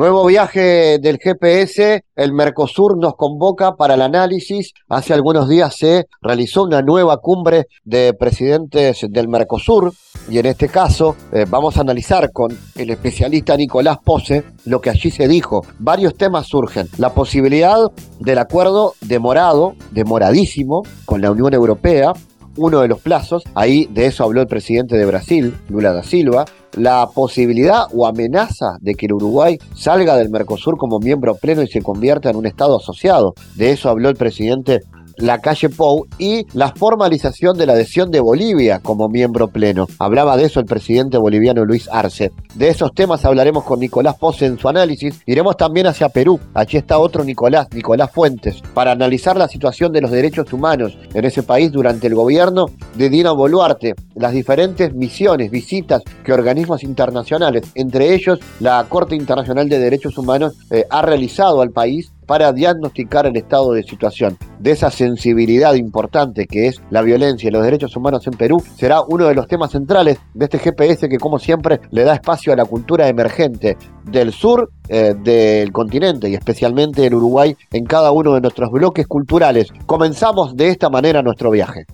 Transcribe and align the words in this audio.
Nuevo 0.00 0.24
viaje 0.24 0.98
del 0.98 1.18
GPS, 1.18 2.06
el 2.16 2.32
Mercosur 2.32 2.96
nos 2.96 3.16
convoca 3.16 3.76
para 3.76 3.96
el 3.96 4.00
análisis. 4.00 4.72
Hace 4.88 5.12
algunos 5.12 5.46
días 5.46 5.76
se 5.76 6.06
realizó 6.22 6.62
una 6.62 6.80
nueva 6.80 7.18
cumbre 7.18 7.66
de 7.84 8.14
presidentes 8.14 9.04
del 9.10 9.28
Mercosur 9.28 9.92
y 10.30 10.38
en 10.38 10.46
este 10.46 10.70
caso 10.70 11.16
eh, 11.32 11.44
vamos 11.46 11.76
a 11.76 11.82
analizar 11.82 12.32
con 12.32 12.56
el 12.76 12.88
especialista 12.88 13.58
Nicolás 13.58 13.98
Pose 14.02 14.42
lo 14.64 14.80
que 14.80 14.88
allí 14.88 15.10
se 15.10 15.28
dijo. 15.28 15.66
Varios 15.78 16.14
temas 16.14 16.46
surgen. 16.46 16.88
La 16.96 17.12
posibilidad 17.12 17.76
del 18.20 18.38
acuerdo 18.38 18.94
demorado, 19.02 19.74
demoradísimo, 19.90 20.80
con 21.04 21.20
la 21.20 21.30
Unión 21.30 21.52
Europea, 21.52 22.14
uno 22.60 22.80
de 22.80 22.88
los 22.88 23.00
plazos, 23.00 23.42
ahí 23.54 23.88
de 23.90 24.06
eso 24.06 24.22
habló 24.22 24.42
el 24.42 24.46
presidente 24.46 24.96
de 24.96 25.06
Brasil, 25.06 25.54
Lula 25.68 25.92
da 25.92 26.02
Silva, 26.02 26.44
la 26.76 27.08
posibilidad 27.12 27.86
o 27.94 28.06
amenaza 28.06 28.76
de 28.80 28.94
que 28.94 29.06
el 29.06 29.14
Uruguay 29.14 29.58
salga 29.74 30.16
del 30.16 30.28
Mercosur 30.28 30.76
como 30.76 30.98
miembro 30.98 31.34
pleno 31.34 31.62
y 31.62 31.68
se 31.68 31.82
convierta 31.82 32.28
en 32.28 32.36
un 32.36 32.46
Estado 32.46 32.76
asociado. 32.76 33.34
De 33.56 33.70
eso 33.70 33.88
habló 33.88 34.10
el 34.10 34.16
presidente 34.16 34.80
la 35.20 35.38
calle 35.38 35.68
Pou 35.68 36.06
y 36.18 36.46
la 36.52 36.72
formalización 36.74 37.56
de 37.56 37.66
la 37.66 37.74
adhesión 37.74 38.10
de 38.10 38.20
Bolivia 38.20 38.80
como 38.80 39.08
miembro 39.08 39.48
pleno. 39.48 39.86
Hablaba 39.98 40.36
de 40.36 40.44
eso 40.44 40.60
el 40.60 40.66
presidente 40.66 41.18
boliviano 41.18 41.64
Luis 41.64 41.88
Arce. 41.90 42.32
De 42.54 42.68
esos 42.68 42.92
temas 42.94 43.24
hablaremos 43.24 43.64
con 43.64 43.80
Nicolás 43.80 44.16
Pose 44.16 44.46
en 44.46 44.58
su 44.58 44.68
análisis. 44.68 45.20
Iremos 45.26 45.56
también 45.56 45.86
hacia 45.86 46.08
Perú. 46.08 46.40
Allí 46.54 46.78
está 46.78 46.98
otro 46.98 47.24
Nicolás, 47.24 47.68
Nicolás 47.72 48.10
Fuentes, 48.10 48.62
para 48.74 48.92
analizar 48.92 49.36
la 49.36 49.48
situación 49.48 49.92
de 49.92 50.00
los 50.00 50.10
derechos 50.10 50.52
humanos 50.52 50.98
en 51.14 51.24
ese 51.24 51.42
país 51.42 51.70
durante 51.70 52.06
el 52.06 52.14
gobierno 52.14 52.66
de 52.96 53.08
Dina 53.08 53.32
Boluarte, 53.32 53.94
las 54.14 54.32
diferentes 54.32 54.92
misiones, 54.94 55.50
visitas 55.50 56.02
que 56.24 56.32
organismos 56.32 56.82
internacionales, 56.82 57.62
entre 57.74 58.14
ellos 58.14 58.38
la 58.58 58.84
Corte 58.88 59.14
Internacional 59.14 59.68
de 59.68 59.78
Derechos 59.78 60.18
Humanos, 60.18 60.54
eh, 60.70 60.86
ha 60.90 61.02
realizado 61.02 61.60
al 61.60 61.70
país 61.70 62.12
para 62.30 62.52
diagnosticar 62.52 63.26
el 63.26 63.36
estado 63.36 63.72
de 63.72 63.82
situación 63.82 64.38
de 64.60 64.70
esa 64.70 64.92
sensibilidad 64.92 65.74
importante 65.74 66.46
que 66.46 66.68
es 66.68 66.80
la 66.88 67.02
violencia 67.02 67.48
y 67.48 67.50
los 67.50 67.64
derechos 67.64 67.96
humanos 67.96 68.24
en 68.28 68.34
Perú, 68.34 68.62
será 68.76 69.00
uno 69.02 69.26
de 69.26 69.34
los 69.34 69.48
temas 69.48 69.72
centrales 69.72 70.16
de 70.32 70.44
este 70.44 70.60
GPS 70.60 71.08
que 71.08 71.18
como 71.18 71.40
siempre 71.40 71.80
le 71.90 72.04
da 72.04 72.14
espacio 72.14 72.52
a 72.52 72.56
la 72.56 72.66
cultura 72.66 73.08
emergente 73.08 73.76
del 74.04 74.32
sur 74.32 74.70
eh, 74.88 75.14
del 75.20 75.72
continente 75.72 76.28
y 76.28 76.34
especialmente 76.34 77.04
el 77.04 77.14
Uruguay 77.14 77.56
en 77.72 77.84
cada 77.84 78.12
uno 78.12 78.34
de 78.34 78.42
nuestros 78.42 78.70
bloques 78.70 79.08
culturales. 79.08 79.66
Comenzamos 79.86 80.54
de 80.54 80.68
esta 80.68 80.88
manera 80.88 81.22
nuestro 81.22 81.50
viaje. 81.50 81.86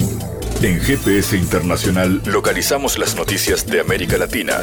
En 0.60 0.78
GPS 0.80 1.34
Internacional 1.34 2.20
localizamos 2.26 2.98
las 2.98 3.16
noticias 3.16 3.66
de 3.66 3.80
América 3.80 4.18
Latina. 4.18 4.58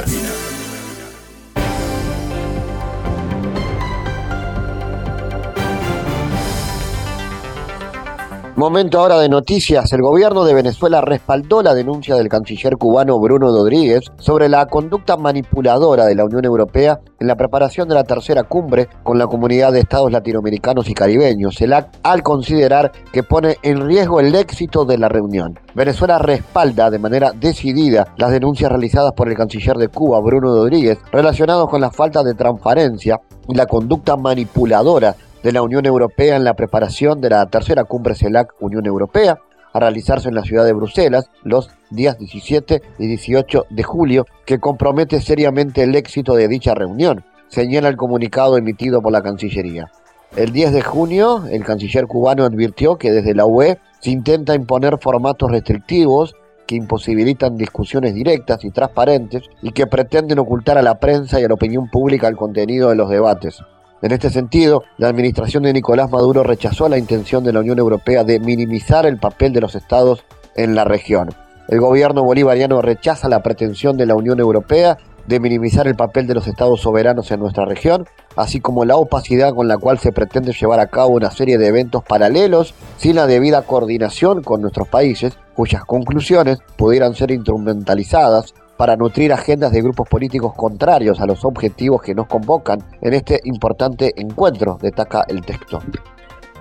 Momento 8.56 9.00
ahora 9.00 9.18
de 9.18 9.30
noticias. 9.30 9.92
El 9.94 10.04
gobierno 10.04 10.46
de 10.46 10.54
Venezuela 10.54 11.02
respaldó 11.02 11.64
la 11.64 11.74
denuncia 11.74 12.16
del 12.16 12.30
canciller 12.30 12.78
cubano 12.78 13.20
Bruno 13.20 13.48
Rodríguez 13.48 14.04
sobre 14.20 14.48
la 14.48 14.68
conducta 14.68 15.18
manipuladora 15.18 16.06
de 16.06 16.14
la 16.14 16.24
Unión 16.24 16.46
Europea 16.46 17.00
en 17.20 17.26
la 17.26 17.36
preparación 17.36 17.90
de 17.90 17.96
la 17.96 18.04
tercera 18.04 18.44
cumbre 18.44 18.88
con 19.02 19.18
la 19.18 19.26
comunidad 19.26 19.74
de 19.74 19.80
estados 19.80 20.12
latinoamericanos 20.12 20.88
y 20.88 20.94
caribeños, 20.94 21.60
el 21.62 21.74
al 21.74 22.22
considerar 22.22 22.92
que 23.12 23.24
pone 23.24 23.58
en 23.64 23.88
riesgo 23.88 24.20
el 24.20 24.36
éxito 24.36 24.86
de 24.86 25.00
la 25.00 25.10
reunión. 25.10 25.60
Venezuela 25.74 26.20
respalda 26.20 26.92
de 26.92 27.00
manera 27.00 27.32
decidida 27.32 28.14
las 28.18 28.30
denuncias 28.30 28.70
realizadas 28.70 29.14
por 29.14 29.30
el 29.30 29.36
canciller 29.36 29.78
de 29.78 29.88
Cuba, 29.88 30.20
Bruno 30.20 30.54
Rodríguez, 30.54 31.00
relacionados 31.12 31.68
con 31.72 31.82
la 31.82 31.90
falta 31.90 32.22
de 32.22 32.36
transparencia 32.36 33.20
y 33.48 33.56
la 33.56 33.66
conducta 33.66 34.16
manipuladora 34.16 35.16
de 35.44 35.52
la 35.52 35.62
Unión 35.62 35.86
Europea 35.86 36.36
en 36.38 36.44
la 36.44 36.56
preparación 36.56 37.22
de 37.22 37.30
la 37.30 37.46
tercera 37.48 37.84
cumbre 37.84 38.16
CELAC 38.16 38.54
Unión 38.60 38.86
Europea, 38.86 39.40
a 39.74 39.80
realizarse 39.80 40.30
en 40.30 40.36
la 40.36 40.44
ciudad 40.44 40.66
de 40.66 40.74
Bruselas 40.74 41.30
los 41.44 41.70
días 41.90 42.18
17 42.18 42.82
y 43.00 43.08
18 43.08 43.66
de 43.70 43.84
julio, 43.84 44.26
que 44.46 44.60
compromete 44.60 45.20
seriamente 45.20 45.84
el 45.84 45.96
éxito 45.96 46.36
de 46.36 46.48
dicha 46.48 46.74
reunión, 46.74 47.26
señala 47.50 47.90
el 47.90 47.98
comunicado 47.98 48.58
emitido 48.58 49.02
por 49.02 49.12
la 49.12 49.22
Cancillería. 49.22 49.92
El 50.36 50.52
10 50.52 50.74
de 50.74 50.82
junio, 50.82 51.44
el 51.52 51.64
canciller 51.64 52.08
cubano 52.08 52.44
advirtió 52.44 52.98
que 52.98 53.12
desde 53.12 53.36
la 53.36 53.46
UE 53.46 53.78
se 54.00 54.10
intenta 54.10 54.56
imponer 54.56 54.98
formatos 55.00 55.52
restrictivos 55.52 56.34
que 56.66 56.76
imposibilitan 56.76 57.56
discusiones 57.56 58.16
directas 58.16 58.64
y 58.66 58.72
transparentes 58.72 59.44
y 59.62 59.72
que 59.72 59.86
pretenden 59.86 60.40
ocultar 60.40 60.80
a 60.80 60.82
la 60.82 61.00
prensa 61.00 61.40
y 61.40 61.44
a 61.44 61.48
la 61.48 61.54
opinión 61.54 61.88
pública 61.88 62.28
el 62.28 62.36
contenido 62.36 62.90
de 62.90 62.96
los 62.96 63.12
debates. 63.12 63.60
En 64.04 64.12
este 64.12 64.30
sentido, 64.30 64.84
la 64.98 65.08
administración 65.08 65.64
de 65.64 65.72
Nicolás 65.72 66.12
Maduro 66.12 66.44
rechazó 66.44 66.90
la 66.90 66.98
intención 66.98 67.42
de 67.46 67.54
la 67.54 67.62
Unión 67.62 67.80
Europea 67.80 68.26
de 68.26 68.38
minimizar 68.38 69.06
el 69.06 69.18
papel 69.18 69.54
de 69.54 69.62
los 69.62 69.76
estados 69.76 70.26
en 70.58 70.76
la 70.76 70.84
región. 70.84 71.30
El 71.70 71.80
gobierno 71.80 72.22
bolivariano 72.22 72.82
rechaza 72.82 73.30
la 73.30 73.42
pretensión 73.42 73.96
de 73.96 74.06
la 74.06 74.16
Unión 74.16 74.42
Europea 74.42 74.98
de 75.26 75.40
minimizar 75.40 75.88
el 75.88 75.96
papel 75.96 76.28
de 76.28 76.34
los 76.34 76.48
estados 76.48 76.82
soberanos 76.82 77.32
en 77.32 77.40
nuestra 77.40 77.64
región, 77.64 78.06
así 78.36 78.60
como 78.60 78.84
la 78.84 78.98
opacidad 78.98 79.56
con 79.56 79.70
la 79.70 79.78
cual 79.78 79.98
se 80.00 80.12
pretende 80.12 80.52
llevar 80.52 80.82
a 80.82 80.88
cabo 80.88 81.14
una 81.14 81.32
serie 81.32 81.58
de 81.58 81.68
eventos 81.68 82.04
paralelos 82.04 82.74
sin 82.98 83.16
la 83.16 83.26
debida 83.26 83.62
coordinación 83.62 84.44
con 84.44 84.62
nuestros 84.62 84.90
países, 84.90 85.38
cuyas 85.56 85.86
conclusiones 85.86 86.60
pudieran 86.76 87.16
ser 87.16 87.32
instrumentalizadas 87.32 88.54
para 88.78 88.96
nutrir 88.96 89.32
agendas 89.34 89.72
de 89.72 89.82
grupos 89.82 90.08
políticos 90.08 90.54
contrarios 90.56 91.20
a 91.22 91.26
los 91.26 91.46
objetivos 91.46 92.02
que 92.02 92.16
nos 92.16 92.28
convocan 92.28 92.84
en 93.02 93.14
este 93.14 93.40
importante 93.44 94.14
encuentro, 94.16 94.78
destaca 94.82 95.24
el 95.28 95.42
texto. 95.42 95.80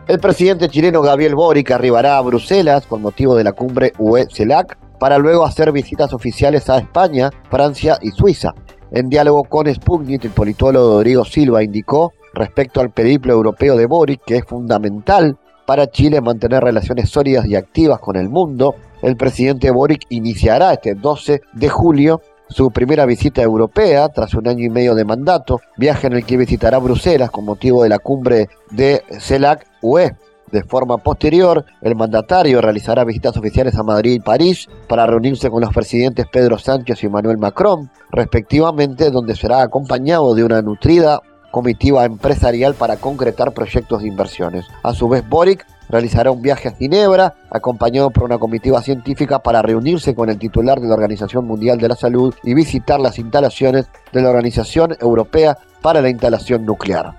El 0.08 0.18
presidente 0.18 0.68
chileno 0.68 1.00
Gabriel 1.00 1.34
Boric 1.34 1.70
arribará 1.70 2.18
a 2.18 2.22
Bruselas 2.22 2.86
con 2.86 3.02
motivo 3.02 3.36
de 3.36 3.44
la 3.44 3.52
cumbre 3.52 3.92
UE-CELAC 3.98 4.76
para 4.98 5.18
luego 5.18 5.44
hacer 5.44 5.72
visitas 5.72 6.12
oficiales 6.12 6.68
a 6.68 6.78
España, 6.78 7.30
Francia 7.50 7.98
y 8.02 8.10
Suiza. 8.10 8.52
En 8.90 9.08
diálogo 9.08 9.44
con 9.44 9.72
Sputnik, 9.72 10.24
el 10.24 10.32
politólogo 10.32 10.94
Rodrigo 10.94 11.24
Silva 11.24 11.62
indicó 11.62 12.12
respecto 12.34 12.80
al 12.80 12.90
periplo 12.90 13.32
europeo 13.32 13.76
de 13.76 13.86
Boric 13.86 14.22
que 14.26 14.36
es 14.36 14.44
fundamental 14.44 15.38
para 15.66 15.90
Chile 15.90 16.20
mantener 16.20 16.62
relaciones 16.62 17.08
sólidas 17.08 17.46
y 17.46 17.54
activas 17.54 18.00
con 18.00 18.16
el 18.16 18.28
mundo 18.28 18.74
el 19.02 19.16
presidente 19.16 19.70
Boric 19.70 20.06
iniciará 20.08 20.72
este 20.72 20.94
12 20.94 21.42
de 21.52 21.68
julio 21.68 22.22
su 22.48 22.70
primera 22.70 23.06
visita 23.06 23.42
europea 23.42 24.08
tras 24.10 24.34
un 24.34 24.46
año 24.46 24.64
y 24.64 24.70
medio 24.70 24.94
de 24.94 25.04
mandato, 25.04 25.60
viaje 25.76 26.06
en 26.06 26.12
el 26.12 26.24
que 26.24 26.36
visitará 26.36 26.78
Bruselas 26.78 27.30
con 27.30 27.44
motivo 27.44 27.82
de 27.82 27.88
la 27.88 27.98
cumbre 27.98 28.48
de 28.70 29.02
CELAC-UE. 29.18 30.16
De 30.50 30.62
forma 30.62 30.98
posterior, 30.98 31.64
el 31.80 31.96
mandatario 31.96 32.60
realizará 32.60 33.04
visitas 33.04 33.38
oficiales 33.38 33.74
a 33.76 33.82
Madrid 33.82 34.12
y 34.12 34.20
París 34.20 34.68
para 34.86 35.06
reunirse 35.06 35.48
con 35.48 35.62
los 35.62 35.72
presidentes 35.72 36.26
Pedro 36.30 36.58
Sánchez 36.58 37.02
y 37.02 37.06
Emmanuel 37.06 37.38
Macron, 37.38 37.90
respectivamente, 38.10 39.10
donde 39.10 39.34
será 39.34 39.62
acompañado 39.62 40.34
de 40.34 40.44
una 40.44 40.60
nutrida 40.60 41.22
comitiva 41.50 42.04
empresarial 42.04 42.74
para 42.74 42.98
concretar 42.98 43.52
proyectos 43.52 44.02
de 44.02 44.08
inversiones. 44.08 44.66
A 44.82 44.92
su 44.92 45.08
vez, 45.08 45.26
Boric 45.26 45.64
realizará 45.88 46.30
un 46.30 46.42
viaje 46.42 46.68
a 46.68 46.72
Ginebra, 46.72 47.34
acompañado 47.50 48.10
por 48.10 48.24
una 48.24 48.38
comitiva 48.38 48.82
científica 48.82 49.40
para 49.40 49.62
reunirse 49.62 50.14
con 50.14 50.28
el 50.28 50.38
titular 50.38 50.80
de 50.80 50.88
la 50.88 50.94
Organización 50.94 51.46
Mundial 51.46 51.78
de 51.78 51.88
la 51.88 51.96
Salud 51.96 52.34
y 52.42 52.54
visitar 52.54 53.00
las 53.00 53.18
instalaciones 53.18 53.86
de 54.12 54.22
la 54.22 54.30
Organización 54.30 54.96
Europea 55.00 55.58
para 55.80 56.00
la 56.00 56.10
Instalación 56.10 56.64
Nuclear. 56.64 57.14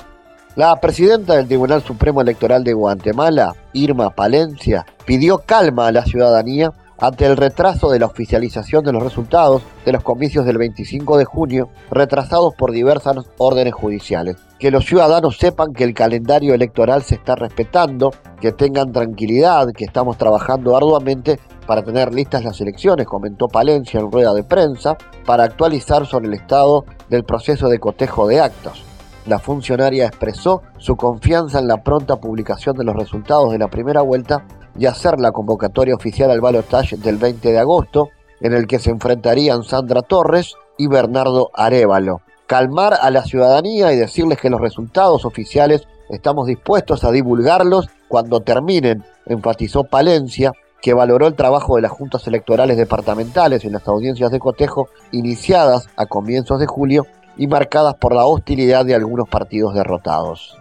La 0.55 0.79
presidenta 0.79 1.35
del 1.35 1.47
Tribunal 1.47 1.81
Supremo 1.81 2.21
Electoral 2.21 2.63
de 2.63 2.73
Guatemala, 2.73 3.55
Irma 3.73 4.11
Palencia, 4.11 4.85
pidió 5.05 5.39
calma 5.39 5.87
a 5.87 5.91
la 5.91 6.05
ciudadanía 6.05 6.71
ante 6.99 7.25
el 7.25 7.37
retraso 7.37 7.89
de 7.89 7.99
la 7.99 8.05
oficialización 8.05 8.85
de 8.85 8.93
los 8.93 9.01
resultados 9.01 9.63
de 9.83 9.91
los 9.91 10.03
comicios 10.03 10.45
del 10.45 10.57
25 10.57 11.17
de 11.17 11.25
junio, 11.25 11.69
retrasados 11.89 12.53
por 12.55 12.71
diversas 12.71 13.17
órdenes 13.37 13.73
judiciales. 13.73 14.37
Que 14.63 14.71
los 14.71 14.85
ciudadanos 14.85 15.39
sepan 15.39 15.73
que 15.73 15.83
el 15.83 15.93
calendario 15.93 16.53
electoral 16.53 17.03
se 17.03 17.15
está 17.15 17.35
respetando, 17.35 18.13
que 18.39 18.53
tengan 18.53 18.93
tranquilidad, 18.93 19.67
que 19.73 19.83
estamos 19.83 20.17
trabajando 20.17 20.77
arduamente 20.77 21.37
para 21.67 21.83
tener 21.83 22.13
listas 22.13 22.45
las 22.45 22.61
elecciones, 22.61 23.05
comentó 23.05 23.49
Palencia 23.49 23.99
en 23.99 24.09
rueda 24.09 24.33
de 24.33 24.45
prensa, 24.45 24.95
para 25.25 25.43
actualizar 25.43 26.05
sobre 26.05 26.27
el 26.27 26.35
estado 26.35 26.85
del 27.09 27.25
proceso 27.25 27.67
de 27.67 27.79
cotejo 27.79 28.25
de 28.25 28.39
actos. 28.39 28.85
la 29.25 29.37
funcionaria 29.37 30.05
expresó 30.05 30.61
su 30.77 30.95
confianza 30.95 31.59
en 31.59 31.67
la 31.67 31.83
pronta 31.83 32.15
publicación 32.15 32.77
de 32.77 32.85
los 32.85 32.95
resultados 32.95 33.51
de 33.51 33.57
la 33.57 33.67
primera 33.67 34.01
vuelta 34.01 34.45
y 34.79 34.85
hacer 34.85 35.19
la 35.19 35.33
convocatoria 35.33 35.93
oficial 35.93 36.31
al 36.31 36.39
balotaje 36.39 36.95
del 36.95 37.17
20 37.17 37.51
de 37.51 37.59
agosto, 37.59 38.11
en 38.39 38.53
el 38.53 38.65
que 38.65 38.79
se 38.79 38.91
enfrentarían 38.91 39.63
Sandra 39.65 40.03
Torres 40.03 40.55
y 40.77 40.87
Bernardo 40.87 41.49
Arevalo. 41.53 42.21
Calmar 42.47 42.97
a 43.01 43.09
la 43.09 43.23
ciudadanía 43.23 43.93
y 43.93 43.97
decirles 43.97 44.39
que 44.39 44.49
los 44.49 44.61
resultados 44.61 45.25
oficiales 45.25 45.87
estamos 46.09 46.47
dispuestos 46.47 47.03
a 47.03 47.11
divulgarlos 47.11 47.89
cuando 48.07 48.41
terminen, 48.41 49.03
enfatizó 49.25 49.83
Palencia, 49.85 50.53
que 50.81 50.93
valoró 50.93 51.27
el 51.27 51.35
trabajo 51.35 51.77
de 51.77 51.81
las 51.81 51.91
juntas 51.91 52.27
electorales 52.27 52.75
departamentales 52.75 53.63
en 53.63 53.71
las 53.71 53.87
audiencias 53.87 54.31
de 54.31 54.39
cotejo 54.39 54.89
iniciadas 55.11 55.87
a 55.95 56.05
comienzos 56.05 56.59
de 56.59 56.67
julio 56.67 57.07
y 57.37 57.47
marcadas 57.47 57.95
por 57.95 58.13
la 58.13 58.25
hostilidad 58.25 58.85
de 58.85 58.93
algunos 58.93 59.29
partidos 59.29 59.73
derrotados. 59.73 60.57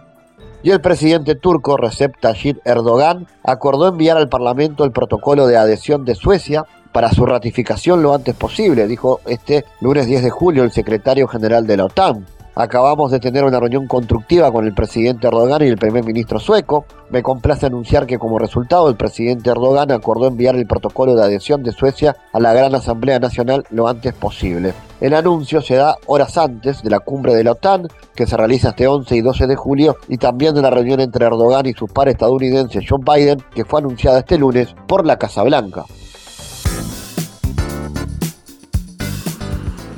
Y 0.63 0.71
el 0.71 0.79
presidente 0.79 1.35
turco 1.35 1.75
Recep 1.75 2.17
Tayyip 2.21 2.65
Erdogan 2.65 3.27
acordó 3.43 3.89
enviar 3.89 4.15
al 4.15 4.29
Parlamento 4.29 4.85
el 4.85 4.93
protocolo 4.93 5.45
de 5.45 5.57
adhesión 5.57 6.05
de 6.05 6.15
Suecia 6.15 6.65
para 6.93 7.11
su 7.11 7.25
ratificación 7.25 8.01
lo 8.01 8.13
antes 8.13 8.35
posible, 8.35 8.87
dijo 8.87 9.19
este 9.25 9.65
lunes 9.81 10.05
10 10.05 10.23
de 10.23 10.29
julio 10.29 10.63
el 10.63 10.71
secretario 10.71 11.27
general 11.27 11.67
de 11.67 11.77
la 11.77 11.85
OTAN. 11.85 12.25
Acabamos 12.55 13.09
de 13.09 13.19
tener 13.19 13.43
una 13.45 13.59
reunión 13.59 13.87
constructiva 13.87 14.51
con 14.51 14.65
el 14.65 14.75
presidente 14.75 15.25
Erdogan 15.25 15.63
y 15.63 15.69
el 15.69 15.77
primer 15.79 16.03
ministro 16.05 16.39
sueco. 16.39 16.85
Me 17.09 17.23
complace 17.23 17.65
anunciar 17.65 18.05
que 18.05 18.19
como 18.19 18.37
resultado 18.37 18.89
el 18.89 18.95
presidente 18.95 19.49
Erdogan 19.49 19.91
acordó 19.91 20.27
enviar 20.27 20.55
el 20.55 20.67
protocolo 20.67 21.15
de 21.15 21.23
adhesión 21.23 21.63
de 21.63 21.71
Suecia 21.71 22.15
a 22.31 22.39
la 22.39 22.53
Gran 22.53 22.75
Asamblea 22.75 23.17
Nacional 23.17 23.63
lo 23.71 23.87
antes 23.87 24.13
posible. 24.13 24.75
El 25.01 25.15
anuncio 25.15 25.63
se 25.63 25.77
da 25.77 25.97
horas 26.05 26.37
antes 26.37 26.83
de 26.83 26.91
la 26.91 26.99
cumbre 26.99 27.33
de 27.33 27.43
la 27.43 27.53
OTAN, 27.53 27.87
que 28.13 28.27
se 28.27 28.37
realiza 28.37 28.69
este 28.69 28.85
11 28.85 29.15
y 29.15 29.21
12 29.21 29.47
de 29.47 29.55
julio, 29.55 29.97
y 30.07 30.17
también 30.17 30.53
de 30.53 30.61
la 30.61 30.69
reunión 30.69 30.99
entre 30.99 31.25
Erdogan 31.25 31.65
y 31.65 31.73
su 31.73 31.87
par 31.87 32.07
estadounidense 32.07 32.81
John 32.87 33.01
Biden, 33.03 33.43
que 33.55 33.65
fue 33.65 33.79
anunciada 33.79 34.19
este 34.19 34.37
lunes 34.37 34.75
por 34.87 35.07
la 35.07 35.17
Casa 35.17 35.41
Blanca. 35.41 35.85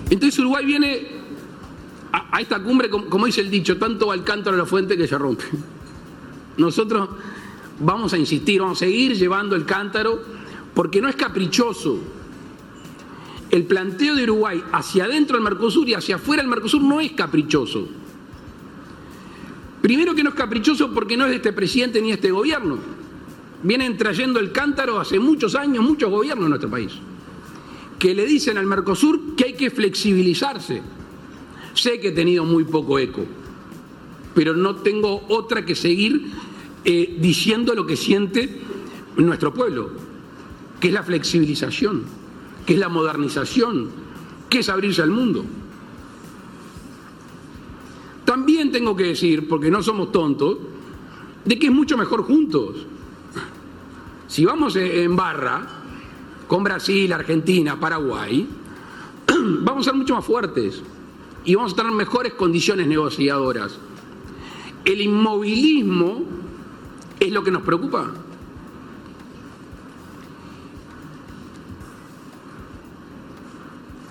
Entonces 0.10 0.40
Uruguay 0.40 0.66
viene 0.66 1.08
a, 2.12 2.40
esta 2.40 2.62
cumbre, 2.62 2.90
como, 2.90 3.26
dice 3.26 3.42
el 3.42 3.50
dicho, 3.50 3.78
tanto 3.78 4.08
va 4.08 4.16
el 4.16 4.24
cántaro 4.24 4.56
a 4.56 4.60
la 4.60 4.66
fuente 4.66 4.96
que 4.98 5.08
se 5.08 5.18
rompe. 5.18 5.46
Nosotros 6.58 7.10
vamos 7.80 8.14
a 8.14 8.18
insistir, 8.18 8.62
vamos 8.62 8.82
a 8.82 8.86
seguir 8.86 9.14
llevando 9.16 9.56
el 9.56 9.66
cántaro, 9.66 10.22
porque 10.74 11.02
no 11.02 11.10
es 11.10 11.16
caprichoso. 11.16 12.00
El 13.50 13.66
planteo 13.66 14.16
de 14.16 14.24
Uruguay 14.24 14.64
hacia 14.72 15.06
adentro 15.06 15.38
del 15.38 15.44
Mercosur 15.44 15.88
y 15.88 15.94
hacia 15.94 16.16
afuera 16.16 16.42
del 16.42 16.50
Mercosur 16.50 16.82
no 16.82 17.00
es 17.00 17.12
caprichoso. 17.12 17.88
Primero 19.82 20.16
que 20.16 20.24
no 20.24 20.30
es 20.30 20.36
caprichoso 20.36 20.92
porque 20.92 21.16
no 21.16 21.26
es 21.26 21.30
de 21.30 21.36
este 21.38 21.54
presidente 21.54 22.02
ni 22.02 22.08
de 22.08 22.16
este 22.16 22.32
gobierno. 22.32 22.80
Vienen 23.62 23.98
trayendo 23.98 24.40
el 24.40 24.52
cántaro 24.52 25.00
hace 25.00 25.20
muchos 25.20 25.56
años, 25.56 25.84
muchos 25.84 26.10
gobiernos 26.10 26.46
en 26.46 26.50
nuestro 26.50 26.70
país, 26.70 26.94
que 28.00 28.14
le 28.14 28.26
dicen 28.26 28.58
al 28.58 28.66
Mercosur 28.66 29.36
que 29.36 29.46
hay 29.46 29.54
que 29.54 29.70
flexibilizarse 29.72 30.82
Sé 31.76 32.00
que 32.00 32.08
he 32.08 32.12
tenido 32.12 32.46
muy 32.46 32.64
poco 32.64 32.98
eco, 32.98 33.26
pero 34.34 34.56
no 34.56 34.78
tengo 34.78 35.26
otra 35.28 35.66
que 35.66 35.76
seguir 35.76 36.32
eh, 36.86 37.18
diciendo 37.20 37.76
lo 37.76 37.86
que 37.86 37.98
siente 37.98 38.62
nuestro 39.18 39.54
pueblo, 39.54 39.92
que 40.80 40.88
es 40.88 40.94
la 40.94 41.04
flexibilización, 41.04 42.04
que 42.66 42.74
es 42.74 42.80
la 42.80 42.88
modernización, 42.88 43.90
que 44.50 44.60
es 44.60 44.70
abrirse 44.70 45.02
al 45.02 45.12
mundo. 45.12 45.44
También 48.24 48.72
tengo 48.72 48.96
que 48.96 49.04
decir, 49.04 49.50
porque 49.50 49.70
no 49.70 49.84
somos 49.84 50.14
tontos, 50.14 50.58
de 51.44 51.60
que 51.60 51.68
es 51.68 51.74
mucho 51.74 51.98
mejor 51.98 52.24
juntos. 52.24 52.88
Si 54.28 54.46
vamos 54.46 54.78
en 54.78 55.14
barra 55.16 55.84
con 56.48 56.64
Brasil, 56.64 57.12
Argentina, 57.14 57.80
Paraguay, 57.80 58.48
vamos 59.62 59.88
a 59.88 59.92
ser 59.92 59.98
mucho 59.98 60.16
más 60.16 60.26
fuertes 60.26 60.82
y 61.44 61.56
vamos 61.56 61.74
a 61.74 61.76
tener 61.76 61.92
mejores 61.92 62.34
condiciones 62.34 62.88
negociadoras. 62.88 63.78
El 64.84 65.02
inmovilismo 65.02 66.24
es 67.20 67.32
lo 67.32 67.44
que 67.44 67.52
nos 67.52 67.64
preocupa. 67.64 68.12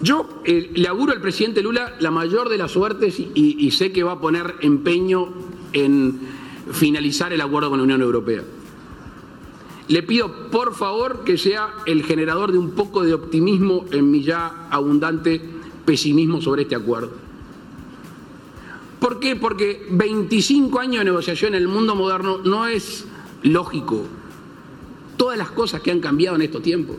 Yo 0.01 0.43
eh, 0.45 0.71
le 0.75 0.89
auguro 0.89 1.13
al 1.13 1.21
presidente 1.21 1.63
Lula 1.63 1.95
la 1.99 2.11
mayor 2.11 2.51
de 2.51 2.59
las 2.59 2.73
suertes 2.73 3.19
y, 3.19 3.33
y 3.35 3.71
sé 3.71 3.91
que 3.91 4.03
va 4.03 4.13
a 4.13 4.21
poner 4.21 4.57
empeño 4.61 5.29
en 5.73 6.21
finalizar 6.73 7.33
el 7.33 7.41
acuerdo 7.41 7.71
con 7.71 7.79
la 7.79 7.85
Unión 7.85 8.03
Europea. 8.03 8.43
Le 9.89 10.03
pido 10.03 10.51
por 10.51 10.75
favor 10.75 11.25
que 11.25 11.37
sea 11.37 11.75
el 11.87 12.05
generador 12.05 12.53
de 12.53 12.59
un 12.59 12.71
poco 12.71 13.03
de 13.03 13.13
optimismo 13.13 13.85
en 13.91 14.11
mi 14.11 14.23
ya 14.23 14.69
abundante 14.71 15.41
pesimismo 15.85 16.41
sobre 16.41 16.63
este 16.63 16.75
acuerdo. 16.75 17.13
¿Por 18.99 19.21
qué? 19.21 19.37
Porque 19.37 19.87
25 19.91 20.81
años 20.81 21.01
de 21.01 21.05
negociación 21.05 21.55
en 21.55 21.61
el 21.61 21.69
mundo 21.69 21.95
moderno 21.95 22.39
no 22.39 22.67
es 22.67 23.05
lógico. 23.43 24.07
Todas 25.19 25.37
las 25.37 25.51
cosas 25.51 25.83
que 25.83 25.91
han 25.91 26.01
cambiado 26.01 26.37
en 26.37 26.43
estos 26.43 26.63
tiempos. 26.63 26.97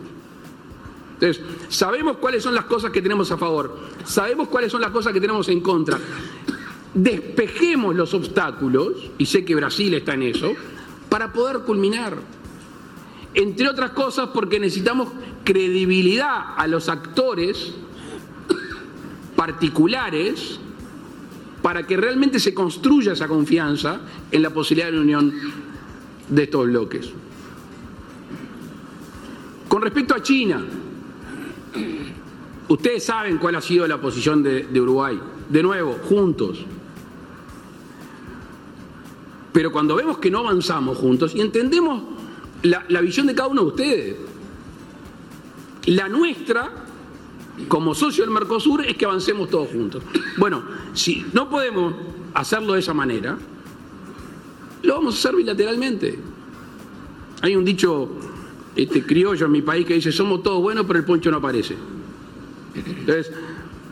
Entonces, 1.15 1.43
sabemos 1.69 2.17
cuáles 2.17 2.43
son 2.43 2.53
las 2.53 2.65
cosas 2.65 2.91
que 2.91 3.01
tenemos 3.01 3.31
a 3.31 3.37
favor, 3.37 3.75
sabemos 4.03 4.49
cuáles 4.49 4.71
son 4.71 4.81
las 4.81 4.91
cosas 4.91 5.13
que 5.13 5.21
tenemos 5.21 5.47
en 5.49 5.61
contra. 5.61 5.97
Despejemos 6.93 7.95
los 7.95 8.13
obstáculos, 8.13 9.11
y 9.17 9.25
sé 9.25 9.43
que 9.43 9.55
Brasil 9.55 9.93
está 9.93 10.13
en 10.13 10.23
eso, 10.23 10.53
para 11.09 11.33
poder 11.33 11.59
culminar. 11.59 12.17
Entre 13.35 13.67
otras 13.67 13.91
cosas 13.91 14.29
porque 14.33 14.59
necesitamos 14.59 15.09
credibilidad 15.43 16.55
a 16.57 16.65
los 16.67 16.87
actores 16.87 17.73
particulares 19.35 20.59
para 21.61 21.85
que 21.85 21.97
realmente 21.97 22.39
se 22.39 22.53
construya 22.53 23.11
esa 23.11 23.27
confianza 23.27 23.99
en 24.31 24.41
la 24.41 24.51
posibilidad 24.51 24.91
de 24.91 24.99
unión 24.99 25.33
de 26.29 26.43
estos 26.43 26.65
bloques. 26.67 27.09
Con 29.67 29.81
respecto 29.81 30.15
a 30.15 30.23
China, 30.23 30.63
ustedes 32.69 33.03
saben 33.03 33.37
cuál 33.37 33.55
ha 33.55 33.61
sido 33.61 33.85
la 33.85 33.99
posición 33.99 34.41
de, 34.41 34.79
Uruguay. 34.79 35.19
De 35.49 35.61
nuevo, 35.61 35.97
juntos. 36.07 36.63
Pero 39.51 39.73
cuando 39.73 39.95
vemos 39.95 40.19
que 40.19 40.31
no 40.31 40.39
avanzamos 40.39 40.97
juntos 40.97 41.35
y 41.35 41.41
entendemos 41.41 42.14
la, 42.65 43.01
visión 43.01 43.27
de 43.27 43.35
cada 43.35 43.49
uno 43.49 43.61
de 43.61 43.67
ustedes, 43.67 44.15
la 45.85 46.09
nuestra 46.09 46.71
como 47.67 47.95
socio 47.95 48.23
del 48.23 48.33
Mercosur 48.33 48.85
es 48.85 48.97
que 48.97 49.05
avancemos 49.05 49.49
todos 49.49 49.69
juntos. 49.69 50.03
Bueno, 50.37 50.63
si 50.93 51.25
no 51.33 51.49
podemos 51.49 51.93
hacerlo 52.33 52.73
de 52.73 52.79
esa 52.79 52.93
manera, 52.93 53.37
lo 54.83 54.95
vamos 54.95 55.15
a 55.15 55.17
hacer 55.19 55.35
bilateralmente. 55.35 56.19
Hay 57.41 57.55
un 57.55 57.63
dicho 57.63 58.09
este, 58.75 59.05
criollo 59.05 59.45
en 59.45 59.51
mi 59.51 59.61
país 59.61 59.85
que 59.85 59.93
dice, 59.93 60.11
somos 60.11 60.43
todos 60.43 60.61
buenos, 60.61 60.85
pero 60.85 60.99
el 60.99 61.05
poncho 61.05 61.31
no 61.31 61.37
aparece. 61.37 61.75
Entonces, 62.75 63.31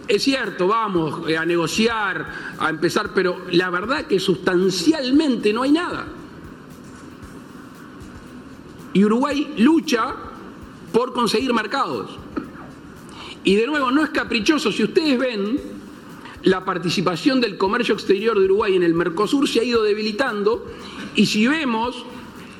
es 0.07 0.23
cierto, 0.23 0.67
vamos 0.67 1.29
eh, 1.29 1.37
a 1.37 1.45
negociar, 1.45 2.55
a 2.59 2.69
empezar, 2.69 3.11
pero 3.13 3.45
la 3.51 3.69
verdad 3.69 4.05
que 4.05 4.19
sustancialmente 4.19 5.53
no 5.53 5.61
hay 5.61 5.71
nada. 5.71 6.07
Y 8.93 9.03
Uruguay 9.03 9.55
lucha 9.57 10.15
por 10.91 11.13
conseguir 11.13 11.53
mercados. 11.53 12.17
Y 13.43 13.55
de 13.55 13.67
nuevo, 13.67 13.91
no 13.91 14.03
es 14.03 14.11
caprichoso. 14.11 14.71
Si 14.71 14.83
ustedes 14.83 15.19
ven, 15.19 15.59
la 16.43 16.63
participación 16.63 17.41
del 17.41 17.57
comercio 17.57 17.93
exterior 17.93 18.37
de 18.37 18.45
Uruguay 18.45 18.75
en 18.75 18.83
el 18.83 18.93
Mercosur 18.93 19.47
se 19.47 19.61
ha 19.61 19.63
ido 19.63 19.83
debilitando 19.83 20.65
y 21.15 21.25
si 21.25 21.47
vemos 21.47 22.05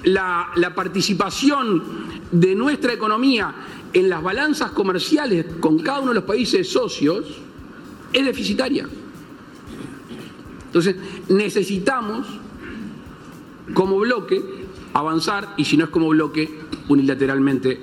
la, 0.04 0.52
participación 0.76 1.84
de 2.32 2.56
nuestra 2.56 2.94
economía 2.94 3.54
en 3.94 4.10
las 4.10 4.24
balanzas 4.24 4.72
comerciales 4.72 5.46
con 5.60 5.80
cada 5.80 6.00
uno 6.00 6.10
de 6.10 6.16
los 6.16 6.24
países 6.24 6.70
socios, 6.70 7.26
es 8.12 8.26
deficitaria. 8.26 8.88
Entonces, 10.66 10.96
necesitamos 11.30 12.28
como 13.74 14.00
bloque 14.00 14.63
avanzar 14.94 15.54
y 15.58 15.66
si 15.66 15.78
no 15.78 15.86
es 15.86 15.90
como 15.90 16.10
bloque, 16.10 16.62
unilateralmente 16.88 17.80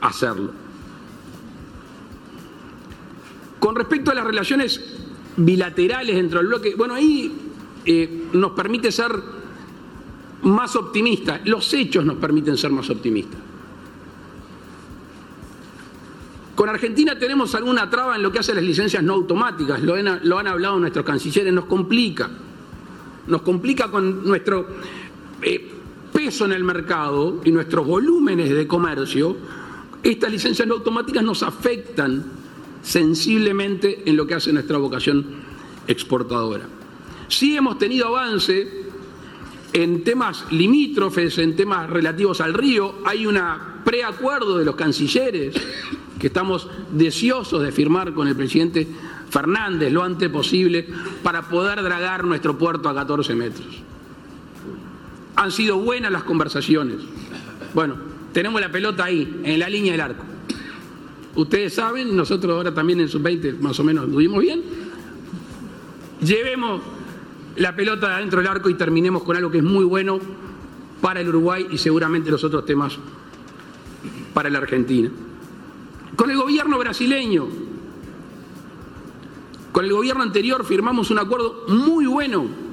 hacerlo. 0.00 0.52
Con 3.58 3.74
respecto 3.74 4.10
a 4.10 4.14
las 4.14 4.24
relaciones 4.24 4.80
bilaterales 5.36 6.16
dentro 6.16 6.38
del 6.38 6.48
bloque, 6.48 6.74
bueno, 6.76 6.94
ahí 6.94 7.34
eh, 7.84 8.28
nos 8.32 8.52
permite 8.52 8.92
ser 8.92 9.12
más 10.42 10.76
optimistas, 10.76 11.40
los 11.46 11.72
hechos 11.72 12.04
nos 12.04 12.16
permiten 12.16 12.56
ser 12.58 12.70
más 12.70 12.90
optimistas. 12.90 13.40
Con 16.54 16.68
Argentina 16.68 17.18
tenemos 17.18 17.54
alguna 17.54 17.90
traba 17.90 18.16
en 18.16 18.22
lo 18.22 18.30
que 18.30 18.38
hace 18.38 18.54
las 18.54 18.62
licencias 18.62 19.02
no 19.02 19.14
automáticas, 19.14 19.82
lo 19.82 19.94
han, 19.94 20.20
lo 20.22 20.38
han 20.38 20.46
hablado 20.46 20.78
nuestros 20.78 21.04
cancilleres, 21.04 21.52
nos 21.52 21.64
complica. 21.64 22.30
Nos 23.26 23.42
complica 23.42 23.90
con 23.90 24.24
nuestro 24.24 24.66
eh, 25.44 25.70
peso 26.12 26.44
en 26.44 26.52
el 26.52 26.64
mercado 26.64 27.40
y 27.44 27.52
nuestros 27.52 27.86
volúmenes 27.86 28.50
de 28.50 28.66
comercio. 28.66 29.36
Estas 30.02 30.30
licencias 30.30 30.66
no 30.66 30.74
automáticas 30.74 31.22
nos 31.22 31.42
afectan 31.42 32.24
sensiblemente 32.82 34.02
en 34.06 34.16
lo 34.16 34.26
que 34.26 34.34
hace 34.34 34.52
nuestra 34.52 34.78
vocación 34.78 35.24
exportadora. 35.86 36.66
Sí 37.28 37.56
hemos 37.56 37.78
tenido 37.78 38.06
avance 38.08 38.84
en 39.72 40.04
temas 40.04 40.44
limítrofes, 40.52 41.38
en 41.38 41.56
temas 41.56 41.90
relativos 41.90 42.40
al 42.40 42.54
río. 42.54 42.96
Hay 43.04 43.26
un 43.26 43.38
preacuerdo 43.84 44.58
de 44.58 44.64
los 44.64 44.76
cancilleres 44.76 45.56
que 46.18 46.28
estamos 46.28 46.68
deseosos 46.92 47.62
de 47.62 47.72
firmar 47.72 48.14
con 48.14 48.28
el 48.28 48.36
presidente 48.36 48.86
Fernández 49.30 49.92
lo 49.92 50.04
antes 50.04 50.30
posible 50.30 50.86
para 51.22 51.48
poder 51.48 51.82
dragar 51.82 52.24
nuestro 52.24 52.56
puerto 52.56 52.88
a 52.88 52.94
14 52.94 53.34
metros. 53.34 53.82
Han 55.36 55.50
sido 55.50 55.78
buenas 55.78 56.12
las 56.12 56.22
conversaciones. 56.24 56.98
Bueno, 57.74 57.96
tenemos 58.32 58.60
la 58.60 58.70
pelota 58.70 59.04
ahí, 59.04 59.40
en 59.44 59.58
la 59.58 59.68
línea 59.68 59.92
del 59.92 60.00
arco. 60.00 60.24
Ustedes 61.34 61.74
saben, 61.74 62.16
nosotros 62.16 62.54
ahora 62.54 62.72
también 62.72 63.00
en 63.00 63.08
sub-20 63.08 63.58
más 63.58 63.78
o 63.80 63.84
menos 63.84 64.10
tuvimos 64.10 64.40
bien. 64.40 64.62
Llevemos 66.20 66.80
la 67.56 67.74
pelota 67.74 68.16
adentro 68.16 68.40
del 68.40 68.48
arco 68.48 68.68
y 68.70 68.74
terminemos 68.74 69.22
con 69.24 69.36
algo 69.36 69.50
que 69.50 69.58
es 69.58 69.64
muy 69.64 69.84
bueno 69.84 70.20
para 71.00 71.20
el 71.20 71.28
Uruguay 71.28 71.66
y 71.70 71.78
seguramente 71.78 72.30
los 72.30 72.42
otros 72.44 72.64
temas 72.64 72.96
para 74.32 74.48
la 74.50 74.58
Argentina. 74.58 75.10
Con 76.16 76.30
el 76.30 76.36
gobierno 76.36 76.78
brasileño, 76.78 77.46
con 79.72 79.84
el 79.84 79.92
gobierno 79.92 80.22
anterior 80.22 80.64
firmamos 80.64 81.10
un 81.10 81.18
acuerdo 81.18 81.64
muy 81.68 82.06
bueno 82.06 82.63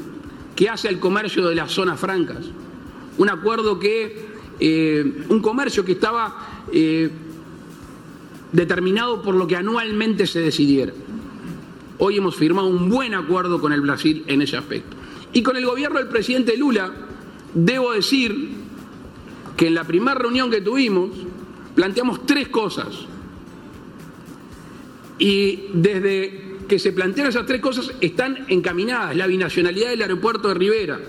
que 0.55 0.69
hace 0.69 0.87
al 0.87 0.99
comercio 0.99 1.47
de 1.47 1.55
las 1.55 1.71
zonas 1.71 1.99
francas. 1.99 2.45
Un 3.17 3.29
acuerdo 3.29 3.79
que, 3.79 4.27
eh, 4.59 5.25
un 5.29 5.41
comercio 5.41 5.83
que 5.85 5.93
estaba 5.93 6.65
eh, 6.71 7.09
determinado 8.51 9.21
por 9.21 9.35
lo 9.35 9.47
que 9.47 9.55
anualmente 9.55 10.27
se 10.27 10.39
decidiera. 10.39 10.93
Hoy 11.97 12.17
hemos 12.17 12.35
firmado 12.35 12.67
un 12.67 12.89
buen 12.89 13.13
acuerdo 13.13 13.61
con 13.61 13.73
el 13.73 13.81
Brasil 13.81 14.23
en 14.27 14.41
ese 14.41 14.57
aspecto. 14.57 14.97
Y 15.33 15.43
con 15.43 15.55
el 15.55 15.65
gobierno 15.65 15.99
del 15.99 16.09
presidente 16.09 16.57
Lula, 16.57 16.91
debo 17.53 17.93
decir 17.93 18.49
que 19.55 19.67
en 19.67 19.75
la 19.75 19.83
primera 19.83 20.15
reunión 20.15 20.49
que 20.49 20.61
tuvimos 20.61 21.11
planteamos 21.75 22.25
tres 22.25 22.49
cosas 22.49 22.87
y 25.19 25.67
desde 25.73 26.50
que 26.71 26.79
se 26.79 26.93
plantearon 26.93 27.31
esas 27.31 27.45
tres 27.45 27.59
cosas 27.59 27.91
están 27.99 28.45
encaminadas. 28.47 29.13
La 29.17 29.27
binacionalidad 29.27 29.89
del 29.89 30.03
aeropuerto 30.03 30.47
de 30.47 30.53
Rivera, 30.53 31.01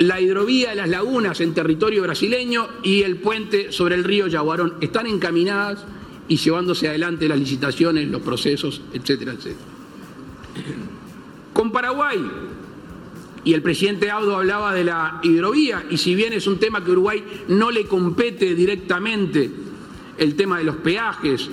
la 0.00 0.20
hidrovía 0.20 0.68
de 0.68 0.76
las 0.76 0.90
lagunas 0.90 1.40
en 1.40 1.54
territorio 1.54 2.02
brasileño 2.02 2.68
y 2.82 3.00
el 3.00 3.16
puente 3.16 3.72
sobre 3.72 3.94
el 3.94 4.04
río 4.04 4.26
Yaguarón. 4.26 4.74
Están 4.82 5.06
encaminadas 5.06 5.82
y 6.28 6.36
llevándose 6.36 6.88
adelante 6.88 7.26
las 7.26 7.38
licitaciones, 7.38 8.06
los 8.08 8.20
procesos, 8.20 8.82
etcétera, 8.92 9.32
etcétera. 9.32 9.64
Con 11.54 11.72
Paraguay, 11.72 12.20
y 13.44 13.54
el 13.54 13.62
presidente 13.62 14.10
Audo 14.10 14.36
hablaba 14.36 14.74
de 14.74 14.84
la 14.84 15.20
hidrovía, 15.22 15.86
y 15.88 15.96
si 15.96 16.14
bien 16.14 16.34
es 16.34 16.46
un 16.46 16.58
tema 16.58 16.84
que 16.84 16.90
Uruguay 16.90 17.24
no 17.48 17.70
le 17.70 17.86
compete 17.86 18.54
directamente, 18.54 19.50
el 20.18 20.34
tema 20.34 20.58
de 20.58 20.64
los 20.64 20.76
peajes, 20.76 21.48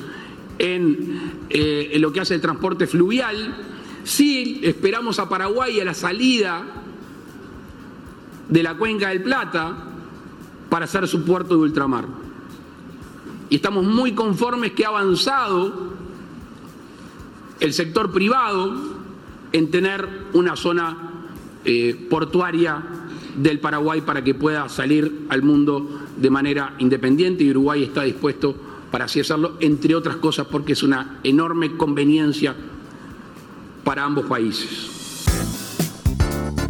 eh, 0.59 1.89
en, 1.93 2.01
lo 2.01 2.11
que 2.11 2.21
hace 2.21 2.35
el 2.35 2.41
transporte 2.41 2.87
fluvial. 2.87 3.55
Sí 4.03 4.59
esperamos 4.63 5.19
a 5.19 5.29
Paraguay 5.29 5.79
a 5.79 5.85
la 5.85 5.93
salida 5.93 6.63
de 8.49 8.63
la 8.63 8.75
cuenca 8.75 9.09
del 9.09 9.23
Plata 9.23 9.75
para 10.69 10.85
hacer 10.85 11.07
su 11.07 11.23
puerto 11.23 11.55
de 11.55 11.61
ultramar. 11.61 12.05
Y 13.49 13.55
estamos 13.55 13.85
muy 13.85 14.13
conformes 14.13 14.71
que 14.71 14.85
ha 14.85 14.89
avanzado 14.89 15.93
el 17.59 17.73
sector 17.73 18.11
privado 18.11 18.73
en 19.51 19.71
tener 19.71 20.07
una 20.33 20.55
zona 20.55 21.11
eh, 21.63 22.07
portuaria 22.09 22.83
del 23.37 23.59
Paraguay 23.59 24.01
para 24.01 24.23
que 24.23 24.33
pueda 24.33 24.67
salir 24.69 25.25
al 25.29 25.43
mundo 25.43 26.01
de 26.17 26.29
manera 26.29 26.75
independiente 26.79 27.43
y 27.43 27.51
Uruguay 27.51 27.83
está 27.83 28.03
dispuesto 28.03 28.72
para 28.93 29.05
así 29.05 29.19
hacerlo, 29.19 29.57
entre 29.59 29.95
otras 29.95 30.17
cosas 30.17 30.45
porque 30.45 30.73
es 30.73 30.83
una 30.83 31.17
enorme 31.23 31.77
conveniencia 31.77 32.55
para 33.83 34.03
ambos 34.03 34.27
países. 34.27 35.02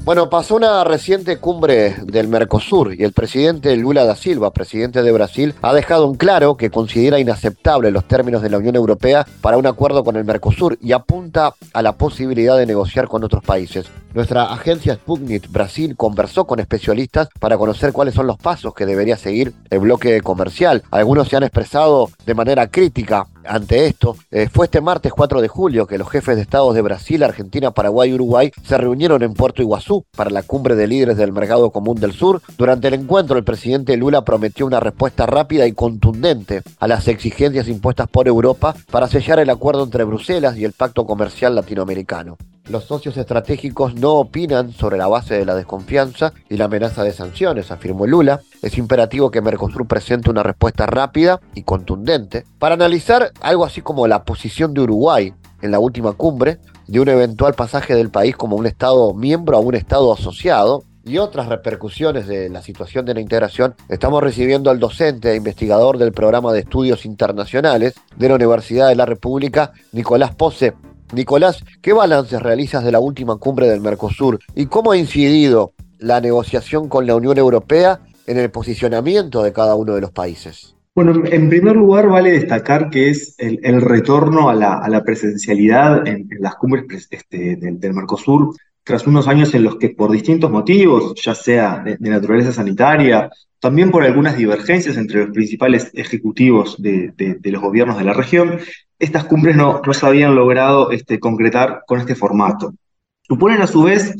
Bueno, 0.05 0.29
pasó 0.29 0.57
una 0.57 0.83
reciente 0.83 1.37
cumbre 1.37 1.95
del 2.03 2.27
Mercosur 2.27 2.93
y 2.93 3.05
el 3.05 3.13
presidente 3.13 3.73
Lula 3.77 4.03
da 4.03 4.17
Silva, 4.17 4.51
presidente 4.51 5.01
de 5.01 5.13
Brasil, 5.13 5.55
ha 5.61 5.73
dejado 5.73 6.09
en 6.09 6.15
claro 6.15 6.57
que 6.57 6.69
considera 6.69 7.19
inaceptable 7.19 7.89
los 7.89 8.05
términos 8.05 8.41
de 8.41 8.49
la 8.49 8.57
Unión 8.57 8.75
Europea 8.75 9.25
para 9.39 9.55
un 9.55 9.65
acuerdo 9.65 10.03
con 10.03 10.17
el 10.17 10.25
Mercosur 10.25 10.77
y 10.81 10.91
apunta 10.91 11.53
a 11.71 11.81
la 11.81 11.93
posibilidad 11.93 12.57
de 12.57 12.65
negociar 12.65 13.07
con 13.07 13.23
otros 13.23 13.45
países. 13.45 13.85
Nuestra 14.13 14.51
agencia 14.51 14.95
Sputnik 14.95 15.49
Brasil 15.49 15.95
conversó 15.95 16.43
con 16.45 16.59
especialistas 16.59 17.29
para 17.39 17.57
conocer 17.57 17.93
cuáles 17.93 18.13
son 18.13 18.27
los 18.27 18.37
pasos 18.37 18.73
que 18.73 18.85
debería 18.85 19.15
seguir 19.15 19.53
el 19.69 19.79
bloque 19.79 20.19
comercial. 20.19 20.83
Algunos 20.91 21.29
se 21.29 21.37
han 21.37 21.43
expresado 21.43 22.09
de 22.25 22.35
manera 22.35 22.67
crítica 22.67 23.27
ante 23.47 23.85
esto. 23.87 24.15
Eh, 24.31 24.49
fue 24.51 24.65
este 24.65 24.81
martes 24.81 25.11
4 25.13 25.41
de 25.41 25.47
julio 25.47 25.87
que 25.87 25.97
los 25.97 26.09
jefes 26.09 26.35
de 26.35 26.41
estados 26.41 26.75
de 26.75 26.81
Brasil, 26.81 27.23
Argentina, 27.23 27.71
Paraguay 27.71 28.11
y 28.11 28.13
Uruguay 28.13 28.51
se 28.63 28.77
reunieron 28.77 29.23
en 29.23 29.33
Puerto 29.33 29.61
Iguazú 29.61 30.05
para 30.15 30.29
la 30.29 30.43
cumbre 30.43 30.75
de 30.75 30.87
líderes 30.87 31.17
del 31.17 31.31
Mercado 31.33 31.71
Común 31.71 31.99
del 31.99 32.13
Sur. 32.13 32.41
Durante 32.57 32.87
el 32.87 32.95
encuentro, 32.95 33.37
el 33.37 33.43
presidente 33.43 33.97
Lula 33.97 34.23
prometió 34.23 34.65
una 34.65 34.79
respuesta 34.79 35.25
rápida 35.25 35.67
y 35.67 35.73
contundente 35.73 36.61
a 36.79 36.87
las 36.87 37.07
exigencias 37.07 37.67
impuestas 37.67 38.07
por 38.07 38.27
Europa 38.27 38.75
para 38.91 39.07
sellar 39.07 39.39
el 39.39 39.49
acuerdo 39.49 39.83
entre 39.83 40.03
Bruselas 40.03 40.57
y 40.57 40.65
el 40.65 40.73
Pacto 40.73 41.05
Comercial 41.05 41.55
Latinoamericano. 41.55 42.37
Los 42.69 42.85
socios 42.85 43.17
estratégicos 43.17 43.95
no 43.95 44.13
opinan 44.13 44.71
sobre 44.71 44.97
la 44.97 45.07
base 45.07 45.37
de 45.37 45.45
la 45.45 45.53
desconfianza 45.53 46.31
y 46.49 46.55
la 46.55 46.65
amenaza 46.65 47.03
de 47.03 47.11
sanciones, 47.11 47.71
afirmó 47.71 48.07
Lula. 48.07 48.41
Es 48.61 48.77
imperativo 48.77 49.31
que 49.31 49.41
Mercosur 49.41 49.85
presente 49.85 50.29
una 50.29 50.43
respuesta 50.43 50.85
rápida 50.85 51.41
y 51.55 51.63
contundente 51.63 52.45
para 52.59 52.75
analizar 52.75 53.31
algo 53.41 53.65
así 53.65 53.81
como 53.81 54.07
la 54.07 54.23
posición 54.23 54.73
de 54.73 54.81
Uruguay 54.81 55.33
en 55.61 55.71
la 55.71 55.79
última 55.79 56.13
cumbre 56.13 56.59
de 56.87 57.01
un 57.01 57.09
eventual 57.09 57.53
pasaje 57.53 57.95
del 57.95 58.09
país 58.09 58.35
como 58.37 58.55
un 58.55 58.65
Estado 58.65 59.13
miembro 59.13 59.57
a 59.57 59.59
un 59.59 59.75
Estado 59.75 60.13
asociado 60.13 60.85
y 61.05 61.17
otras 61.17 61.47
repercusiones 61.47 62.27
de 62.27 62.49
la 62.49 62.61
situación 62.61 63.05
de 63.05 63.13
la 63.13 63.19
integración, 63.19 63.75
estamos 63.89 64.23
recibiendo 64.23 64.69
al 64.69 64.79
docente 64.79 65.31
e 65.31 65.35
investigador 65.35 65.97
del 65.97 66.13
programa 66.13 66.53
de 66.53 66.59
estudios 66.59 67.05
internacionales 67.05 67.93
de 68.15 68.29
la 68.29 68.35
Universidad 68.35 68.87
de 68.87 68.95
la 68.95 69.05
República, 69.05 69.73
Nicolás 69.91 70.33
Pose, 70.33 70.73
Nicolás, 71.13 71.63
¿qué 71.81 71.93
balances 71.93 72.41
realizas 72.41 72.83
de 72.83 72.91
la 72.91 72.99
última 72.99 73.37
cumbre 73.37 73.67
del 73.67 73.81
Mercosur 73.81 74.39
y 74.55 74.65
cómo 74.65 74.91
ha 74.91 74.97
incidido 74.97 75.73
la 75.99 76.19
negociación 76.19 76.89
con 76.89 77.05
la 77.05 77.15
Unión 77.15 77.37
Europea 77.37 77.99
en 78.25 78.37
el 78.37 78.49
posicionamiento 78.49 79.43
de 79.43 79.53
cada 79.53 79.75
uno 79.75 79.93
de 79.93 80.01
los 80.01 80.11
países? 80.11 80.75
Bueno, 80.95 81.23
en 81.25 81.49
primer 81.49 81.75
lugar 81.75 82.07
vale 82.07 82.31
destacar 82.31 82.89
que 82.89 83.09
es 83.09 83.35
el, 83.39 83.81
retorno 83.81 84.49
a 84.49 84.53
la, 84.53 85.03
presencialidad 85.03 86.07
en, 86.07 86.29
las 86.39 86.55
cumbres 86.55 87.07
este, 87.09 87.55
del, 87.55 87.93
Mercosur, 87.93 88.55
tras 88.83 89.07
unos 89.07 89.27
años 89.27 89.53
en 89.53 89.63
los 89.63 89.77
que 89.77 89.89
por 89.89 90.11
distintos 90.11 90.51
motivos, 90.51 91.13
ya 91.21 91.33
sea 91.33 91.81
de, 91.83 91.97
naturaleza 91.99 92.51
sanitaria, 92.51 93.29
también 93.59 93.91
por 93.91 94.03
algunas 94.03 94.37
divergencias 94.37 94.97
entre 94.97 95.21
los 95.21 95.33
principales 95.33 95.89
ejecutivos 95.93 96.81
de, 96.81 97.13
los 97.43 97.61
gobiernos 97.61 97.97
de 97.97 98.03
la 98.03 98.13
región, 98.13 98.59
estas 98.99 99.23
cumbres 99.23 99.55
no, 99.55 99.81
se 99.91 100.05
habían 100.05 100.35
logrado 100.35 100.91
este, 100.91 101.19
concretar 101.19 101.83
con 101.87 101.99
este 101.99 102.15
formato. 102.15 102.73
Suponen 103.21 103.61
a 103.61 103.67
su 103.67 103.83
vez 103.83 104.15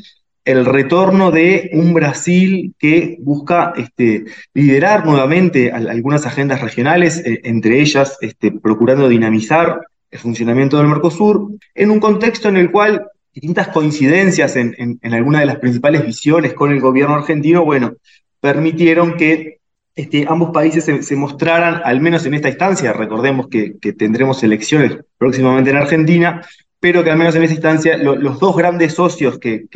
el 0.46 0.66
retorno 0.66 1.32
de 1.32 1.70
un 1.74 1.94
Brasil 1.94 2.74
que 2.78 3.18
busca 3.20 3.74
este, 3.76 4.26
liderar 4.54 5.06
nuevamente 5.06 5.72
algunas 5.72 6.26
agendas 6.26 6.62
regionales, 6.62 7.20
eh, 7.26 7.42
entre 7.44 7.82
ellas 7.82 8.18
este, 8.22 8.52
procurando 8.52 9.08
dinamizar 9.08 9.82
el 10.12 10.20
funcionamiento 10.20 10.78
del 10.78 10.88
Mercosur, 10.88 11.50
en 11.74 11.92
un 11.92 12.00
contexto 12.00 12.48
en 12.48 12.58
el 12.58 12.72
cual 12.72 13.08
distintas 13.34 13.70
coincidencias 13.70 14.56
en, 14.56 14.76
en, 14.78 15.14
algunas 15.14 15.42
de 15.42 15.48
las 15.48 15.58
principales 15.58 16.06
visiones 16.06 16.54
con 16.54 16.72
el 16.72 16.80
gobierno 16.80 17.16
argentino, 17.16 17.66
bueno, 17.66 17.94
permitieron 18.40 19.18
que 19.18 19.60
este, 19.96 20.26
ambos 20.28 20.52
países 20.52 20.86
se, 21.06 21.16
mostraran, 21.16 21.82
al 21.84 22.02
menos 22.02 22.26
en 22.26 22.34
esta 22.34 22.50
instancia, 22.50 22.94
recordemos 22.94 23.48
que, 23.48 23.76
tendremos 23.94 24.44
elecciones 24.44 24.98
próximamente 25.18 25.70
en 25.70 25.78
Argentina, 25.78 26.46
pero 26.80 27.04
que 27.04 27.12
al 27.12 27.18
menos 27.18 27.36
en 27.36 27.44
esta 27.44 27.54
instancia 27.54 27.98
los 27.98 28.40
dos 28.40 28.56
grandes 28.56 28.94
socios 28.94 29.38
que, 29.40 29.68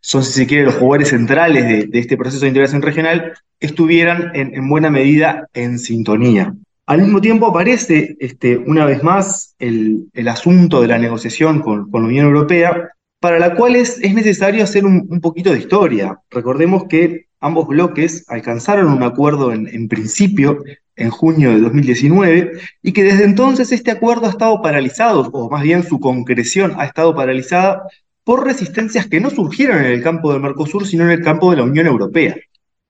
son, 0.00 0.24
si 0.24 0.32
se 0.32 0.46
quiere, 0.48 0.64
los 0.64 0.74
jugadores 0.74 1.10
centrales 1.10 1.90
de, 1.90 1.98
este 1.98 2.16
proceso 2.16 2.40
de 2.40 2.48
integración 2.48 2.82
regional, 2.82 3.34
estuvieran 3.60 4.32
en, 4.34 4.68
buena 4.68 4.90
medida 4.90 5.48
en 5.54 5.78
sintonía. 5.78 6.54
Al 6.86 7.00
mismo 7.00 7.20
tiempo 7.20 7.46
aparece 7.46 8.16
este, 8.18 8.56
una 8.56 8.84
vez 8.84 9.02
más 9.02 9.54
el, 9.58 10.10
asunto 10.26 10.82
de 10.82 10.88
la 10.88 10.98
negociación 10.98 11.60
con, 11.60 11.88
la 11.92 12.00
Unión 12.00 12.26
Europea, 12.26 12.90
para 13.20 13.38
la 13.38 13.54
cual 13.54 13.76
es, 13.76 14.00
necesario 14.00 14.64
hacer 14.64 14.84
un, 14.84 15.20
poquito 15.20 15.52
de 15.52 15.60
historia. 15.60 16.18
Recordemos 16.30 16.84
que 16.88 17.26
ambos 17.40 17.68
bloques 17.68 18.24
alcanzaron 18.28 18.92
un 18.92 19.04
acuerdo 19.04 19.52
en, 19.52 19.88
principio 19.88 20.58
en 20.96 21.10
junio 21.10 21.50
de 21.50 21.60
2019 21.60 22.52
y 22.82 22.92
que 22.92 23.04
desde 23.04 23.24
entonces 23.24 23.70
este 23.70 23.92
acuerdo 23.92 24.26
ha 24.26 24.30
estado 24.30 24.60
paralizado, 24.60 25.30
o 25.32 25.50
más 25.50 25.62
bien 25.62 25.84
su 25.84 26.00
concreción 26.00 26.74
ha 26.78 26.84
estado 26.84 27.14
paralizada 27.14 27.84
por 28.24 28.44
resistencias 28.44 29.06
que 29.06 29.20
no 29.20 29.30
surgieron 29.30 29.78
en 29.78 29.86
el 29.86 30.02
campo 30.02 30.32
del 30.32 30.42
Mercosur, 30.42 30.86
sino 30.86 31.04
en 31.04 31.10
el 31.10 31.22
campo 31.22 31.50
de 31.50 31.58
la 31.58 31.64
Unión 31.64 31.86
Europea. 31.86 32.36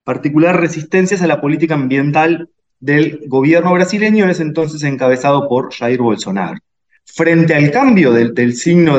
Particular 0.02 0.58
resistencias 0.58 1.20
a 1.22 1.26
la 1.26 1.40
política 1.40 1.74
ambiental 1.74 2.48
del 2.82 3.20
gobierno 3.28 3.72
brasileño, 3.72 4.24
en 4.24 4.30
ese 4.30 4.42
entonces 4.42 4.82
encabezado 4.82 5.48
por 5.48 5.72
Jair 5.72 6.00
Bolsonaro. 6.00 6.58
Frente 7.04 7.54
al 7.54 7.70
cambio 7.70 8.12
del, 8.12 8.54
signo 8.54 8.98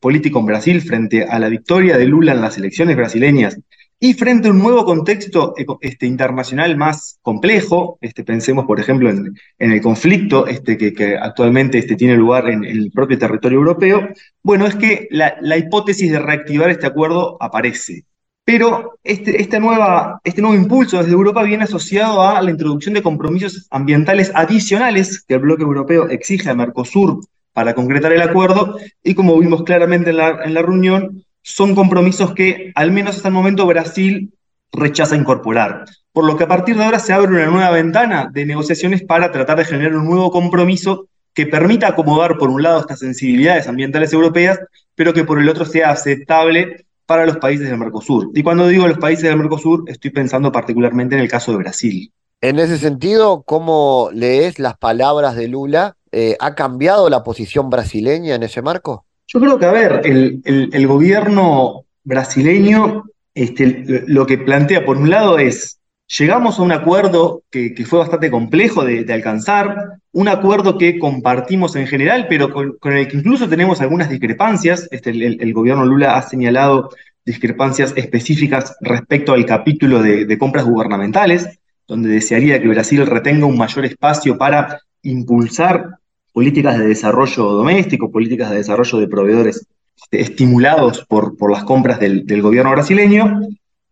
político 0.00 0.38
en 0.38 0.46
Brasil, 0.46 0.80
frente 0.80 1.24
a 1.24 1.38
la 1.40 1.48
victoria 1.48 1.98
de 1.98 2.06
Lula 2.06 2.32
en 2.32 2.40
las 2.40 2.56
elecciones 2.58 2.96
brasileñas 2.96 3.58
y 3.98 4.14
frente 4.14 4.46
a 4.46 4.50
un 4.52 4.60
nuevo 4.60 4.84
contexto 4.84 5.54
este, 5.80 6.06
internacional 6.06 6.76
más 6.76 7.18
complejo, 7.22 7.98
este, 8.00 8.22
pensemos 8.22 8.66
por 8.66 8.78
ejemplo 8.78 9.10
en, 9.10 9.34
el 9.58 9.80
conflicto 9.80 10.46
este, 10.46 10.76
que, 10.76 11.16
actualmente 11.16 11.78
este, 11.78 11.96
tiene 11.96 12.16
lugar 12.16 12.48
en, 12.48 12.64
el 12.64 12.92
propio 12.92 13.18
territorio 13.18 13.58
europeo, 13.58 14.10
bueno, 14.42 14.66
es 14.66 14.76
que 14.76 15.08
la 15.10 15.56
hipótesis 15.56 16.12
de 16.12 16.20
reactivar 16.20 16.70
este 16.70 16.86
acuerdo 16.86 17.36
aparece. 17.40 18.04
Pero 18.44 18.98
este, 19.02 19.40
este 19.40 19.58
nuevo 19.58 20.54
impulso 20.54 20.98
desde 20.98 21.12
Europa 21.12 21.42
viene 21.42 21.64
asociado 21.64 22.22
a 22.22 22.42
la 22.42 22.50
introducción 22.50 22.94
de 22.94 23.02
compromisos 23.02 23.66
ambientales 23.70 24.30
adicionales 24.34 25.24
que 25.26 25.34
el 25.34 25.40
bloque 25.40 25.62
europeo 25.62 26.08
exige 26.08 26.50
a 26.50 26.54
Mercosur 26.54 27.20
para 27.54 27.74
concretar 27.74 28.12
el 28.12 28.20
acuerdo 28.20 28.76
y 29.02 29.14
como 29.14 29.38
vimos 29.38 29.62
claramente 29.62 30.10
en 30.10 30.18
la, 30.18 30.40
en 30.44 30.52
la 30.52 30.60
reunión, 30.60 31.24
son 31.40 31.74
compromisos 31.74 32.34
que 32.34 32.72
al 32.74 32.92
menos 32.92 33.16
hasta 33.16 33.28
el 33.28 33.34
momento 33.34 33.66
Brasil 33.66 34.34
rechaza 34.72 35.16
incorporar. 35.16 35.84
Por 36.12 36.24
lo 36.24 36.36
que 36.36 36.44
a 36.44 36.48
partir 36.48 36.76
de 36.76 36.84
ahora 36.84 36.98
se 36.98 37.12
abre 37.12 37.32
una 37.32 37.46
nueva 37.46 37.70
ventana 37.70 38.28
de 38.30 38.44
negociaciones 38.44 39.02
para 39.02 39.32
tratar 39.32 39.58
de 39.58 39.64
generar 39.64 39.96
un 39.96 40.06
nuevo 40.06 40.30
compromiso 40.30 41.08
que 41.32 41.46
permita 41.46 41.88
acomodar 41.88 42.36
por 42.38 42.50
un 42.50 42.62
lado 42.62 42.80
estas 42.80 43.00
sensibilidades 43.00 43.68
ambientales 43.68 44.12
europeas, 44.12 44.58
pero 44.94 45.12
que 45.12 45.24
por 45.24 45.40
el 45.40 45.48
otro 45.48 45.64
sea 45.64 45.90
aceptable 45.90 46.84
para 47.06 47.26
los 47.26 47.36
países 47.38 47.68
del 47.68 47.78
Mercosur. 47.78 48.30
Y 48.34 48.42
cuando 48.42 48.68
digo 48.68 48.86
los 48.86 48.98
países 48.98 49.24
del 49.24 49.36
Mercosur, 49.36 49.84
estoy 49.86 50.10
pensando 50.10 50.50
particularmente 50.50 51.14
en 51.14 51.20
el 51.20 51.28
caso 51.28 51.52
de 51.52 51.58
Brasil. 51.58 52.12
En 52.40 52.58
ese 52.58 52.78
sentido, 52.78 53.42
¿cómo 53.42 54.10
lees 54.12 54.58
las 54.58 54.76
palabras 54.76 55.36
de 55.36 55.48
Lula? 55.48 55.96
Eh, 56.12 56.36
¿Ha 56.40 56.54
cambiado 56.54 57.08
la 57.08 57.22
posición 57.22 57.70
brasileña 57.70 58.34
en 58.34 58.42
ese 58.42 58.62
marco? 58.62 59.06
Yo 59.26 59.40
creo 59.40 59.58
que, 59.58 59.64
a 59.64 59.72
ver, 59.72 60.02
el, 60.04 60.86
gobierno 60.86 61.86
brasileño 62.04 63.04
este, 63.34 64.04
lo 64.06 64.26
que 64.26 64.38
plantea, 64.38 64.84
por 64.84 64.98
un 64.98 65.10
lado, 65.10 65.38
es 65.38 65.78
llegamos 66.06 66.58
a 66.58 66.62
un 66.62 66.72
acuerdo 66.72 67.42
que, 67.50 67.74
fue 67.86 68.00
bastante 68.00 68.30
complejo 68.30 68.84
de, 68.84 69.10
alcanzar, 69.12 69.98
un 70.12 70.28
acuerdo 70.28 70.78
que 70.78 70.98
compartimos 70.98 71.76
en 71.76 71.86
general, 71.86 72.26
pero 72.28 72.52
con, 72.52 72.92
el 72.92 73.08
que 73.08 73.16
incluso 73.16 73.48
tenemos 73.48 73.80
algunas 73.80 74.08
discrepancias. 74.08 74.88
Este, 74.90 75.10
el, 75.10 75.52
gobierno 75.52 75.84
Lula 75.84 76.16
ha 76.16 76.22
señalado 76.22 76.90
discrepancias 77.24 77.92
específicas 77.96 78.76
respecto 78.80 79.32
al 79.32 79.46
capítulo 79.46 80.02
de, 80.02 80.38
compras 80.38 80.64
gubernamentales, 80.64 81.58
donde 81.86 82.10
desearía 82.10 82.60
que 82.60 82.68
Brasil 82.68 83.06
retenga 83.06 83.46
un 83.46 83.58
mayor 83.58 83.84
espacio 83.84 84.38
para 84.38 84.80
impulsar 85.02 85.98
políticas 86.32 86.78
de 86.78 86.88
desarrollo 86.88 87.44
doméstico, 87.52 88.10
políticas 88.10 88.50
de 88.50 88.56
desarrollo 88.56 88.98
de 88.98 89.08
proveedores 89.08 89.66
este, 89.96 90.20
estimulados 90.20 91.04
por, 91.06 91.50
las 91.50 91.64
compras 91.64 92.00
del 92.00 92.42
gobierno 92.42 92.72
brasileño. 92.72 93.40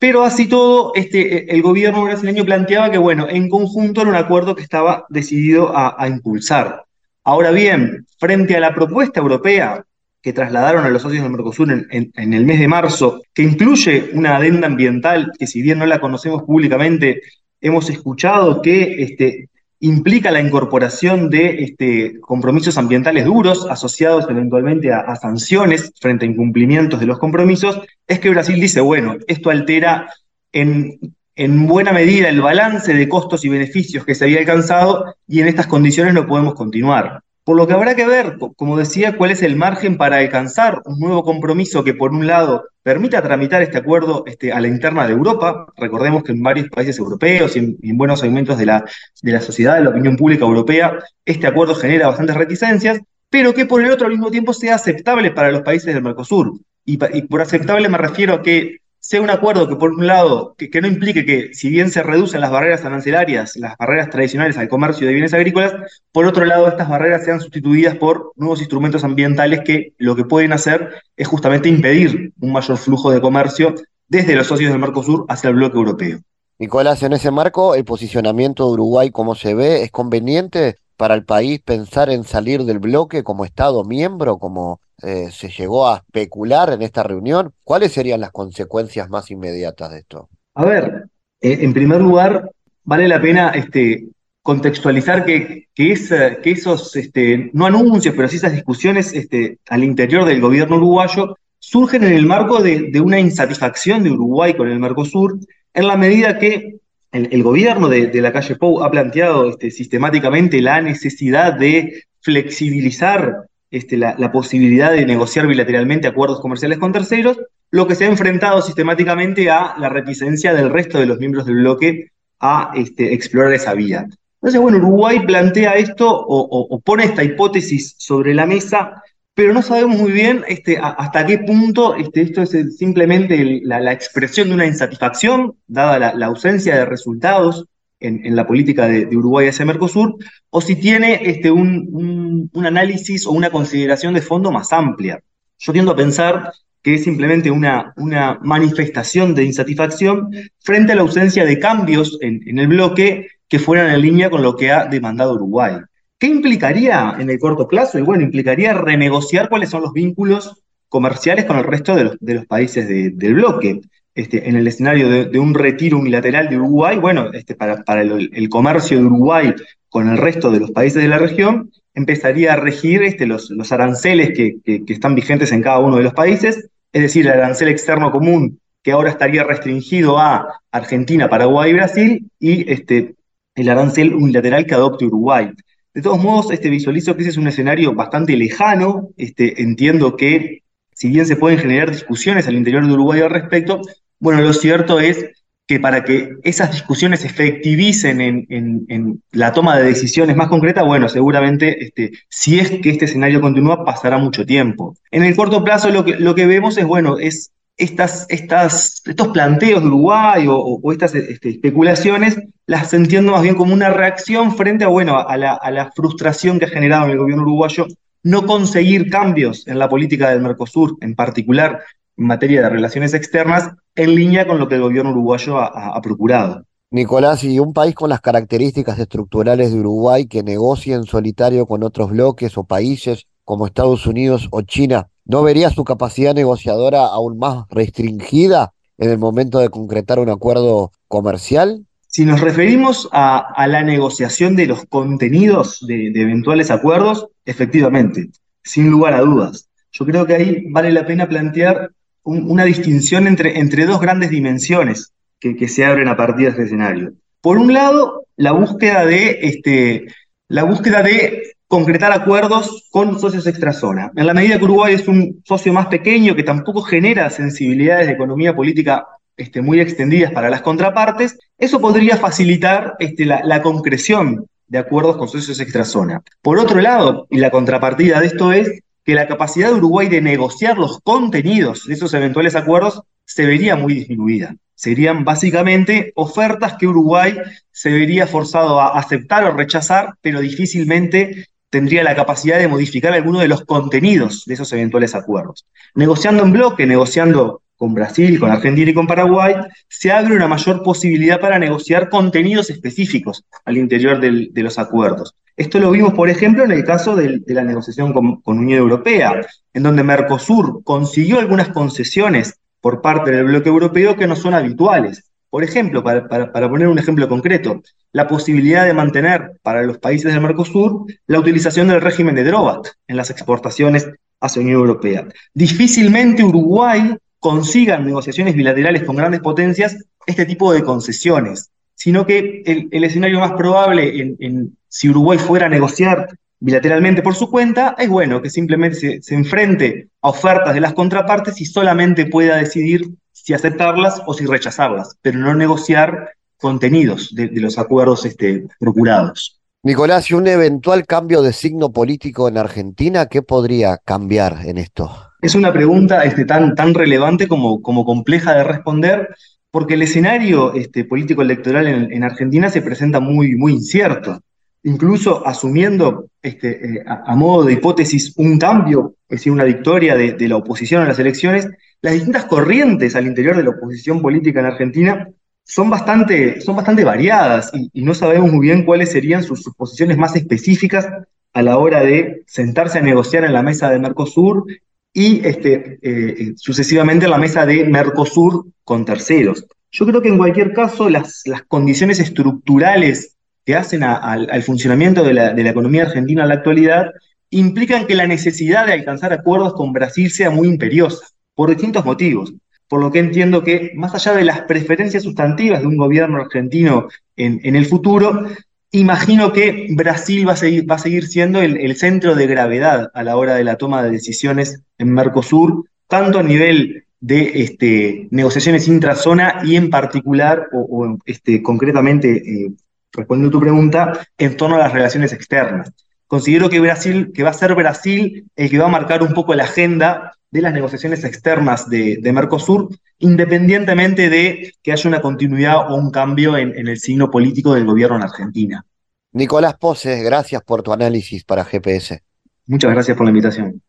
Pero 0.03 0.25
así 0.25 0.49
todo, 0.49 0.91
este, 0.97 1.55
el 1.55 1.63
gobierno 1.63 2.03
brasileño 2.03 2.45
planteaba 2.45 2.91
que, 2.91 2.99
bueno, 2.99 3.29
en 3.31 3.49
conjunto 3.49 4.01
era 4.01 4.11
un 4.11 4.17
acuerdo 4.17 4.57
que 4.57 4.65
estaba 4.65 5.07
decidido 5.09 5.71
a, 5.73 6.09
impulsar. 6.09 6.87
Ahora 7.23 7.53
bien, 7.53 8.05
frente 8.19 8.57
a 8.57 8.61
la 8.61 8.75
propuesta 8.75 9.21
europea 9.21 9.85
que 10.21 10.33
trasladaron 10.33 10.85
a 10.85 10.89
los 10.89 11.03
socios 11.03 11.23
del 11.23 11.31
Mercosur 11.31 11.71
en, 11.71 12.11
el 12.35 12.45
mes 12.45 12.59
de 12.59 12.67
marzo, 12.67 13.23
que 13.33 13.45
incluye 13.45 14.11
una 14.15 14.39
adenda 14.39 14.67
ambiental 14.67 15.31
que 15.39 15.47
si 15.47 15.63
bien 15.63 15.79
no 15.79 15.87
la 15.87 16.01
conocemos 16.01 16.43
públicamente, 16.43 17.23
hemos 17.61 17.89
escuchado 17.89 18.61
que 18.61 19.05
este, 19.05 19.51
implica 19.83 20.31
la 20.31 20.41
incorporación 20.41 21.29
de 21.29 21.65
este, 21.65 22.21
compromisos 22.21 22.79
ambientales 22.79 23.25
duros 23.25 23.67
asociados 23.69 24.27
eventualmente 24.31 24.93
a, 24.93 25.17
sanciones 25.17 25.93
frente 26.01 26.25
a 26.25 26.29
incumplimientos 26.29 27.01
de 27.01 27.07
los 27.07 27.19
compromisos, 27.19 27.81
es 28.07 28.21
que 28.21 28.31
Brasil 28.31 28.61
dice, 28.61 28.81
bueno, 28.81 29.17
esto 29.27 29.51
altera 29.51 30.09
en, 30.53 31.01
en 31.35 31.67
buena 31.67 31.93
medida 31.93 32.29
el 32.29 32.41
balance 32.41 32.95
de 32.95 33.09
costos 33.09 33.45
y 33.45 33.49
beneficios 33.49 34.05
que 34.05 34.15
se 34.15 34.25
había 34.25 34.39
alcanzado 34.39 35.17
y 35.27 35.41
en 35.41 35.49
estas 35.49 35.67
condiciones 35.67 36.15
no 36.15 36.29
podemos 36.29 36.55
continuar. 36.55 37.21
Por 37.45 37.57
lo 37.57 37.67
que 37.67 37.73
habrá 37.73 37.97
que 37.97 38.07
ver, 38.07 38.37
como 38.55 38.79
decía, 38.79 39.17
cuál 39.17 39.33
es 39.33 39.43
el 39.43 39.57
margen 39.57 39.97
para 39.97 40.19
alcanzar 40.19 40.81
un 40.85 41.01
nuevo 41.01 41.25
compromiso 41.25 41.83
que, 41.83 41.93
por 41.93 42.13
un 42.13 42.29
lado, 42.29 42.69
permita 42.85 43.21
tramitar 43.21 43.63
este 43.63 43.79
acuerdo 43.79 44.23
este, 44.27 44.53
a 44.53 44.61
la 44.61 44.69
interna 44.69 45.07
de 45.07 45.13
Europa. 45.13 45.67
Recordemos 45.77 46.23
que 46.23 46.31
en 46.31 46.43
varios 46.43 46.69
países 46.69 46.99
europeos 47.01 47.57
y 47.57 47.77
en, 47.83 47.97
buenos 47.97 48.21
segmentos 48.21 48.59
de 48.59 48.67
la, 48.67 48.85
de 49.23 49.33
la 49.33 49.41
sociedad, 49.41 49.75
de 49.75 49.83
la 49.83 49.91
opinión 49.91 50.17
pública 50.17 50.45
europea, 50.45 50.99
este 51.25 51.49
acuerdo 51.49 51.75
genera 51.75 52.07
bastantes 52.07 52.37
reticencias, 52.37 53.01
pero 53.29 53.53
que 53.53 53.67
por 53.67 53.83
el 53.83 53.91
otro 53.91 54.07
al 54.07 54.13
mismo 54.13 54.31
tiempo 54.31 54.53
sea 54.53 54.77
aceptable 54.77 55.33
para 55.33 55.51
los 55.51 55.63
países 55.63 55.93
del 55.93 56.03
Mercosur. 56.03 56.61
y 56.85 56.97
por 56.97 57.41
aceptable 57.41 57.89
me 57.89 57.99
refiero 57.99 58.35
a 58.35 58.43
que 58.43 58.82
sea 59.03 59.21
un 59.21 59.31
acuerdo 59.31 59.69
que, 59.69 59.75
por 59.75 59.91
un 59.91 60.07
lado, 60.07 60.55
que, 60.57 60.81
no 60.81 60.87
implique 60.87 61.27
que, 61.27 61.53
si 61.55 61.69
bien 61.69 61.91
se 61.91 62.05
reducen 62.05 62.41
las 62.41 62.53
barreras 62.53 62.85
arancelarias, 62.85 63.57
las 63.57 63.77
barreras 63.77 64.11
tradicionales 64.11 64.57
al 64.57 64.69
comercio 64.69 65.09
de 65.09 65.13
bienes 65.13 65.35
agrícolas, 65.35 65.75
por 66.13 66.25
otro 66.25 66.45
lado, 66.45 66.69
estas 66.69 66.89
barreras 66.89 67.25
sean 67.25 67.41
sustituidas 67.41 67.97
por 67.97 68.33
nuevos 68.37 68.61
instrumentos 68.61 69.03
ambientales 69.03 69.63
que 69.65 69.93
lo 69.99 70.15
que 70.15 70.25
pueden 70.25 70.53
hacer 70.53 71.03
es 71.17 71.27
justamente 71.27 71.69
impedir 71.69 72.33
un 72.41 72.53
mayor 72.53 72.79
flujo 72.79 73.11
de 73.11 73.21
comercio 73.21 73.75
desde 74.07 74.37
los 74.37 74.47
socios 74.47 74.71
del 74.71 74.79
Mercosur 74.79 75.27
hacia 75.29 75.51
el 75.51 75.57
bloque 75.57 75.79
europeo. 75.79 76.21
Nicolás, 76.61 77.03
en 77.03 77.13
ese 77.13 77.33
marco, 77.33 77.75
el 77.75 77.85
posicionamiento 77.85 78.67
de 78.67 78.73
Uruguay, 78.75 79.11
como 79.11 79.35
se 79.35 79.55
ve, 79.55 79.83
es 79.83 79.91
conveniente 79.91 80.77
para 80.97 81.15
el 81.15 81.25
país 81.25 81.61
pensar 81.61 82.09
en 82.09 82.23
salir 82.23 82.63
del 82.63 82.79
bloque 82.79 83.25
como 83.25 83.45
Estado 83.45 83.83
miembro, 83.83 84.39
como 84.39 84.81
eh, 85.03 85.31
se 85.31 85.49
llegó 85.49 85.89
a 85.89 85.97
especular 85.97 86.73
en 86.73 86.83
esta 86.83 87.03
reunión? 87.03 87.53
¿Cuáles 87.65 87.93
serían 87.93 88.21
las 88.21 88.31
consecuencias 88.31 89.11
más 89.11 89.31
inmediatas 89.31 89.91
de 89.93 89.99
esto? 89.99 90.29
A 90.55 90.65
ver, 90.65 91.07
eh, 91.41 91.59
en 91.61 91.73
primer 91.73 92.01
lugar, 92.01 92.51
vale 92.85 93.09
la 93.09 93.21
pena 93.21 93.51
este, 93.51 94.09
contextualizar 94.43 95.25
que, 95.25 95.69
que, 95.75 95.95
que 96.43 96.51
esos, 96.51 96.97
este, 96.97 97.51
no 97.53 97.67
anuncios, 97.67 98.15
pero 98.15 98.29
sí 98.29 98.37
esas 98.37 98.53
discusiones 98.53 99.13
este, 99.13 99.59
al 99.69 99.85
interior 99.85 100.25
del 100.25 100.41
gobierno 100.41 100.77
uruguayo 100.77 101.37
surgen 101.59 102.03
en 102.03 102.13
el 102.13 102.27
marco 102.27 102.61
de, 102.61 103.01
una 103.01 103.21
insatisfacción 103.21 104.03
de 104.03 104.11
Uruguay 104.11 104.55
con 104.55 104.69
el 104.69 104.81
Mercosur, 104.81 105.39
en 105.73 105.87
la 105.87 105.97
medida 105.97 106.39
que 106.39 106.77
el, 107.13 107.43
gobierno 107.43 107.89
de, 107.89 108.21
la 108.21 108.33
calle 108.33 108.57
Pou 108.57 108.83
ha 108.83 108.91
planteado 108.91 109.51
este, 109.51 109.71
sistemáticamente 109.71 110.61
la 110.61 110.81
necesidad 110.81 111.53
de 111.53 112.05
flexibilizar 112.21 113.47
este, 113.73 113.97
la, 113.97 114.31
posibilidad 114.31 114.93
de 114.93 115.07
negociar 115.07 115.47
bilateralmente 115.47 116.07
acuerdos 116.07 116.41
comerciales 116.41 116.79
con 116.79 116.93
terceros, 116.93 117.39
lo 117.71 117.87
que 117.87 117.95
se 117.95 118.05
ha 118.05 118.09
enfrentado 118.09 118.61
sistemáticamente 118.61 119.51
a 119.51 119.75
la 119.79 119.89
reticencia 119.89 120.53
del 120.53 120.71
resto 120.71 121.01
de 121.01 121.07
los 121.07 121.19
miembros 121.19 121.47
del 121.47 121.57
bloque 121.57 122.11
a 122.39 122.71
este, 122.75 123.15
explorar 123.15 123.55
esa 123.55 123.73
vía. 123.73 124.07
Entonces, 124.35 124.61
bueno, 124.61 124.77
Uruguay 124.77 125.25
plantea 125.27 125.77
esto 125.77 126.07
o, 126.07 126.79
pone 126.81 127.05
esta 127.05 127.25
hipótesis 127.25 127.95
sobre 127.97 128.35
la 128.35 128.45
mesa, 128.45 129.03
pero 129.35 129.55
no 129.55 129.63
sabemos 129.63 129.97
muy 129.97 130.13
bien 130.13 130.45
este, 130.49 130.79
hasta 130.79 131.25
qué 131.25 131.39
punto 131.39 131.95
esto 131.95 132.43
es 132.43 132.77
simplemente 132.77 133.63
la, 133.65 133.93
expresión 133.93 134.49
de 134.49 134.55
una 134.55 134.67
insatisfacción, 134.67 135.55
dada 135.67 136.13
la 136.15 136.27
ausencia 136.27 136.77
de 136.77 136.85
resultados 136.85 137.67
en, 138.03 138.37
la 138.37 138.47
política 138.47 138.87
de, 138.87 139.17
Uruguay 139.17 139.49
hacia 139.49 139.65
Mercosur, 139.65 140.17
o 140.51 140.61
si 140.61 140.77
tiene 140.77 141.21
este, 141.25 141.51
un, 141.51 142.51
análisis 142.55 143.27
o 143.27 143.33
una 143.33 143.51
consideración 143.51 144.15
de 144.15 144.23
fondo 144.23 144.51
más 144.51 144.73
amplia. 144.73 145.21
Yo 145.59 145.73
tiendo 145.73 145.93
a 145.93 145.97
pensar 145.97 146.53
que 146.83 146.95
es 146.95 147.05
simplemente 147.05 147.51
una, 147.51 147.93
una 147.97 148.39
manifestación 148.43 149.35
de 149.35 149.45
insatisfacción 149.45 150.31
frente 150.61 150.93
a 150.93 150.97
la 150.97 151.03
ausencia 151.03 151.45
de 151.45 151.59
cambios 151.59 152.19
en, 152.21 152.59
el 152.59 152.67
bloque 152.67 153.29
que 153.49 153.59
fueran 153.59 153.91
en 153.91 154.01
línea 154.01 154.31
con 154.31 154.43
lo 154.43 154.57
que 154.57 154.73
ha 154.73 154.87
demandado 154.87 155.35
Uruguay. 155.35 155.77
¿Qué 156.19 156.27
implicaría 156.27 157.17
en 157.19 157.31
el 157.31 157.39
corto 157.39 157.69
plazo? 157.69 157.99
Y 157.99 158.03
bueno, 158.03 158.25
implicaría 158.25 158.75
renegociar 158.75 159.49
cuáles 159.49 159.71
son 159.71 159.83
los 159.83 159.93
vínculos 159.93 160.63
comerciales 160.89 161.45
con 161.45 161.57
el 161.57 161.65
resto 161.65 161.95
de 161.95 162.35
los, 162.35 162.47
países 162.47 162.89
del 162.89 163.35
bloque. 163.35 163.81
Este, 164.15 164.49
en 164.49 164.57
el 164.57 164.67
escenario 164.67 165.09
de, 165.09 165.39
un 165.39 165.55
retiro 165.55 165.99
unilateral 165.99 166.49
de 166.49 166.57
Uruguay, 166.57 166.99
bueno, 166.99 167.33
este, 167.33 167.55
para, 167.55 167.83
el, 168.03 168.49
comercio 168.49 168.99
de 168.99 169.05
Uruguay 169.05 169.55
con 169.89 170.09
el 170.09 170.19
resto 170.19 170.51
de 170.51 170.61
los 170.61 170.71
países 170.71 171.03
de 171.03 171.09
la 171.09 171.19
región, 171.19 171.71
empezaría 171.95 172.53
a 172.53 172.57
regir 172.57 173.03
este, 173.03 173.27
los, 173.27 173.51
aranceles 173.73 174.31
que, 174.37 174.57
están 174.87 175.15
vigentes 175.15 175.53
en 175.53 175.63
cada 175.63 175.79
uno 175.79 175.97
de 175.97 176.03
los 176.03 176.15
países, 176.15 176.69
es 176.93 177.03
decir, 177.03 177.27
el 177.27 177.33
arancel 177.33 177.69
externo 177.69 178.11
común 178.11 178.59
que 178.83 178.93
ahora 178.93 179.11
estaría 179.11 179.45
restringido 179.45 180.19
a 180.19 180.61
Argentina, 180.73 181.29
Paraguay 181.29 181.71
y 181.71 181.75
Brasil, 181.75 182.31
y 182.39 182.71
este, 182.71 183.15
el 183.55 183.69
arancel 183.69 184.15
unilateral 184.15 184.67
que 184.67 184.75
adopte 184.75 185.07
Uruguay. 185.07 185.53
De 185.95 186.03
todos 186.03 186.21
modos, 186.21 186.51
este, 186.51 186.69
visualizo 186.69 187.15
que 187.15 187.23
ese 187.23 187.31
es 187.31 187.37
un 187.37 187.47
escenario 187.47 187.95
bastante 187.95 188.37
lejano, 188.37 189.11
este, 189.17 189.63
entiendo 189.63 190.17
que 190.17 190.63
si 190.95 191.09
bien 191.09 191.27
se 191.27 191.37
pueden 191.37 191.59
generar 191.59 191.91
discusiones 191.91 192.47
al 192.49 192.55
interior 192.55 192.87
de 192.87 192.93
Uruguay 192.93 193.21
al 193.21 193.31
respecto, 193.31 193.81
bueno, 194.23 194.41
lo 194.41 194.53
cierto 194.53 195.01
es 195.01 195.33
que 195.67 195.81
para 195.81 196.05
que 196.05 196.37
esas 196.45 196.71
discusiones 196.71 197.21
se 197.21 197.27
efectivicen 197.27 198.21
en, 198.21 199.23
la 199.33 199.53
toma 199.53 199.77
de 199.77 199.83
decisiones 199.83 200.37
más 200.37 200.47
concretas, 200.47 200.87
bueno, 200.87 201.09
seguramente 201.09 201.85
este, 201.85 202.13
si 202.29 202.61
es 202.61 202.71
que 202.71 202.91
este 202.91 203.07
escenario 203.07 203.41
continúa, 203.41 203.85
pasará 203.85 204.19
mucho 204.19 204.47
tiempo. 204.47 204.95
En 205.11 205.25
el 205.25 205.35
corto 205.35 205.65
plazo 205.65 205.91
lo 205.91 206.05
que, 206.05 206.15
lo 206.21 206.37
que 206.37 206.47
vemos 206.47 206.79
es, 206.79 206.85
bueno, 206.85 207.19
es 207.19 207.51
estas, 207.77 208.27
estas, 208.29 209.03
estos 209.05 209.29
planteos 209.29 209.83
de 209.83 209.89
Uruguay 209.89 210.47
o, 210.49 210.81
estas 210.93 211.17
este, 211.17 211.49
especulaciones 211.49 212.39
las 212.67 212.95
entiendo 212.95 213.33
más 213.33 213.43
bien 213.43 213.57
como 213.57 213.75
una 213.75 213.91
reacción 213.91 214.55
frente 214.57 214.85
a, 214.85 214.89
bueno, 214.89 215.19
a 215.19 215.37
la, 215.37 215.55
a 215.55 215.71
la 215.73 215.91
frustración 215.91 216.61
que 216.61 216.67
ha 216.67 216.69
generado 216.69 217.07
en 217.07 217.11
el 217.11 217.19
gobierno 217.19 217.43
uruguayo 217.43 217.89
no 218.23 218.47
conseguir 218.47 219.11
cambios 219.11 219.67
en 219.67 219.81
la 219.81 219.89
política 219.89 220.31
del 220.31 220.43
Mercosur, 220.43 220.97
en 221.01 221.17
particular 221.17 221.81
en 222.23 222.29
materia 222.29 222.63
de 222.63 222.71
relaciones 222.71 223.13
externas, 223.15 223.71
en 223.97 224.15
línea 224.15 224.47
con 224.47 224.59
lo 224.59 224.69
que 224.69 224.77
el 224.77 224.83
gobierno 224.83 225.11
uruguayo 225.11 225.59
ha, 225.59 226.01
procurado. 226.01 226.65
Nicolás, 226.91 227.43
y 227.43 227.59
un 227.59 227.73
país 227.73 227.95
con 227.95 228.11
las 228.11 228.21
características 228.21 228.99
estructurales 228.99 229.73
de 229.73 229.81
Uruguay 229.81 230.27
que 230.27 230.43
negocie 230.43 230.95
en 230.95 231.05
solitario 231.05 231.67
con 231.67 231.83
otros 231.83 232.11
bloques 232.11 232.57
o 232.57 232.65
países 232.65 233.27
como 233.45 233.67
Estados 233.67 234.07
Unidos 234.07 234.49
o 234.51 234.63
China, 234.63 235.09
¿no 235.25 235.43
vería 235.43 235.71
su 235.71 235.85
capacidad 235.85 236.35
negociadora 236.35 237.07
aún 237.07 237.39
más 237.39 237.65
restringida 237.71 238.73
en 238.99 239.11
el 239.11 239.19
momento 239.19 239.59
de 239.59 239.71
concretar 239.71 240.19
un 240.21 240.29
acuerdo 240.29 240.93
comercial? 241.09 241.85
Si 242.07 242.25
nos 242.25 242.41
referimos 242.41 243.09
a, 243.11 243.67
la 243.67 243.83
negociación 243.83 244.55
de 244.55 244.67
los 244.67 244.85
contenidos 244.85 245.85
de, 245.87 246.09
eventuales 246.09 246.71
acuerdos, 246.71 247.27
efectivamente, 247.47 248.31
sin 248.63 248.91
lugar 248.91 249.15
a 249.15 249.23
dudas. 249.23 249.71
Yo 249.91 250.05
creo 250.05 250.27
que 250.27 250.35
ahí 250.35 250.67
vale 250.71 250.93
la 250.93 251.07
pena 251.07 251.27
plantear 251.27 251.91
una 252.25 252.65
distinción 252.65 253.27
entre, 253.27 253.59
entre, 253.59 253.87
dos 253.87 254.01
grandes 254.01 254.31
dimensiones 254.31 255.13
que, 255.41 255.69
se 255.69 255.85
abren 255.85 256.09
a 256.09 256.17
partir 256.17 256.45
de 256.45 256.51
este 256.51 256.63
escenario. 256.65 257.13
Por 257.41 257.59
un 257.59 257.73
lado, 257.73 258.27
la 258.37 258.53
búsqueda 258.53 259.05
de, 259.05 259.39
este, 259.43 260.07
la 260.49 260.63
búsqueda 260.63 261.03
de 261.03 261.55
concretar 261.67 262.13
acuerdos 262.13 262.87
con 262.91 263.19
socios 263.19 263.47
extrazona. 263.47 264.13
En 264.15 264.27
la 264.27 264.35
medida 264.35 264.59
que 264.59 264.65
Uruguay 264.65 264.95
es 264.95 265.09
un 265.09 265.43
socio 265.45 265.73
más 265.73 265.87
pequeño 265.87 266.37
que 266.37 266.43
tampoco 266.43 266.83
genera 266.83 267.31
sensibilidades 267.31 268.07
de 268.07 268.13
economía 268.13 268.55
política 268.55 269.07
este, 269.37 269.63
muy 269.63 269.81
extendidas 269.81 270.33
para 270.33 270.51
las 270.51 270.61
contrapartes, 270.61 271.39
eso 271.57 271.81
podría 271.81 272.19
facilitar 272.19 272.95
este, 272.99 273.25
la, 273.25 273.63
concreción 273.63 274.45
de 274.67 274.79
acuerdos 274.79 275.17
con 275.17 275.29
socios 275.29 275.59
extrazona. 275.61 276.21
Por 276.43 276.59
otro 276.59 276.81
lado, 276.81 277.27
y 277.31 277.39
la 277.39 277.51
contrapartida 277.51 278.21
de 278.21 278.27
esto 278.27 278.53
es 278.53 278.83
que 279.05 279.15
la 279.15 279.27
capacidad 279.27 279.69
de 279.69 279.75
Uruguay 279.75 280.09
de 280.09 280.21
negociar 280.21 280.79
los 280.79 281.01
contenidos 281.01 281.85
de 281.87 281.95
esos 281.95 282.15
eventuales 282.15 282.55
acuerdos 282.55 283.03
se 283.25 283.47
vería 283.47 283.77
muy 283.77 283.95
disminuida. 283.95 284.57
Serían 284.75 285.25
básicamente 285.25 286.13
ofertas 286.17 286.75
que 286.79 286.87
Uruguay 286.87 287.37
se 287.71 287.91
vería 287.91 288.27
forzado 288.27 288.81
a 288.81 288.99
aceptar 288.99 289.45
o 289.45 289.57
rechazar, 289.57 290.15
pero 290.21 290.41
difícilmente 290.41 291.47
tendría 291.71 292.03
la 292.05 292.15
capacidad 292.15 292.59
de 292.59 292.69
modificar 292.69 293.13
alguno 293.13 293.41
de 293.41 293.49
los 293.49 293.65
contenidos 293.65 294.45
de 294.47 294.55
esos 294.55 294.73
eventuales 294.73 295.15
acuerdos. 295.15 295.67
Negociando 295.95 296.43
en 296.43 296.53
bloque, 296.53 296.87
negociando 296.87 297.63
con 297.77 297.95
Brasil, 297.95 298.39
con 298.39 298.51
Argentina 298.51 298.91
y 298.91 298.95
con 298.95 299.07
Paraguay, 299.07 299.55
se 299.89 300.13
abre 300.13 300.37
una 300.37 300.47
mayor 300.47 300.83
posibilidad 300.83 301.41
para 301.41 301.59
negociar 301.59 302.11
contenidos 302.11 302.71
específicos 302.71 303.45
al 303.65 303.79
interior 303.79 304.21
de 304.21 304.63
los 304.63 304.79
acuerdos. 304.79 305.35
Esto 305.57 305.79
lo 305.79 305.91
vimos, 305.91 306.15
por 306.15 306.29
ejemplo, 306.29 306.65
en 306.65 306.73
el 306.73 306.85
caso 306.85 307.15
de, 307.15 307.43
la 307.47 307.63
negociación 307.63 308.13
con, 308.13 308.41
Unión 308.45 308.79
Europea, 308.79 309.47
en 309.75 309.83
donde 309.83 310.03
Mercosur 310.03 310.83
consiguió 310.85 311.39
algunas 311.39 311.69
concesiones 311.69 312.59
por 312.81 313.03
parte 313.03 313.31
del 313.31 313.45
bloque 313.45 313.69
europeo 313.69 314.17
que 314.17 314.27
no 314.27 314.37
son 314.37 314.55
habituales. 314.55 315.31
Por 315.51 315.63
ejemplo, 315.63 316.03
para, 316.03 316.53
poner 316.71 316.89
un 316.89 316.99
ejemplo 316.99 317.29
concreto, 317.29 317.83
la 318.13 318.27
posibilidad 318.27 318.87
de 318.87 318.95
mantener 318.95 319.61
para 319.63 319.83
los 319.83 319.99
países 319.99 320.33
del 320.33 320.43
Mercosur 320.43 321.05
la 321.27 321.39
utilización 321.39 321.89
del 321.89 322.01
régimen 322.01 322.35
de 322.35 322.45
Drobat 322.45 322.89
en 323.07 323.17
las 323.19 323.29
exportaciones 323.29 324.09
hacia 324.41 324.63
Unión 324.63 324.81
Europea. 324.81 325.27
Difícilmente 325.53 326.43
Uruguay 326.43 327.17
consigan 327.39 328.07
negociaciones 328.07 328.55
bilaterales 328.55 329.05
con 329.05 329.17
grandes 329.17 329.41
potencias 329.41 329.97
este 330.27 330.47
tipo 330.47 330.73
de 330.73 330.83
concesiones, 330.83 331.71
sino 331.95 332.25
que 332.27 332.63
el, 332.65 333.05
escenario 333.05 333.41
más 333.41 333.53
probable 333.53 334.37
en, 334.39 334.77
si 334.93 335.09
Uruguay 335.09 335.39
fuera 335.39 335.67
a 335.67 335.71
negociar 335.71 336.29
bilateralmente 336.61 337.23
por 337.23 337.35
su 337.35 337.51
cuenta, 337.51 337.97
es 337.99 338.11
bueno 338.11 338.43
que 338.43 338.51
simplemente 338.51 339.23
se, 339.23 339.35
enfrente 339.35 340.09
a 340.21 340.29
ofertas 340.29 340.75
de 340.75 340.81
las 340.81 340.93
contrapartes 340.93 341.61
y 341.63 341.65
solamente 341.65 342.27
pueda 342.27 342.57
decidir 342.57 343.09
si 343.33 343.55
aceptarlas 343.55 344.23
o 344.27 344.35
si 344.35 344.45
rechazarlas, 344.45 345.17
pero 345.23 345.39
no 345.39 345.55
negociar 345.55 346.35
contenidos 346.59 347.35
de, 347.35 347.49
los 347.55 347.79
acuerdos 347.79 348.27
este, 348.27 348.67
procurados. 348.79 349.59
Nicolás, 349.83 350.31
y 350.31 350.35
un 350.35 350.47
eventual 350.47 351.07
cambio 351.07 351.41
de 351.41 351.55
signo 351.55 351.91
político 351.91 352.47
en 352.47 352.59
Argentina, 352.59 353.27
¿qué 353.27 353.41
podría 353.41 353.97
cambiar 353.97 354.59
en 354.67 354.77
esto? 354.77 355.11
Es 355.41 355.55
una 355.55 355.73
pregunta 355.73 356.23
este, 356.23 356.45
tan, 356.45 356.75
tan 356.75 356.93
relevante 356.93 357.49
como, 357.49 357.81
como 357.81 358.05
compleja 358.05 358.55
de 358.55 358.63
responder, 358.63 359.35
porque 359.71 359.95
el 359.95 360.03
escenario 360.03 360.75
este, 360.75 361.07
político 361.07 361.41
electoral 361.41 361.89
en, 361.89 362.25
Argentina 362.25 362.69
se 362.69 362.83
presenta 362.83 363.21
muy, 363.21 363.57
muy 363.57 363.73
incierto. 363.73 364.39
Incluso 364.85 365.47
asumiendo 365.47 366.27
este, 366.43 366.97
eh, 366.97 367.05
a, 367.07 367.37
modo 367.37 367.65
de 367.65 367.75
hipótesis 367.75 368.33
un 368.37 368.59
cambio, 368.59 369.15
es 369.29 369.39
decir, 369.39 369.53
una 369.53 369.65
victoria 369.65 370.17
de, 370.17 370.49
la 370.49 370.57
oposición 370.57 371.03
a 371.03 371.09
las 371.09 371.19
elecciones, 371.21 371.69
las 372.01 372.15
distintas 372.15 372.47
corrientes 372.47 373.15
al 373.15 373.27
interior 373.27 373.57
de 373.57 373.63
la 373.63 373.71
oposición 373.71 374.21
política 374.21 374.59
en 374.59 374.67
Argentina 374.67 375.29
son 375.63 375.89
bastante, 375.89 376.61
son 376.61 376.75
bastante 376.75 377.05
variadas 377.05 377.71
y, 377.73 378.03
no 378.03 378.13
sabemos 378.13 378.51
muy 378.51 378.67
bien 378.67 378.85
cuáles 378.85 379.13
serían 379.13 379.45
sus, 379.45 379.63
sus, 379.63 379.75
posiciones 379.77 380.19
más 380.19 380.35
específicas 380.35 381.09
a 381.53 381.63
la 381.63 381.79
hora 381.79 382.01
de 382.01 382.43
sentarse 382.47 382.99
a 382.99 383.03
negociar 383.03 383.45
en 383.45 383.53
la 383.53 383.63
mesa 383.63 383.89
de 383.89 384.01
Mercosur 384.01 384.67
y 385.13 385.47
este, 385.47 386.01
eh, 386.03 386.55
sucesivamente 386.57 387.29
la 387.29 387.39
mesa 387.39 387.67
de 387.67 387.85
Mercosur 387.85 388.67
con 388.83 389.05
terceros. 389.05 389.65
Yo 389.93 390.07
creo 390.07 390.23
que 390.23 390.29
en 390.29 390.39
cualquier 390.39 390.73
caso 390.73 391.09
las, 391.09 391.43
las 391.45 391.63
condiciones 391.65 392.19
estructurales 392.19 393.32
que 393.65 393.77
hacen 393.77 394.03
al 394.03 394.63
funcionamiento 394.63 395.23
de 395.23 395.35
la, 395.35 395.71
economía 395.71 396.03
argentina 396.03 396.43
en 396.43 396.49
la 396.49 396.55
actualidad 396.55 397.13
implican 397.51 398.07
que 398.07 398.15
la 398.15 398.27
necesidad 398.27 398.87
de 398.87 398.95
alcanzar 398.95 399.33
acuerdos 399.33 399.75
con 399.75 399.93
Brasil 399.93 400.31
sea 400.31 400.51
muy 400.51 400.69
imperiosa, 400.69 401.27
por 401.55 401.71
distintos 401.71 402.05
motivos. 402.05 402.53
Por 402.89 403.01
lo 403.01 403.11
que 403.11 403.21
entiendo 403.21 403.63
que, 403.63 403.93
más 403.95 404.15
allá 404.15 404.35
de 404.35 404.45
las 404.45 404.63
preferencias 404.63 405.23
sustantivas 405.23 405.81
de 405.81 405.87
un 405.87 405.97
gobierno 405.97 406.39
argentino 406.39 407.09
en, 407.37 407.77
el 407.77 407.87
futuro, 407.87 408.47
Imagino 408.95 409.55
que 409.55 409.87
Brasil 409.93 410.47
va 410.47 410.53
a 410.53 410.57
seguir, 410.57 410.91
va 410.91 410.97
a 410.97 410.99
seguir 410.99 411.27
siendo 411.27 411.63
el, 411.63 411.97
centro 411.97 412.35
de 412.35 412.47
gravedad 412.47 413.11
a 413.15 413.23
la 413.23 413.39
hora 413.39 413.55
de 413.55 413.65
la 413.65 413.77
toma 413.77 414.03
de 414.03 414.11
decisiones 414.11 414.83
en 414.99 415.15
Mercosur, 415.15 415.87
tanto 416.09 416.39
a 416.39 416.43
nivel 416.43 417.05
de 417.19 417.63
este, 417.63 418.29
negociaciones 418.33 418.89
intrazona 418.89 419.61
y 419.65 419.77
en 419.77 419.89
particular, 419.89 420.69
o, 420.75 421.17
este, 421.25 421.63
concretamente, 421.63 422.37
eh, 422.37 422.73
respondiendo 423.13 423.49
a 423.49 423.59
tu 423.59 423.61
pregunta, 423.61 424.27
en 424.39 424.57
torno 424.57 424.77
a 424.77 424.81
las 424.81 424.93
relaciones 424.93 425.33
externas. 425.33 425.93
Considero 426.27 426.71
que 426.71 426.81
Brasil, 426.81 427.31
que 427.35 427.43
va 427.43 427.51
a 427.51 427.55
ser 427.55 427.75
Brasil 427.75 428.47
el 428.57 428.71
que 428.71 428.79
va 428.79 428.87
a 428.87 428.89
marcar 428.89 429.23
un 429.23 429.35
poco 429.35 429.55
la 429.55 429.65
agenda 429.65 430.33
de 430.51 430.61
las 430.61 430.73
negociaciones 430.73 431.25
externas 431.25 431.89
de, 431.89 432.21
Mercosur, 432.33 432.89
independientemente 433.19 434.29
de 434.31 434.73
que 434.83 434.93
haya 434.93 435.09
una 435.09 435.21
continuidad 435.21 435.91
o 435.91 435.97
un 435.97 436.11
cambio 436.11 436.57
en, 436.57 436.87
el 436.89 436.99
signo 436.99 437.31
político 437.31 437.75
del 437.75 437.87
gobierno 437.87 438.17
en 438.17 438.23
Argentina. 438.23 438.85
Nicolás 439.33 439.75
Poses, 439.79 440.23
gracias 440.23 440.63
por 440.63 440.83
tu 440.83 440.93
análisis 440.93 441.43
para 441.45 441.65
GPS. 441.65 442.23
Muchas 442.67 442.93
gracias 442.93 443.17
por 443.17 443.27
la 443.27 443.31
invitación. 443.31 443.83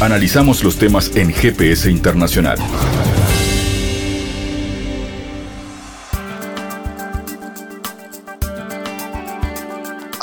Analizamos 0.00 0.62
los 0.62 0.78
temas 0.78 1.16
en 1.16 1.32
GPS 1.32 1.90
Internacional. 1.90 2.58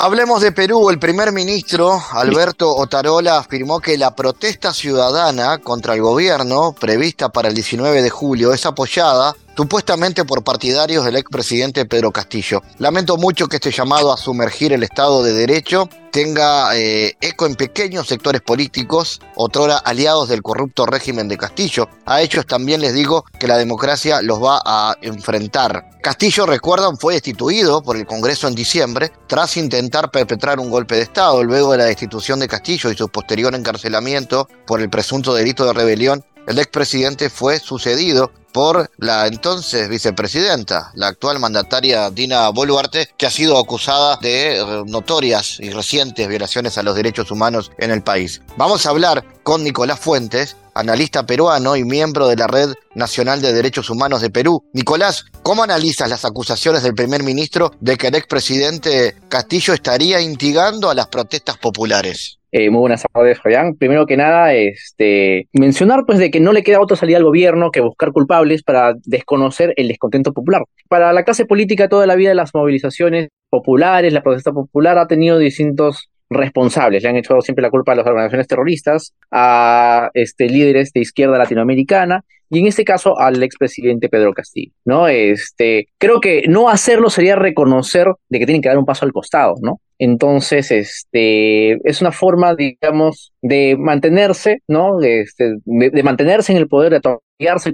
Hablemos 0.04 0.42
de 0.42 0.52
Perú. 0.52 0.90
El 0.90 0.98
primer 0.98 1.32
ministro, 1.32 1.98
Alberto 2.12 2.76
Otarola, 2.76 3.38
afirmó 3.38 3.80
que 3.80 3.96
la 3.96 4.14
protesta 4.14 4.74
ciudadana 4.74 5.56
contra 5.56 5.94
el 5.94 6.02
gobierno, 6.02 6.74
prevista 6.78 7.30
para 7.30 7.48
el 7.48 7.54
19 7.54 8.02
de 8.02 8.10
julio, 8.10 8.52
es 8.52 8.66
apoyada 8.66 9.34
supuestamente 9.56 10.24
por 10.24 10.42
partidarios 10.44 11.04
del 11.04 11.16
expresidente 11.16 11.86
Pedro 11.86 12.12
Castillo. 12.12 12.62
Lamento 12.78 13.16
mucho 13.16 13.46
que 13.46 13.56
este 13.56 13.70
llamado 13.70 14.12
a 14.12 14.16
sumergir 14.16 14.72
el 14.72 14.82
Estado 14.82 15.22
de 15.22 15.32
Derecho 15.32 15.88
tenga 16.14 16.76
eh, 16.76 17.16
eco 17.20 17.46
en 17.46 17.56
pequeños 17.56 18.06
sectores 18.06 18.40
políticos, 18.40 19.20
otrora 19.34 19.78
aliados 19.78 20.28
del 20.28 20.42
corrupto 20.42 20.86
régimen 20.86 21.26
de 21.26 21.36
Castillo. 21.36 21.88
A 22.06 22.22
ellos 22.22 22.46
también 22.46 22.80
les 22.80 22.94
digo 22.94 23.24
que 23.40 23.48
la 23.48 23.58
democracia 23.58 24.22
los 24.22 24.40
va 24.40 24.60
a 24.64 24.96
enfrentar. 25.02 25.90
Castillo, 26.00 26.46
recuerdan, 26.46 26.98
fue 26.98 27.14
destituido 27.14 27.82
por 27.82 27.96
el 27.96 28.06
Congreso 28.06 28.46
en 28.46 28.54
diciembre 28.54 29.10
tras 29.26 29.56
intentar 29.56 30.12
perpetrar 30.12 30.60
un 30.60 30.70
golpe 30.70 30.94
de 30.94 31.02
Estado. 31.02 31.42
Luego 31.42 31.72
de 31.72 31.78
la 31.78 31.84
destitución 31.86 32.38
de 32.38 32.46
Castillo 32.46 32.92
y 32.92 32.96
su 32.96 33.08
posterior 33.08 33.52
encarcelamiento 33.52 34.48
por 34.66 34.80
el 34.80 34.90
presunto 34.90 35.34
delito 35.34 35.66
de 35.66 35.72
rebelión, 35.72 36.24
el 36.46 36.58
expresidente 36.58 37.30
fue 37.30 37.58
sucedido 37.58 38.30
por 38.54 38.88
la 38.98 39.26
entonces 39.26 39.88
vicepresidenta, 39.88 40.92
la 40.94 41.08
actual 41.08 41.40
mandataria 41.40 42.08
Dina 42.10 42.48
Boluarte, 42.50 43.08
que 43.18 43.26
ha 43.26 43.30
sido 43.30 43.58
acusada 43.58 44.16
de 44.22 44.60
eh, 44.60 44.82
notorias 44.86 45.58
y 45.58 45.70
recientes 45.70 46.28
violaciones 46.28 46.78
a 46.78 46.84
los 46.84 46.94
derechos 46.94 47.32
humanos 47.32 47.72
en 47.78 47.90
el 47.90 48.02
país. 48.02 48.42
Vamos 48.56 48.86
a 48.86 48.90
hablar 48.90 49.24
con 49.42 49.64
Nicolás 49.64 49.98
Fuentes, 49.98 50.56
analista 50.74 51.26
peruano 51.26 51.74
y 51.74 51.82
miembro 51.82 52.28
de 52.28 52.36
la 52.36 52.46
Red 52.46 52.74
Nacional 52.94 53.42
de 53.42 53.52
Derechos 53.52 53.90
Humanos 53.90 54.20
de 54.20 54.30
Perú. 54.30 54.64
Nicolás, 54.72 55.24
¿cómo 55.42 55.64
analizas 55.64 56.08
las 56.08 56.24
acusaciones 56.24 56.84
del 56.84 56.94
primer 56.94 57.24
ministro 57.24 57.72
de 57.80 57.96
que 57.96 58.06
el 58.06 58.14
expresidente 58.14 59.16
Castillo 59.28 59.74
estaría 59.74 60.20
instigando 60.20 60.90
a 60.90 60.94
las 60.94 61.08
protestas 61.08 61.58
populares? 61.58 62.38
Eh, 62.56 62.70
muy 62.70 62.78
buenas 62.78 63.02
tardes, 63.12 63.40
Fabián. 63.40 63.74
Primero 63.74 64.06
que 64.06 64.16
nada, 64.16 64.54
este, 64.54 65.48
mencionar 65.52 66.04
pues 66.06 66.20
de 66.20 66.30
que 66.30 66.38
no 66.38 66.52
le 66.52 66.62
queda 66.62 66.80
otra 66.80 66.96
salida 66.96 67.16
al 67.16 67.24
gobierno 67.24 67.72
que 67.72 67.80
buscar 67.80 68.12
culpables 68.12 68.62
para 68.62 68.94
desconocer 69.06 69.74
el 69.76 69.88
descontento 69.88 70.32
popular. 70.32 70.62
Para 70.88 71.12
la 71.12 71.24
clase 71.24 71.46
política 71.46 71.88
toda 71.88 72.06
la 72.06 72.14
vida 72.14 72.32
las 72.32 72.54
movilizaciones 72.54 73.30
populares, 73.50 74.12
la 74.12 74.22
protesta 74.22 74.52
popular 74.52 74.98
ha 74.98 75.08
tenido 75.08 75.36
distintos 75.36 76.10
responsables. 76.34 77.02
Le 77.02 77.08
han 77.08 77.16
hecho 77.16 77.40
siempre 77.40 77.62
la 77.62 77.70
culpa 77.70 77.92
a 77.92 77.96
las 77.96 78.06
organizaciones 78.06 78.46
terroristas, 78.46 79.14
a 79.30 80.10
este, 80.14 80.48
líderes 80.48 80.92
de 80.92 81.00
izquierda 81.00 81.38
latinoamericana 81.38 82.24
y 82.50 82.60
en 82.60 82.66
este 82.66 82.84
caso 82.84 83.18
al 83.18 83.42
expresidente 83.42 84.08
Pedro 84.08 84.32
Castillo, 84.32 84.72
¿no? 84.84 85.08
Este, 85.08 85.88
creo 85.98 86.20
que 86.20 86.44
no 86.48 86.68
hacerlo 86.68 87.10
sería 87.10 87.36
reconocer 87.36 88.06
de 88.28 88.38
que 88.38 88.46
tienen 88.46 88.62
que 88.62 88.68
dar 88.68 88.78
un 88.78 88.84
paso 88.84 89.04
al 89.04 89.12
costado, 89.12 89.54
¿no? 89.62 89.80
Entonces, 89.98 90.70
este, 90.70 91.72
es 91.88 92.00
una 92.00 92.12
forma, 92.12 92.54
digamos, 92.54 93.32
de 93.42 93.76
mantenerse, 93.78 94.58
¿no? 94.68 95.00
Este, 95.00 95.54
de, 95.64 96.02
mantenerse 96.02 96.52
en 96.52 96.58
el 96.58 96.68
poder, 96.68 96.92
de 96.92 97.00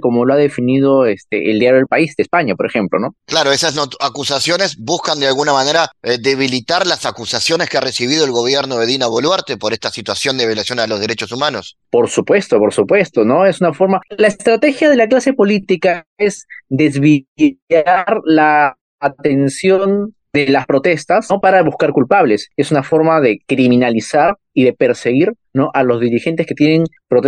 como 0.01 0.25
lo 0.25 0.33
ha 0.33 0.37
definido 0.37 1.05
este, 1.05 1.51
el 1.51 1.59
diario 1.59 1.79
El 1.79 1.87
País 1.87 2.13
de 2.17 2.23
España, 2.23 2.55
por 2.55 2.65
ejemplo, 2.65 2.99
¿no? 2.99 3.15
Claro, 3.25 3.51
esas 3.51 3.77
acusaciones 3.99 4.77
buscan 4.77 5.19
de 5.19 5.27
alguna 5.27 5.53
manera 5.53 5.89
eh, 6.03 6.17
debilitar 6.19 6.85
las 6.87 7.05
acusaciones 7.05 7.69
que 7.69 7.77
ha 7.77 7.81
recibido 7.81 8.25
el 8.25 8.31
gobierno 8.31 8.77
de 8.77 8.85
Dina 8.85 9.07
Boluarte 9.07 9.57
por 9.57 9.73
esta 9.73 9.89
situación 9.89 10.37
de 10.37 10.47
violación 10.47 10.79
a 10.79 10.87
los 10.87 10.99
derechos 10.99 11.31
humanos. 11.31 11.77
Por 11.89 12.09
supuesto, 12.09 12.57
por 12.57 12.73
supuesto, 12.73 13.23
¿no? 13.23 13.45
Es 13.45 13.61
una 13.61 13.73
forma. 13.73 14.01
La 14.09 14.27
estrategia 14.27 14.89
de 14.89 14.95
la 14.95 15.07
clase 15.07 15.33
política 15.33 16.05
es 16.17 16.45
desviar 16.69 18.21
la 18.25 18.77
atención 18.99 20.15
de 20.33 20.47
las 20.47 20.65
protestas 20.65 21.27
¿no? 21.29 21.39
para 21.39 21.61
buscar 21.63 21.91
culpables. 21.91 22.49
Es 22.55 22.71
una 22.71 22.83
forma 22.83 23.19
de 23.19 23.39
criminalizar 23.45 24.37
y 24.53 24.65
de 24.65 24.73
perseguir 24.73 25.33
¿no? 25.53 25.69
a 25.73 25.83
los 25.83 25.99
dirigentes 25.99 26.45
que 26.45 26.55
tienen 26.55 26.85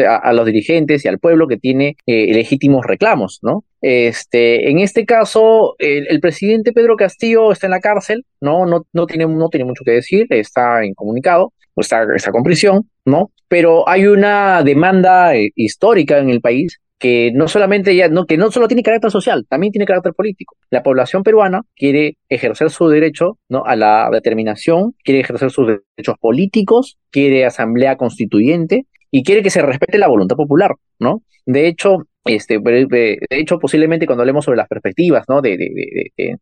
a, 0.07 0.33
los 0.33 0.45
dirigentes 0.45 1.05
y 1.05 1.07
al 1.07 1.19
pueblo 1.19 1.47
que 1.47 1.57
tiene 1.57 1.95
eh, 2.05 2.33
legítimos 2.33 2.85
reclamos, 2.85 3.39
¿no? 3.41 3.63
Este, 3.81 4.69
en 4.69 4.79
este 4.79 5.05
caso, 5.05 5.75
el, 5.77 6.19
presidente 6.21 6.71
Pedro 6.71 6.95
Castillo 6.95 7.51
está 7.51 7.67
en 7.67 7.71
la 7.71 7.81
cárcel, 7.81 8.25
¿no? 8.39 8.65
No, 8.65 8.85
no, 8.93 9.05
tiene, 9.05 9.25
no 9.27 9.49
tiene 9.49 9.65
mucho 9.65 9.83
que 9.83 9.91
decir, 9.91 10.25
está 10.29 10.85
incomunicado, 10.85 11.53
está, 11.75 12.05
está 12.15 12.31
con 12.31 12.43
prisión, 12.43 12.89
¿no? 13.05 13.31
Pero 13.49 13.87
hay 13.87 14.07
una 14.07 14.63
demanda 14.63 15.35
eh, 15.35 15.51
histórica 15.55 16.19
en 16.19 16.29
el 16.29 16.39
país 16.39 16.79
que 17.03 17.31
no 17.33 17.49
solamente 17.49 17.97
ya, 17.97 18.07
no, 18.07 18.25
que 18.25 18.37
no 18.37 18.49
solo 18.49 18.69
tiene 18.69 18.81
carácter 18.81 19.11
social, 19.11 19.45
también 19.49 19.73
tiene 19.73 19.85
carácter 19.85 20.13
político. 20.13 20.55
La 20.69 20.83
población 20.83 21.21
peruana 21.21 21.63
quiere 21.75 22.15
ejercer 22.29 22.69
su 22.69 22.87
derecho 22.87 23.39
¿no? 23.49 23.65
a 23.65 23.75
la 23.75 24.07
determinación, 24.09 24.93
quiere 25.03 25.19
ejercer 25.19 25.51
sus 25.51 25.67
derechos 25.67 26.15
políticos, 26.17 26.97
quiere 27.11 27.45
asamblea 27.45 27.97
constituyente 27.97 28.85
y 29.11 29.23
quiere 29.23 29.43
que 29.43 29.49
se 29.49 29.61
respete 29.61 29.97
la 29.97 30.07
voluntad 30.07 30.37
popular, 30.37 30.75
¿no? 30.97 31.23
De 31.45 31.67
hecho, 31.67 31.97
este, 32.23 32.57
de 32.59 33.17
hecho, 33.31 33.59
posiblemente 33.59 34.05
cuando 34.05 34.21
hablemos 34.21 34.45
sobre 34.45 34.57
las 34.57 34.69
perspectivas 34.69 35.25
¿no? 35.27 35.41
de, 35.41 35.57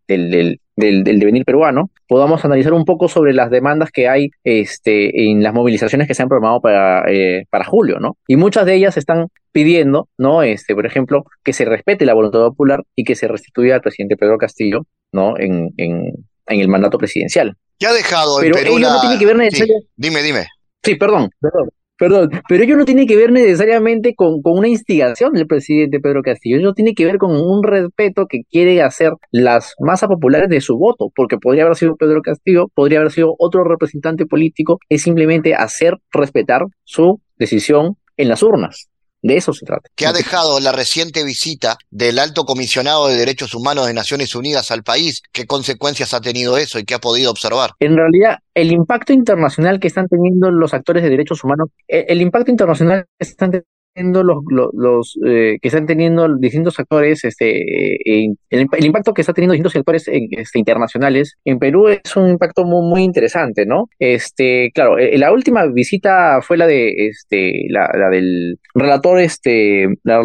del, 0.07 0.59
del, 0.75 1.03
devenir 1.03 1.43
peruano, 1.43 1.89
podamos 2.07 2.45
analizar 2.45 2.73
un 2.73 2.85
poco 2.85 3.07
sobre 3.07 3.33
las 3.33 3.49
demandas 3.49 3.89
que 3.89 4.07
hay 4.07 4.29
este, 4.43 5.23
en 5.23 5.41
las 5.41 5.55
movilizaciones 5.55 6.07
que 6.07 6.13
se 6.13 6.21
han 6.21 6.29
programado 6.29 6.61
para, 6.61 7.11
eh, 7.11 7.45
para 7.49 7.65
julio, 7.65 7.97
¿no? 7.99 8.17
Y 8.27 8.35
muchas 8.35 8.67
de 8.67 8.75
ellas 8.75 8.95
están 8.95 9.25
pidiendo, 9.51 10.09
¿no? 10.17 10.43
Este, 10.43 10.73
por 10.73 10.85
ejemplo, 10.85 11.23
que 11.43 11.53
se 11.53 11.65
respete 11.65 12.05
la 12.05 12.13
voluntad 12.13 12.39
popular 12.39 12.83
y 12.95 13.03
que 13.03 13.15
se 13.15 13.27
restituya 13.27 13.75
al 13.75 13.81
presidente 13.81 14.17
Pedro 14.17 14.37
Castillo, 14.37 14.85
¿no? 15.11 15.37
En, 15.37 15.69
en, 15.77 16.11
en 16.47 16.59
el 16.59 16.67
mandato 16.67 16.97
presidencial. 16.97 17.55
¿Qué 17.77 17.87
ha 17.87 17.93
dejado 17.93 18.37
Pero 18.39 18.55
Perú 18.55 18.77
ello 18.77 18.89
no 18.89 19.01
tiene 19.01 19.17
que 19.17 19.25
ver 19.25 19.37
necesariamente... 19.37 19.87
Dime, 19.95 20.21
dime. 20.21 20.45
Sí, 20.83 20.95
perdón, 20.95 21.29
perdón. 21.39 21.69
Perdón, 21.97 22.31
pero 22.49 22.63
ello 22.63 22.77
no 22.77 22.85
tiene 22.85 23.05
que 23.05 23.15
ver 23.15 23.31
necesariamente 23.31 24.15
con, 24.15 24.41
con, 24.41 24.57
una 24.57 24.67
instigación 24.67 25.33
del 25.33 25.45
presidente 25.45 25.99
Pedro 25.99 26.23
Castillo, 26.23 26.57
ello 26.57 26.73
tiene 26.73 26.95
que 26.95 27.05
ver 27.05 27.19
con 27.19 27.29
un 27.29 27.61
respeto 27.61 28.25
que 28.27 28.39
quiere 28.49 28.81
hacer 28.81 29.11
las 29.29 29.75
masas 29.79 30.09
populares 30.09 30.49
de 30.49 30.61
su 30.61 30.79
voto, 30.79 31.11
porque 31.15 31.37
podría 31.37 31.61
haber 31.61 31.75
sido 31.75 31.95
Pedro 31.97 32.23
Castillo, 32.23 32.69
podría 32.73 33.01
haber 33.01 33.11
sido 33.11 33.35
otro 33.37 33.63
representante 33.63 34.25
político, 34.25 34.79
es 34.89 35.03
simplemente 35.03 35.53
hacer 35.53 35.99
respetar 36.11 36.65
su 36.85 37.21
decisión 37.37 37.97
en 38.17 38.29
las 38.29 38.41
urnas. 38.41 38.89
De 39.21 39.37
eso 39.37 39.53
se 39.53 39.65
trata. 39.65 39.89
¿Qué 39.95 40.07
ha 40.07 40.13
dejado 40.13 40.59
la 40.59 40.71
reciente 40.71 41.23
visita 41.23 41.77
del 41.91 42.17
alto 42.17 42.43
comisionado 42.43 43.07
de 43.07 43.17
derechos 43.17 43.53
humanos 43.53 43.87
de 43.87 43.93
Naciones 43.93 44.33
Unidas 44.35 44.71
al 44.71 44.83
país? 44.83 45.21
¿Qué 45.31 45.45
consecuencias 45.45 46.13
ha 46.13 46.21
tenido 46.21 46.57
eso 46.57 46.79
y 46.79 46.85
qué 46.85 46.95
ha 46.95 46.99
podido 46.99 47.29
observar? 47.29 47.71
En 47.79 47.95
realidad, 47.95 48.39
el 48.55 48.71
impacto 48.71 49.13
internacional 49.13 49.79
que 49.79 49.87
están 49.87 50.07
teniendo 50.07 50.49
los 50.49 50.73
actores 50.73 51.03
de 51.03 51.09
derechos 51.09 51.43
humanos, 51.43 51.69
el, 51.87 52.05
el 52.07 52.21
impacto 52.21 52.51
internacional 52.51 53.05
que 53.19 53.27
están 53.27 53.51
teniendo 53.93 54.23
los, 54.23 54.37
los, 54.73 55.19
eh, 55.25 55.57
que 55.61 55.67
están 55.67 55.85
teniendo 55.85 56.27
distintos 56.37 56.79
actores, 56.79 57.23
este, 57.23 57.97
el, 58.05 58.37
impacto 58.85 59.13
que 59.13 59.21
está 59.21 59.33
teniendo 59.33 59.53
distintos 59.53 59.73
sectores 59.73 60.07
este, 60.07 60.59
internacionales 60.59 61.37
en 61.45 61.59
Perú 61.59 61.87
es 61.89 62.15
un 62.15 62.29
impacto 62.29 62.63
muy, 62.63 62.87
muy 62.87 63.03
interesante, 63.03 63.65
¿no? 63.65 63.89
Este, 63.99 64.71
claro, 64.73 64.97
eh, 64.97 65.17
la 65.17 65.31
última 65.31 65.65
visita 65.67 66.41
fue 66.41 66.57
la 66.57 66.67
de 66.67 66.93
este, 67.07 67.65
la, 67.69 67.89
la 67.93 68.09
del 68.09 68.59
relator, 68.73 69.19
este, 69.19 69.87
la, 70.03 70.21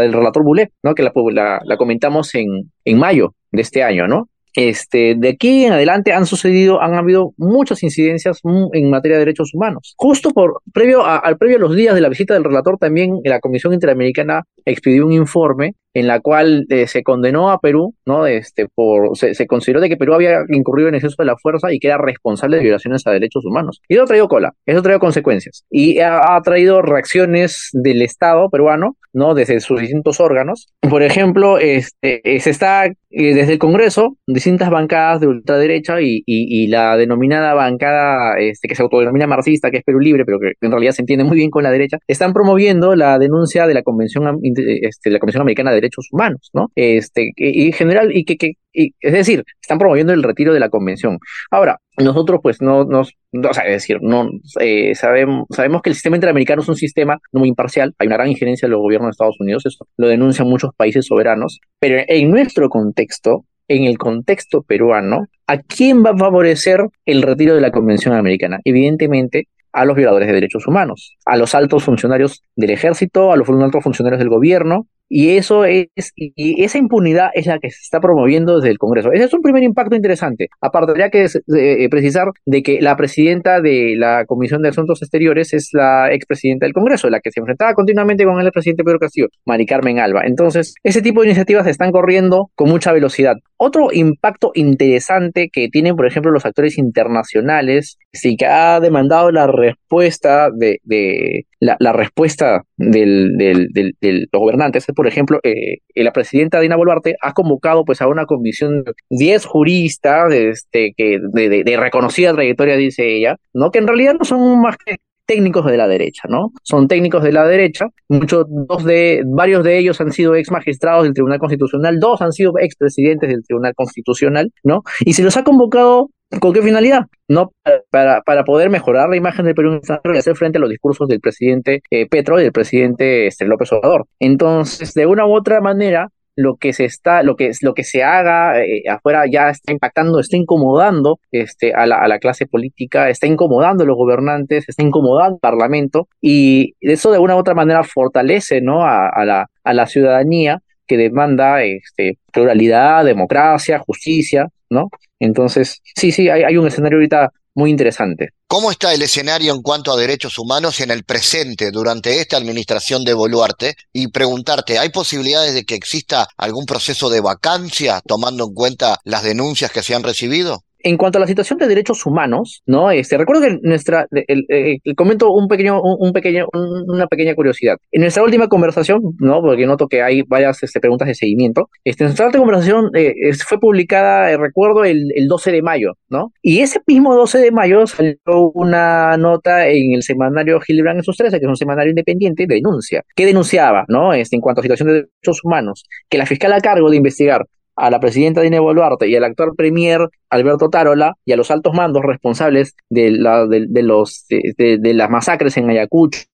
del 0.00 0.12
relator 0.12 0.44
Bulé, 0.44 0.70
¿no? 0.82 0.94
Que 0.94 1.02
la, 1.02 1.12
la, 1.32 1.60
la 1.64 1.76
comentamos 1.76 2.34
en, 2.34 2.70
en 2.84 2.98
mayo 2.98 3.34
de 3.52 3.62
este 3.62 3.82
año, 3.82 4.06
¿no? 4.06 4.28
Este, 4.56 5.14
de 5.16 5.28
aquí 5.28 5.66
en 5.66 5.74
adelante 5.74 6.14
han 6.14 6.24
sucedido, 6.24 6.80
han 6.80 6.94
habido 6.94 7.34
muchas 7.36 7.82
incidencias 7.82 8.40
en 8.72 8.90
materia 8.90 9.18
de 9.18 9.26
derechos 9.26 9.52
humanos. 9.52 9.94
Justo 9.98 10.30
por, 10.30 10.62
previo 10.72 11.04
al 11.04 11.36
previo 11.36 11.58
a 11.58 11.60
los 11.60 11.76
días 11.76 11.94
de 11.94 12.00
la 12.00 12.08
visita 12.08 12.32
del 12.32 12.44
relator, 12.44 12.78
también 12.78 13.20
la 13.22 13.40
Comisión 13.40 13.74
Interamericana 13.74 14.44
expidió 14.64 15.06
un 15.06 15.12
informe 15.12 15.74
en 15.96 16.06
la 16.06 16.20
cual 16.20 16.66
eh, 16.68 16.86
se 16.86 17.02
condenó 17.02 17.48
a 17.48 17.58
Perú, 17.58 17.94
¿no? 18.04 18.26
Este, 18.26 18.66
por, 18.68 19.16
se, 19.16 19.46
consideró 19.46 19.80
de 19.80 19.88
que 19.88 19.96
Perú 19.96 20.12
había 20.12 20.40
incurrido 20.50 20.90
en 20.90 20.94
exceso 20.94 21.14
de 21.18 21.24
la 21.24 21.38
fuerza 21.38 21.72
y 21.72 21.78
que 21.78 21.88
era 21.88 21.96
responsable 21.96 22.58
de 22.58 22.64
violaciones 22.64 23.06
a 23.06 23.12
derechos 23.12 23.46
humanos. 23.46 23.80
Y 23.88 23.94
eso 23.94 24.02
ha 24.02 24.06
traído 24.06 24.28
cola, 24.28 24.52
eso 24.66 24.80
ha 24.80 24.82
traído 24.82 25.00
consecuencias. 25.00 25.64
Y 25.70 26.00
ha, 26.00 26.38
traído 26.44 26.82
reacciones 26.82 27.70
del 27.72 28.02
Estado 28.02 28.50
peruano, 28.50 28.98
¿no? 29.14 29.32
Desde 29.32 29.58
sus 29.60 29.80
distintos 29.80 30.20
órganos. 30.20 30.68
Por 30.82 31.02
ejemplo, 31.02 31.56
este, 31.56 32.20
se 32.40 32.50
está 32.50 32.90
eh, 33.18 33.34
desde 33.34 33.54
el 33.54 33.58
Congreso, 33.58 34.18
distintas 34.26 34.68
bancadas 34.68 35.20
de 35.20 35.26
ultraderecha 35.26 36.02
y, 36.02 36.22
y, 36.26 36.66
la 36.66 36.98
denominada 36.98 37.54
bancada 37.54 38.38
este, 38.38 38.68
que 38.68 38.74
se 38.74 38.82
autodenomina 38.82 39.26
marxista, 39.26 39.70
que 39.70 39.78
es 39.78 39.84
Perú 39.84 40.00
Libre, 40.00 40.26
pero 40.26 40.38
que 40.38 40.52
en 40.60 40.70
realidad 40.70 40.92
se 40.92 41.00
entiende 41.00 41.24
muy 41.24 41.38
bien 41.38 41.48
con 41.48 41.62
la 41.62 41.70
derecha, 41.70 41.96
están 42.06 42.34
promoviendo 42.34 42.94
la 42.94 43.18
denuncia 43.18 43.66
de 43.66 43.72
la 43.72 43.82
Convención, 43.82 44.38
este, 44.82 45.08
la 45.10 45.18
Convención 45.18 45.40
Americana 45.40 45.70
de 45.70 45.76
Derechos 45.76 45.85
Humanos, 46.10 46.50
¿no? 46.52 46.70
Este, 46.74 47.32
y 47.36 47.66
en 47.66 47.72
general, 47.72 48.16
y 48.16 48.24
que, 48.24 48.36
que 48.36 48.52
es 48.76 49.12
decir, 49.12 49.44
están 49.60 49.78
promoviendo 49.78 50.12
el 50.12 50.22
retiro 50.22 50.52
de 50.52 50.60
la 50.60 50.68
convención. 50.68 51.18
Ahora, 51.50 51.78
nosotros 51.98 52.40
pues 52.42 52.60
no 52.60 52.84
nos, 52.84 53.12
o 53.32 53.54
sea, 53.54 53.64
es 53.64 53.72
decir, 53.72 53.98
no 54.02 54.28
eh, 54.60 54.94
sabemos, 54.94 55.46
sabemos 55.50 55.82
que 55.82 55.90
el 55.90 55.94
sistema 55.94 56.16
interamericano 56.16 56.62
es 56.62 56.68
un 56.68 56.76
sistema 56.76 57.18
no 57.32 57.40
muy 57.40 57.48
imparcial, 57.48 57.94
hay 57.98 58.06
una 58.06 58.16
gran 58.16 58.28
injerencia 58.28 58.66
de 58.66 58.72
los 58.72 58.80
gobiernos 58.80 59.08
de 59.08 59.10
Estados 59.12 59.40
Unidos, 59.40 59.64
eso 59.66 59.86
lo 59.96 60.08
denuncian 60.08 60.48
muchos 60.48 60.70
países 60.76 61.06
soberanos, 61.06 61.60
pero 61.78 62.02
en 62.06 62.30
nuestro 62.30 62.68
contexto, 62.68 63.44
en 63.68 63.84
el 63.84 63.98
contexto 63.98 64.62
peruano, 64.62 65.26
¿a 65.46 65.58
quién 65.58 66.04
va 66.04 66.10
a 66.10 66.16
favorecer 66.16 66.80
el 67.06 67.22
retiro 67.22 67.54
de 67.54 67.60
la 67.60 67.70
Convención 67.70 68.14
Americana? 68.14 68.58
Evidentemente, 68.64 69.48
a 69.72 69.84
los 69.84 69.96
violadores 69.96 70.28
de 70.28 70.34
derechos 70.34 70.66
humanos, 70.66 71.16
a 71.26 71.36
los 71.36 71.54
altos 71.54 71.84
funcionarios 71.84 72.42
del 72.54 72.70
ejército, 72.70 73.32
a 73.32 73.36
los 73.36 73.48
altos 73.48 73.84
funcionarios 73.84 74.18
del 74.18 74.30
gobierno, 74.30 74.86
y 75.08 75.36
eso 75.36 75.64
es, 75.64 75.88
y 76.16 76.62
esa 76.62 76.78
impunidad 76.78 77.30
es 77.34 77.46
la 77.46 77.58
que 77.58 77.70
se 77.70 77.80
está 77.82 78.00
promoviendo 78.00 78.56
desde 78.56 78.70
el 78.70 78.78
Congreso. 78.78 79.12
Ese 79.12 79.24
es 79.24 79.34
un 79.34 79.42
primer 79.42 79.62
impacto 79.62 79.94
interesante. 79.94 80.48
Aparte, 80.60 80.90
habría 80.90 81.10
que 81.10 81.24
eh, 81.24 81.88
precisar 81.88 82.28
de 82.44 82.62
que 82.62 82.80
la 82.80 82.96
presidenta 82.96 83.60
de 83.60 83.94
la 83.96 84.24
Comisión 84.26 84.62
de 84.62 84.70
Asuntos 84.70 85.02
Exteriores 85.02 85.54
es 85.54 85.70
la 85.72 86.12
expresidenta 86.12 86.66
del 86.66 86.72
Congreso, 86.72 87.08
la 87.08 87.20
que 87.20 87.30
se 87.30 87.40
enfrentaba 87.40 87.74
continuamente 87.74 88.24
con 88.24 88.40
el 88.40 88.50
presidente 88.50 88.84
Pedro 88.84 88.98
Castillo, 88.98 89.28
Mari 89.44 89.66
Carmen 89.66 89.98
Alba. 89.98 90.22
Entonces, 90.24 90.74
ese 90.82 91.02
tipo 91.02 91.20
de 91.20 91.28
iniciativas 91.28 91.66
están 91.66 91.92
corriendo 91.92 92.50
con 92.54 92.68
mucha 92.68 92.92
velocidad. 92.92 93.36
Otro 93.58 93.88
impacto 93.92 94.50
interesante 94.54 95.48
que 95.52 95.68
tienen, 95.68 95.96
por 95.96 96.06
ejemplo, 96.06 96.30
los 96.30 96.44
actores 96.44 96.78
internacionales, 96.78 97.98
sí 98.12 98.36
que 98.36 98.46
ha 98.46 98.80
demandado 98.80 99.30
la 99.30 99.46
respuesta 99.46 100.50
de 100.52 101.46
la, 101.60 101.92
respuesta 101.92 102.62
del, 102.76 103.36
del, 103.36 103.68
de 103.72 104.26
los 104.32 104.40
gobernantes 104.40 104.86
por 104.94 105.06
ejemplo, 105.06 105.40
eh, 105.42 105.78
la 105.94 106.12
presidenta 106.12 106.60
Dina 106.60 106.76
Boluarte 106.76 107.16
ha 107.22 107.32
convocado 107.32 107.84
pues 107.84 108.00
a 108.02 108.08
una 108.08 108.26
comisión 108.26 108.82
de 108.84 108.92
10 109.10 109.44
juristas 109.44 110.32
este, 110.32 110.92
que 110.96 111.18
de, 111.32 111.62
de, 111.64 111.76
reconocida 111.76 112.32
trayectoria, 112.32 112.76
dice 112.76 113.16
ella, 113.16 113.36
¿no? 113.52 113.70
que 113.70 113.78
en 113.78 113.86
realidad 113.86 114.14
no 114.18 114.24
son 114.24 114.60
más 114.60 114.76
que 114.76 114.96
técnicos 115.26 115.66
de 115.66 115.76
la 115.76 115.88
derecha, 115.88 116.22
¿no? 116.28 116.52
Son 116.62 116.88
técnicos 116.88 117.22
de 117.22 117.32
la 117.32 117.44
derecha, 117.46 117.86
muchos, 118.08 118.46
dos 118.48 118.84
de, 118.84 119.22
varios 119.26 119.64
de 119.64 119.78
ellos 119.78 120.00
han 120.00 120.12
sido 120.12 120.36
ex 120.36 120.50
magistrados 120.50 121.02
del 121.02 121.14
Tribunal 121.14 121.40
Constitucional, 121.40 121.98
dos 121.98 122.22
han 122.22 122.32
sido 122.32 122.52
ex 122.60 122.76
presidentes 122.76 123.28
del 123.28 123.44
Tribunal 123.44 123.74
Constitucional, 123.74 124.52
¿no? 124.62 124.82
Y 125.00 125.14
se 125.14 125.22
los 125.22 125.36
ha 125.36 125.42
convocado 125.42 126.10
¿Con 126.40 126.52
qué 126.52 126.60
finalidad? 126.60 127.02
No 127.28 127.52
para, 127.90 128.20
para 128.22 128.44
poder 128.44 128.68
mejorar 128.68 129.08
la 129.08 129.16
imagen 129.16 129.46
del 129.46 129.54
Perú 129.54 129.80
y 129.80 130.18
hacer 130.18 130.36
frente 130.36 130.58
a 130.58 130.60
los 130.60 130.70
discursos 130.70 131.08
del 131.08 131.20
presidente 131.20 131.82
eh, 131.90 132.06
Petro 132.08 132.40
y 132.40 132.42
del 132.42 132.52
presidente 132.52 133.28
este, 133.28 133.44
López 133.46 133.72
Obrador. 133.72 134.06
Entonces, 134.18 134.92
de 134.94 135.06
una 135.06 135.26
u 135.26 135.34
otra 135.34 135.60
manera, 135.60 136.08
lo 136.34 136.56
que 136.56 136.72
se 136.72 136.84
está, 136.84 137.22
lo 137.22 137.36
que, 137.36 137.50
lo 137.62 137.74
que 137.74 137.84
se 137.84 138.02
haga 138.02 138.60
eh, 138.60 138.82
afuera 138.88 139.24
ya 139.30 139.50
está 139.50 139.72
impactando, 139.72 140.20
está 140.20 140.36
incomodando 140.36 141.18
este, 141.30 141.72
a, 141.72 141.86
la, 141.86 141.96
a 141.98 142.08
la 142.08 142.18
clase 142.18 142.46
política, 142.46 143.08
está 143.08 143.26
incomodando 143.26 143.84
a 143.84 143.86
los 143.86 143.96
gobernantes, 143.96 144.68
está 144.68 144.82
incomodando 144.82 145.36
al 145.36 145.40
Parlamento, 145.40 146.08
y 146.20 146.74
eso 146.80 147.10
de 147.12 147.18
una 147.18 147.36
u 147.36 147.38
otra 147.38 147.54
manera 147.54 147.82
fortalece 147.84 148.60
¿no? 148.60 148.82
a, 148.84 149.08
a 149.08 149.24
la, 149.24 149.46
a 149.64 149.72
la 149.72 149.86
ciudadanía 149.86 150.60
que 150.86 150.96
demanda 150.96 151.62
este, 151.62 152.18
pluralidad, 152.32 153.04
democracia, 153.04 153.78
justicia, 153.78 154.48
¿no? 154.70 154.90
Entonces, 155.18 155.80
sí, 155.94 156.12
sí, 156.12 156.28
hay, 156.28 156.42
hay 156.42 156.56
un 156.56 156.66
escenario 156.66 156.98
ahorita 156.98 157.32
muy 157.54 157.70
interesante. 157.70 158.30
¿Cómo 158.46 158.70
está 158.70 158.92
el 158.92 159.02
escenario 159.02 159.52
en 159.54 159.62
cuanto 159.62 159.90
a 159.90 159.96
derechos 159.96 160.38
humanos 160.38 160.78
en 160.80 160.90
el 160.90 161.04
presente 161.04 161.70
durante 161.70 162.20
esta 162.20 162.36
administración 162.36 163.02
de 163.02 163.14
Boluarte? 163.14 163.76
Y 163.92 164.08
preguntarte, 164.08 164.78
¿hay 164.78 164.90
posibilidades 164.90 165.54
de 165.54 165.64
que 165.64 165.74
exista 165.74 166.28
algún 166.36 166.66
proceso 166.66 167.08
de 167.08 167.20
vacancia 167.20 168.02
tomando 168.06 168.44
en 168.44 168.54
cuenta 168.54 168.98
las 169.04 169.22
denuncias 169.22 169.72
que 169.72 169.82
se 169.82 169.94
han 169.94 170.02
recibido? 170.02 170.65
En 170.80 170.96
cuanto 170.96 171.18
a 171.18 171.20
la 171.20 171.26
situación 171.26 171.58
de 171.58 171.68
derechos 171.68 172.04
humanos, 172.06 172.62
¿no? 172.66 172.90
Este, 172.90 173.16
recuerdo 173.16 173.42
que 173.42 173.58
nuestra, 173.62 174.06
el, 174.10 174.80
comento 174.96 175.32
un 175.32 175.48
pequeño, 175.48 175.80
un, 175.82 176.12
pequeño, 176.12 176.46
una 176.52 177.06
pequeña 177.06 177.34
curiosidad. 177.34 177.76
En 177.92 178.02
nuestra 178.02 178.22
última 178.22 178.48
conversación, 178.48 179.00
¿no? 179.18 179.40
Porque 179.40 179.66
noto 179.66 179.88
que 179.88 180.02
hay 180.02 180.22
varias 180.22 180.62
este, 180.62 180.80
preguntas 180.80 181.08
de 181.08 181.14
seguimiento. 181.14 181.68
Este, 181.84 182.04
nuestra 182.04 182.26
última 182.26 182.44
conversación 182.44 182.90
eh, 182.94 183.14
fue 183.46 183.58
publicada, 183.58 184.30
eh, 184.30 184.36
recuerdo, 184.36 184.84
el, 184.84 185.10
el 185.14 185.28
12 185.28 185.52
de 185.52 185.62
mayo, 185.62 185.94
¿no? 186.08 186.32
Y 186.42 186.60
ese 186.60 186.80
mismo 186.86 187.14
12 187.14 187.38
de 187.38 187.50
mayo 187.50 187.86
salió 187.86 188.16
una 188.54 189.16
nota 189.16 189.68
en 189.68 189.94
el 189.94 190.02
semanario 190.02 190.60
Hildebrand 190.66 190.98
en 190.98 191.04
sus 191.04 191.16
13, 191.16 191.38
que 191.38 191.46
es 191.46 191.48
un 191.48 191.56
semanario 191.56 191.90
independiente 191.90 192.46
de 192.46 192.56
denuncia, 192.56 193.02
que 193.14 193.26
denunciaba, 193.26 193.84
¿no? 193.88 194.12
Este, 194.12 194.36
en 194.36 194.42
cuanto 194.42 194.60
a 194.60 194.62
situación 194.62 194.88
de 194.88 194.94
derechos 194.94 195.44
humanos, 195.44 195.84
que 196.08 196.18
la 196.18 196.26
fiscal 196.26 196.52
a 196.52 196.60
cargo 196.60 196.90
de 196.90 196.96
investigar 196.96 197.46
a 197.76 197.90
la 197.90 198.00
presidenta 198.00 198.40
Dina 198.40 198.60
Boluarte 198.60 199.08
y 199.08 199.14
al 199.14 199.24
actual 199.24 199.50
premier 199.56 200.00
Alberto 200.30 200.68
Tarola 200.68 201.14
y 201.24 201.32
a 201.32 201.36
los 201.36 201.50
altos 201.50 201.74
mandos 201.74 202.02
responsables 202.04 202.74
de, 202.90 203.10
la, 203.10 203.46
de, 203.46 203.82
los, 203.82 204.26
de, 204.28 204.94
las 204.94 205.10
masacres 205.10 205.56
en 205.56 205.70
Ayacucho 205.70 206.26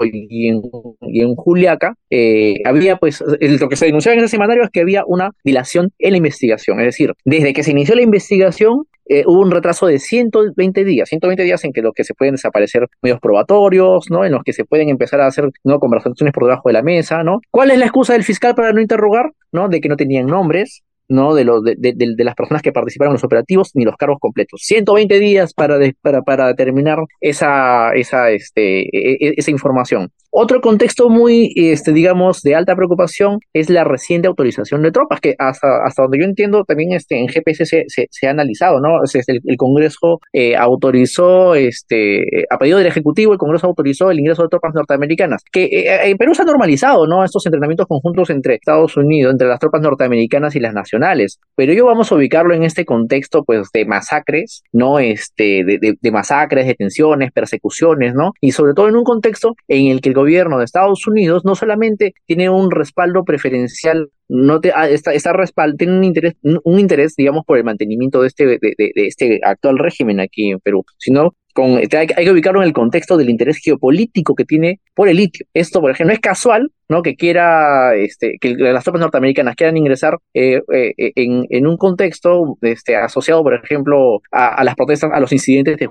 y 0.00 0.48
en, 0.48 1.34
Juliaca, 1.34 1.94
eh, 2.10 2.56
había 2.64 2.96
pues, 2.96 3.22
lo 3.22 3.68
que 3.68 3.76
se 3.76 3.86
denunciaba 3.86 4.14
en 4.14 4.20
ese 4.20 4.32
semanario 4.32 4.64
es 4.64 4.70
que 4.70 4.80
había 4.80 5.04
una 5.06 5.32
dilación 5.44 5.90
en 5.98 6.12
la 6.12 6.16
investigación, 6.18 6.80
es 6.80 6.86
decir, 6.86 7.12
desde 7.24 7.52
que 7.52 7.62
se 7.62 7.72
inició 7.72 7.94
la 7.94 8.02
investigación 8.02 8.84
eh, 9.10 9.24
hubo 9.26 9.40
un 9.40 9.50
retraso 9.50 9.86
de 9.86 9.98
120 9.98 10.84
días, 10.84 11.08
120 11.08 11.42
días 11.42 11.64
en 11.64 11.72
que 11.72 11.80
los 11.80 11.94
que 11.94 12.04
se 12.04 12.12
pueden 12.12 12.34
desaparecer 12.34 12.86
medios 13.00 13.20
probatorios, 13.20 14.10
¿no? 14.10 14.24
En 14.24 14.32
los 14.32 14.42
que 14.42 14.52
se 14.52 14.66
pueden 14.66 14.90
empezar 14.90 15.22
a 15.22 15.26
hacer 15.26 15.48
¿no? 15.64 15.78
conversaciones 15.78 16.34
por 16.34 16.44
debajo 16.44 16.68
de 16.68 16.74
la 16.74 16.82
mesa, 16.82 17.22
¿no? 17.22 17.40
¿Cuál 17.50 17.70
es 17.70 17.78
la 17.78 17.86
excusa 17.86 18.12
del 18.12 18.22
fiscal 18.22 18.54
para 18.54 18.72
no 18.72 18.82
interrogar? 18.82 19.32
¿No? 19.50 19.68
De 19.68 19.80
que 19.80 19.88
no 19.88 19.96
tenían 19.96 20.26
nombres, 20.26 20.82
¿no? 21.08 21.34
De, 21.34 21.44
los, 21.44 21.62
de, 21.62 21.76
de, 21.76 22.24
las 22.24 22.34
personas 22.34 22.62
que 22.62 22.72
participaron 22.72 23.12
en 23.12 23.14
los 23.14 23.24
operativos 23.24 23.70
ni 23.74 23.84
los 23.84 23.96
cargos 23.96 24.18
completos. 24.20 24.60
120 24.64 25.18
días 25.18 25.54
para, 25.54 25.78
para, 26.02 26.22
para 26.22 26.46
determinar 26.48 26.98
esa, 27.20 27.92
esa, 27.94 28.30
este, 28.30 28.82
e, 28.82 29.16
e, 29.20 29.34
esa 29.36 29.50
información. 29.50 30.10
Otro 30.30 30.60
contexto 30.60 31.08
muy, 31.08 31.52
este, 31.56 31.92
digamos, 31.92 32.42
de 32.42 32.54
alta 32.54 32.76
preocupación 32.76 33.38
es 33.54 33.70
la 33.70 33.84
reciente 33.84 34.28
autorización 34.28 34.82
de 34.82 34.92
tropas, 34.92 35.20
que 35.20 35.34
hasta, 35.38 35.84
hasta 35.84 36.02
donde 36.02 36.18
yo 36.18 36.24
entiendo 36.24 36.64
también 36.64 36.92
este, 36.92 37.18
en 37.18 37.28
GPS 37.28 37.64
se, 37.64 37.84
se, 37.88 38.26
ha 38.26 38.30
analizado, 38.30 38.78
¿no? 38.80 38.98
el, 39.02 39.40
el, 39.42 39.56
Congreso 39.56 40.20
eh, 40.32 40.54
autorizó, 40.54 41.54
este, 41.54 42.22
a 42.50 42.58
pedido 42.58 42.78
del 42.78 42.86
Ejecutivo, 42.86 43.32
el 43.32 43.38
Congreso 43.38 43.68
autorizó 43.68 44.10
el 44.10 44.18
ingreso 44.18 44.42
de 44.42 44.48
tropas 44.48 44.74
norteamericanas, 44.74 45.42
que 45.50 45.64
eh, 45.64 46.10
en 46.10 46.18
Perú 46.18 46.34
se 46.34 46.42
ha 46.42 46.44
normalizado, 46.44 47.06
¿no? 47.06 47.24
Estos 47.24 47.46
entrenamientos 47.46 47.86
conjuntos 47.86 48.28
entre 48.28 48.56
Estados 48.56 48.96
Unidos, 48.98 49.32
entre 49.32 49.48
las 49.48 49.58
tropas 49.58 49.80
norteamericanas 49.80 50.54
y 50.56 50.60
las 50.60 50.74
nacionales, 50.74 51.40
pero 51.56 51.72
yo 51.72 51.86
vamos 51.86 52.12
a 52.12 52.14
ubicarlo 52.14 52.54
en 52.54 52.64
este 52.64 52.84
contexto, 52.84 53.44
pues, 53.44 53.68
de 53.72 53.86
masacres, 53.86 54.62
¿no? 54.72 54.98
Este, 54.98 55.64
de, 55.64 55.78
de, 55.78 55.94
de 55.98 56.10
masacres, 56.10 56.66
detenciones, 56.66 57.32
persecuciones, 57.32 58.14
¿no? 58.14 58.32
Y 58.42 58.52
sobre 58.52 58.74
todo 58.74 58.88
en 58.88 58.96
un 58.96 59.04
contexto 59.04 59.54
en 59.68 59.86
el 59.86 60.00
que 60.02 60.12
de 60.58 60.64
Estados 60.64 61.06
Unidos 61.06 61.44
no 61.44 61.54
solamente 61.54 62.14
tiene 62.26 62.50
un 62.50 62.70
respaldo 62.70 63.24
preferencial, 63.24 64.10
no 64.28 64.60
te, 64.60 64.72
ah, 64.74 64.88
está, 64.88 65.32
respaldo, 65.32 65.76
tiene 65.76 65.96
un 65.96 66.04
interés, 66.04 66.34
un 66.42 66.78
interés, 66.78 67.14
digamos, 67.16 67.44
por 67.44 67.58
el 67.58 67.64
mantenimiento 67.64 68.20
de 68.20 68.28
este, 68.28 68.46
de, 68.46 68.92
este 68.94 69.40
actual 69.42 69.78
régimen 69.78 70.20
aquí 70.20 70.50
en 70.50 70.60
Perú, 70.60 70.84
sino 70.98 71.34
hay, 71.56 72.06
que 72.06 72.30
ubicarlo 72.30 72.60
en 72.60 72.68
el 72.68 72.72
contexto 72.72 73.16
del 73.16 73.30
interés 73.30 73.58
geopolítico 73.58 74.34
que 74.34 74.44
tiene 74.44 74.80
por 74.94 75.08
el 75.08 75.16
litio. 75.16 75.46
Esto, 75.54 75.80
por 75.80 75.90
ejemplo, 75.90 76.12
no 76.12 76.14
es 76.14 76.20
casual, 76.20 76.70
¿no? 76.88 77.02
Que 77.02 77.16
quiera, 77.16 77.94
este, 77.94 78.36
que 78.40 78.54
las 78.54 78.84
tropas 78.84 79.00
norteamericanas 79.00 79.54
quieran 79.56 79.76
ingresar 79.76 80.18
eh, 80.34 80.60
eh, 80.72 80.92
en, 80.96 81.44
en, 81.50 81.66
un 81.66 81.76
contexto 81.76 82.56
este, 82.62 82.96
asociado, 82.96 83.42
por 83.42 83.54
ejemplo, 83.54 84.20
a, 84.32 84.64
las 84.64 84.74
protestas, 84.74 85.10
a 85.12 85.20
los 85.20 85.32
incidentes 85.32 85.76
de 85.76 85.88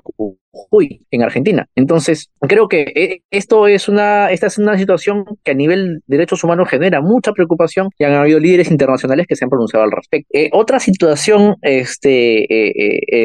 Jujuy 0.50 1.06
en 1.10 1.22
Argentina. 1.22 1.66
Entonces, 1.76 2.30
creo 2.40 2.68
que 2.68 2.92
eh, 2.94 3.20
esto 3.30 3.68
es 3.68 3.88
una, 3.88 4.30
esta 4.30 4.48
es 4.48 4.58
una 4.58 4.76
situación 4.76 5.24
que 5.44 5.52
a 5.52 5.54
nivel 5.54 6.00
de 6.06 6.16
derechos 6.16 6.42
humanos 6.42 6.68
genera 6.68 7.00
mucha 7.00 7.32
preocupación 7.32 7.90
y 7.98 8.04
han 8.04 8.14
habido 8.14 8.40
líderes 8.40 8.70
internacionales 8.70 9.26
que 9.28 9.36
se 9.36 9.44
han 9.44 9.50
pronunciado 9.50 9.84
al 9.84 9.92
respecto. 9.92 10.28
otra 10.52 10.80
situación, 10.80 11.56
este, 11.62 12.46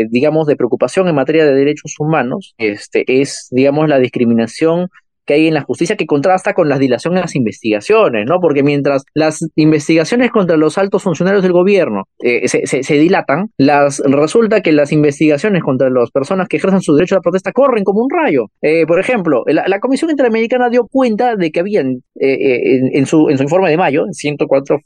digamos, 0.10 0.48
de 0.48 0.56
preocupación 0.56 1.08
en 1.08 1.16
materia 1.16 1.46
de 1.46 1.56
derechos 1.56 1.96
humanos 2.00 2.54
este, 2.58 3.04
es, 3.08 3.48
digamos, 3.52 3.88
la 3.88 4.00
discriminación 4.00 4.90
que 5.26 5.36
hay 5.36 5.48
en 5.48 5.54
la 5.54 5.62
justicia 5.62 5.96
que 5.96 6.06
contrasta 6.06 6.54
con 6.54 6.70
la 6.70 6.78
dilación 6.78 7.16
en 7.16 7.22
las 7.22 7.36
investigaciones, 7.36 8.26
¿no? 8.28 8.40
Porque 8.40 8.64
mientras 8.64 9.04
las 9.14 9.40
investigaciones 9.56 10.32
contra 10.32 10.58
los 10.58 10.78
altos 10.78 11.04
funcionarios 11.04 11.44
del 11.44 11.52
gobierno 11.52 12.04
eh, 12.20 12.48
se, 12.48 12.66
se, 12.66 12.94
dilatan, 12.96 13.50
las, 13.58 14.00
resulta 14.06 14.62
que 14.62 14.72
las 14.72 14.92
investigaciones 14.92 15.64
contra 15.64 15.90
las 15.90 16.12
personas 16.12 16.48
que 16.48 16.58
ejercen 16.58 16.82
su 16.82 16.94
derecho 16.96 17.16
a 17.16 17.18
la 17.20 17.22
protesta 17.22 17.52
corren 17.52 17.84
como 17.84 18.02
un 18.02 18.10
rayo. 18.10 18.46
Eh, 18.62 18.86
por 18.86 19.00
ejemplo, 19.00 19.44
la, 19.48 19.80
Comisión 19.80 20.12
Interamericana 20.12 20.70
dio 20.70 20.88
cuenta 20.90 21.36
de 21.36 21.52
que 21.52 21.60
habían 21.60 22.04
eh, 22.26 22.80
en, 22.94 23.06
su, 23.06 23.30
en 23.30 23.38
su 23.38 23.44
informe 23.44 23.70
de 23.70 23.78
mayo 23.78 24.06
104 24.12 24.80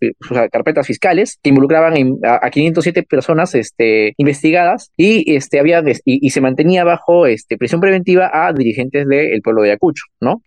carpetas 0.51 0.87
fiscales 0.87 1.37
que 1.41 1.49
involucraban 1.49 1.93
a, 2.23 2.49
507 2.49 3.03
personas 3.03 3.53
este, 3.55 4.13
investigadas 4.17 4.91
y, 4.97 5.35
este, 5.35 5.59
había, 5.59 5.83
y, 6.05 6.29
se 6.29 6.41
mantenía 6.41 6.83
bajo 6.83 7.27
este, 7.27 7.57
prisión 7.57 7.81
preventiva 7.81 8.29
a 8.33 8.53
dirigentes 8.53 9.07
del 9.07 9.41
pueblo 9.41 9.63
de 9.63 9.69
Ayacucho, 9.69 10.03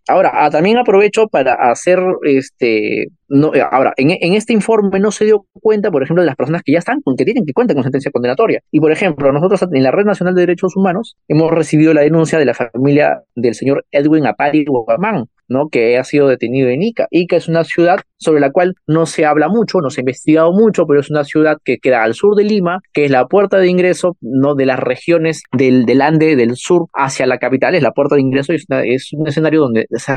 Ahora, 0.09 0.33
ah, 0.35 0.51
también 0.51 0.79
aprovecho 0.79 1.29
para 1.29 1.55
hacer 1.55 2.01
este, 2.25 3.07
no, 3.31 3.55
eh, 3.55 3.63
ahora, 3.63 3.95
en, 3.97 4.35
este 4.35 4.53
informe 4.53 4.99
no 4.99 5.13
se 5.13 5.25
dio 5.25 5.47
cuenta, 5.53 5.91
por 5.91 6.03
ejemplo, 6.03 6.23
de 6.23 6.27
las 6.27 6.37
personas 6.37 6.63
que 6.65 6.73
ya 6.73 6.79
están, 6.81 7.01
que 7.17 7.25
tienen 7.25 7.47
que 7.47 7.53
cuentan 7.53 7.77
con 7.77 7.85
sentencia 7.85 8.11
condenatoria. 8.11 8.61
Y, 8.73 8.81
por 8.81 8.91
ejemplo, 8.91 9.33
nosotros 9.33 9.65
en 9.73 9.83
la 9.85 9.93
Red 9.93 10.05
Nacional 10.05 10.35
de 10.35 10.43
Derechos 10.43 10.77
Humanos 10.77 11.17
hemos 11.29 11.51
recibido 11.53 11.95
la 11.95 12.01
denuncia 12.01 12.41
de 12.41 12.45
la 12.45 12.55
familia 12.55 13.23
del 13.37 13.55
señor 13.55 13.87
Edwin 13.93 14.27
Apari 14.27 14.65
Guamán, 14.65 15.27
¿no? 15.51 15.69
Que 15.69 15.99
ha 15.99 16.05
sido 16.05 16.29
detenido 16.29 16.71
en 16.71 16.83
Ica. 16.83 17.07
Ica 17.11 17.37
es 17.37 17.49
una 17.49 17.65
ciudad 17.65 18.01
sobre 18.17 18.41
la 18.41 18.51
cual 18.51 18.75
no 18.87 19.05
se 19.05 19.27
habla 19.27 19.49
mucho, 19.49 19.81
no 19.81 19.91
se 19.91 20.01
ha 20.01 20.03
investigado 20.03 20.53
mucho, 20.53 20.87
pero 20.87 21.01
es 21.01 21.11
una 21.11 21.25
ciudad 21.25 21.59
que 21.65 21.79
queda 21.79 22.03
al 22.03 22.15
sur 22.15 22.37
de 22.37 22.45
Lima, 22.45 22.81
que 22.93 23.05
es 23.05 23.11
la 23.11 23.27
puerta 23.27 23.59
de 23.59 23.69
ingreso, 23.69 24.17
¿no? 24.21 24.55
De 24.55 24.65
las 24.65 24.79
regiones 24.79 25.43
del, 25.53 25.85
del 25.85 26.01
Ande, 26.01 26.37
del 26.37 26.57
sur, 26.57 26.87
hacia 26.95 27.27
la 27.27 27.39
capital, 27.39 27.75
es 27.75 27.83
la 27.83 27.93
puerta 27.93 28.15
de 28.15 28.23
ingreso 28.23 28.53
y 28.53 28.57
es, 28.57 28.67
es 28.69 29.11
un 29.13 29.27
escenario 29.27 29.61
donde 29.61 29.87
se 29.97 30.15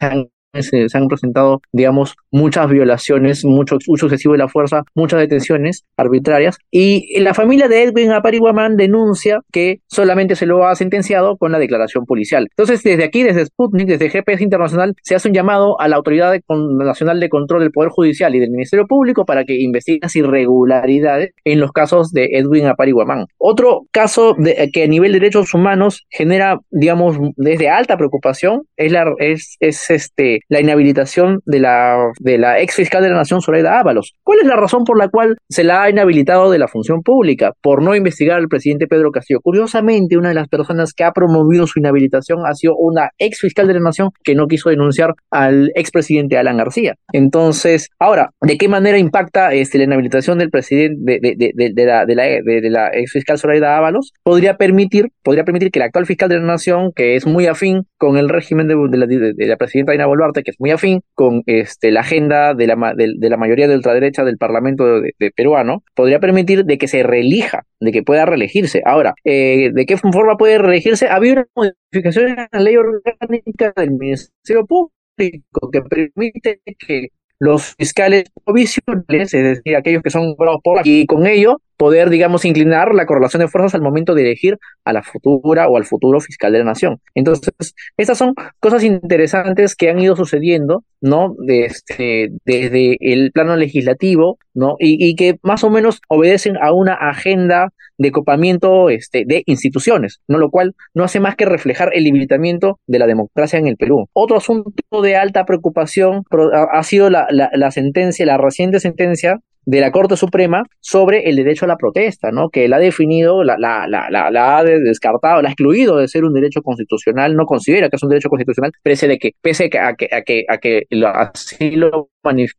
han 0.00 0.28
se, 0.52 0.86
han 0.92 1.08
presentado, 1.08 1.60
digamos, 1.72 2.16
muchas 2.30 2.68
violaciones, 2.68 3.44
mucho 3.44 3.78
uso 3.86 4.06
excesivo 4.06 4.32
de 4.32 4.38
la 4.38 4.48
fuerza, 4.48 4.82
muchas 4.94 5.20
detenciones 5.20 5.84
arbitrarias. 5.96 6.58
Y 6.70 7.20
la 7.20 7.34
familia 7.34 7.68
de 7.68 7.84
Edwin 7.84 8.12
Aparihuamán 8.12 8.76
denuncia 8.76 9.40
que 9.52 9.80
solamente 9.86 10.36
se 10.36 10.46
lo 10.46 10.66
ha 10.66 10.74
sentenciado 10.74 11.36
con 11.36 11.52
la 11.52 11.58
declaración 11.58 12.04
policial. 12.04 12.48
Entonces, 12.50 12.82
desde 12.82 13.04
aquí, 13.04 13.22
desde 13.22 13.46
Sputnik, 13.46 13.88
desde 13.88 14.10
GPS 14.10 14.42
Internacional, 14.42 14.94
se 15.02 15.14
hace 15.14 15.28
un 15.28 15.34
llamado 15.34 15.80
a 15.80 15.88
la 15.88 15.96
Autoridad 15.96 16.34
Nacional 16.48 17.20
de 17.20 17.28
Control 17.28 17.60
del 17.60 17.70
Poder 17.70 17.90
Judicial 17.90 18.34
y 18.34 18.40
del 18.40 18.50
Ministerio 18.50 18.86
Público 18.86 19.24
para 19.24 19.44
que 19.44 19.60
investiguen 19.60 20.00
las 20.02 20.16
irregularidades 20.16 21.32
en 21.44 21.60
los 21.60 21.72
casos 21.72 22.10
de 22.12 22.30
Edwin 22.32 22.66
Aparihuamán. 22.66 23.26
Otro 23.38 23.82
caso 23.92 24.34
de, 24.38 24.70
que 24.72 24.84
a 24.84 24.86
nivel 24.86 25.12
de 25.12 25.20
derechos 25.20 25.54
humanos 25.54 26.06
genera, 26.10 26.58
digamos, 26.70 27.16
desde 27.36 27.68
alta 27.68 27.96
preocupación 27.96 28.62
es, 28.76 28.92
la, 28.92 29.04
es, 29.18 29.56
es 29.60 29.90
este, 29.90 30.39
la 30.48 30.60
inhabilitación 30.60 31.40
de 31.44 31.60
la, 31.60 32.10
de 32.18 32.38
la 32.38 32.60
ex 32.60 32.74
fiscal 32.74 33.02
de 33.02 33.10
la 33.10 33.16
Nación, 33.16 33.40
Zoraida 33.40 33.78
Ábalos. 33.78 34.14
¿Cuál 34.22 34.40
es 34.40 34.46
la 34.46 34.56
razón 34.56 34.84
por 34.84 34.98
la 34.98 35.08
cual 35.08 35.36
se 35.48 35.64
la 35.64 35.82
ha 35.82 35.90
inhabilitado 35.90 36.50
de 36.50 36.58
la 36.58 36.68
función 36.68 37.02
pública? 37.02 37.52
Por 37.62 37.82
no 37.82 37.94
investigar 37.94 38.38
al 38.38 38.48
presidente 38.48 38.86
Pedro 38.86 39.10
Castillo. 39.10 39.40
Curiosamente, 39.42 40.16
una 40.16 40.28
de 40.28 40.34
las 40.34 40.48
personas 40.48 40.92
que 40.92 41.04
ha 41.04 41.12
promovido 41.12 41.66
su 41.66 41.78
inhabilitación 41.78 42.40
ha 42.46 42.54
sido 42.54 42.76
una 42.76 43.10
ex 43.18 43.40
fiscal 43.40 43.66
de 43.66 43.74
la 43.74 43.80
Nación 43.80 44.10
que 44.22 44.34
no 44.34 44.46
quiso 44.46 44.70
denunciar 44.70 45.14
al 45.30 45.70
expresidente 45.74 46.38
Alan 46.38 46.56
García. 46.56 46.94
Entonces, 47.12 47.88
ahora, 47.98 48.30
¿de 48.40 48.56
qué 48.56 48.68
manera 48.68 48.98
impacta 48.98 49.52
este, 49.52 49.78
la 49.78 49.84
inhabilitación 49.84 50.38
del 50.38 50.50
presidente 50.50 51.18
de, 51.20 51.84
la, 51.84 52.06
de, 52.06 52.70
la, 52.70 52.88
ex 52.92 53.12
fiscal 53.12 53.38
Zoraida 53.38 53.76
Ábalos? 53.76 54.12
Podría 54.22 54.56
permitir, 54.56 55.08
podría 55.22 55.44
permitir 55.44 55.70
que 55.70 55.78
el 55.78 55.84
actual 55.84 56.06
fiscal 56.06 56.28
de 56.28 56.36
la 56.36 56.46
Nación, 56.46 56.92
que 56.94 57.16
es 57.16 57.26
muy 57.26 57.46
afín 57.46 57.82
con 57.98 58.16
el 58.16 58.28
régimen 58.28 58.68
de, 58.68 58.74
la, 58.96 59.06
de 59.06 59.46
la 59.46 59.56
presidenta 59.56 59.92
Dina 59.92 60.06
Boluarte, 60.06 60.29
que 60.32 60.50
es 60.50 60.56
muy 60.58 60.70
afín 60.70 61.00
con 61.14 61.42
este, 61.46 61.90
la 61.90 62.00
agenda 62.00 62.54
de 62.54 62.66
la, 62.66 62.94
de, 62.96 63.28
la 63.28 63.36
mayoría 63.36 63.68
de 63.68 63.74
ultraderecha 63.74 64.24
del 64.24 64.38
Parlamento 64.38 65.00
de, 65.00 65.30
peruano, 65.34 65.82
podría 65.94 66.20
permitir 66.20 66.64
de 66.64 66.78
que 66.78 66.88
se 66.88 67.02
reelija, 67.02 67.66
de 67.80 67.92
que 67.92 68.02
pueda 68.02 68.26
reelegirse. 68.26 68.82
Ahora, 68.84 69.14
eh, 69.24 69.70
¿de 69.72 69.86
qué 69.86 69.96
forma 69.96 70.36
puede 70.36 70.58
reelegirse? 70.58 71.08
Había 71.08 71.32
una 71.32 71.46
modificación 71.54 72.28
en 72.28 72.46
la 72.50 72.60
ley 72.60 72.76
orgánica 72.76 73.72
del 73.76 73.90
Ministerio 73.92 74.66
Público 74.66 75.70
que 75.72 75.82
permite 75.82 76.60
que 76.78 77.08
los 77.38 77.74
fiscales 77.74 78.24
provisionales, 78.44 79.34
es 79.34 79.42
decir, 79.42 79.76
aquellos 79.76 80.02
que 80.02 80.10
son 80.10 80.26
nombrados 80.26 80.60
por 80.62 80.80
y 80.84 81.06
con 81.06 81.26
ello 81.26 81.60
poder, 81.80 82.10
digamos, 82.10 82.44
inclinar 82.44 82.94
la 82.94 83.06
correlación 83.06 83.40
de 83.40 83.48
fuerzas 83.48 83.74
al 83.74 83.80
momento 83.80 84.14
de 84.14 84.20
elegir 84.20 84.58
a 84.84 84.92
la 84.92 85.02
futura 85.02 85.66
o 85.66 85.78
al 85.78 85.86
futuro 85.86 86.20
fiscal 86.20 86.52
de 86.52 86.58
la 86.58 86.66
nación. 86.66 87.00
Entonces, 87.14 87.54
estas 87.96 88.18
son 88.18 88.34
cosas 88.60 88.84
interesantes 88.84 89.74
que 89.74 89.88
han 89.88 89.98
ido 89.98 90.14
sucediendo, 90.14 90.84
¿no? 91.00 91.34
Desde, 91.38 92.32
desde 92.44 92.98
el 93.00 93.32
plano 93.32 93.56
legislativo, 93.56 94.36
¿no? 94.52 94.76
Y, 94.78 95.14
que 95.16 95.36
más 95.42 95.64
o 95.64 95.70
menos 95.70 96.02
obedecen 96.08 96.58
a 96.60 96.74
una 96.74 96.92
agenda 96.92 97.70
de 97.96 98.12
copamiento 98.12 98.90
este, 98.90 99.24
de 99.26 99.42
instituciones, 99.46 100.20
¿no? 100.28 100.36
Lo 100.36 100.50
cual 100.50 100.74
no 100.92 101.04
hace 101.04 101.18
más 101.18 101.34
que 101.34 101.46
reflejar 101.46 101.92
el 101.94 102.04
limitamiento 102.04 102.78
de 102.86 102.98
la 102.98 103.06
democracia 103.06 103.58
en 103.58 103.68
el 103.68 103.78
Perú. 103.78 104.06
Otro 104.12 104.36
asunto 104.36 105.00
de 105.00 105.16
alta 105.16 105.46
preocupación 105.46 106.24
ha 106.72 106.82
sido 106.82 107.08
la 107.08 107.70
sentencia, 107.70 108.26
la 108.26 108.36
reciente 108.36 108.80
sentencia 108.80 109.40
de 109.70 109.80
la 109.80 109.92
Corte 109.92 110.16
Suprema 110.16 110.64
sobre 110.80 111.28
el 111.28 111.36
derecho 111.36 111.64
a 111.64 111.68
la 111.68 111.76
protesta, 111.76 112.32
¿no? 112.32 112.48
Que 112.48 112.64
él 112.64 112.72
ha 112.72 112.78
definido, 112.78 113.44
la, 113.44 113.56
la, 113.56 113.86
la, 113.86 114.10
la, 114.10 114.58
ha 114.58 114.64
descartado, 114.64 115.40
la 115.42 115.48
ha 115.48 115.52
excluido 115.52 115.96
de 115.96 116.08
ser 116.08 116.24
un 116.24 116.34
derecho 116.34 116.60
constitucional, 116.60 117.36
no 117.36 117.44
considera 117.44 117.88
que 117.88 117.94
es 117.94 118.02
un 118.02 118.08
derecho 118.08 118.28
constitucional, 118.28 118.72
pese 118.82 119.06
de 119.06 119.18
que, 119.18 119.30
pese 119.40 119.70
a 119.78 119.94
que, 119.94 120.08
a 120.12 120.22
que, 120.22 120.44
a 120.48 120.58
que 120.58 120.82
así 121.14 121.70
lo 121.70 122.08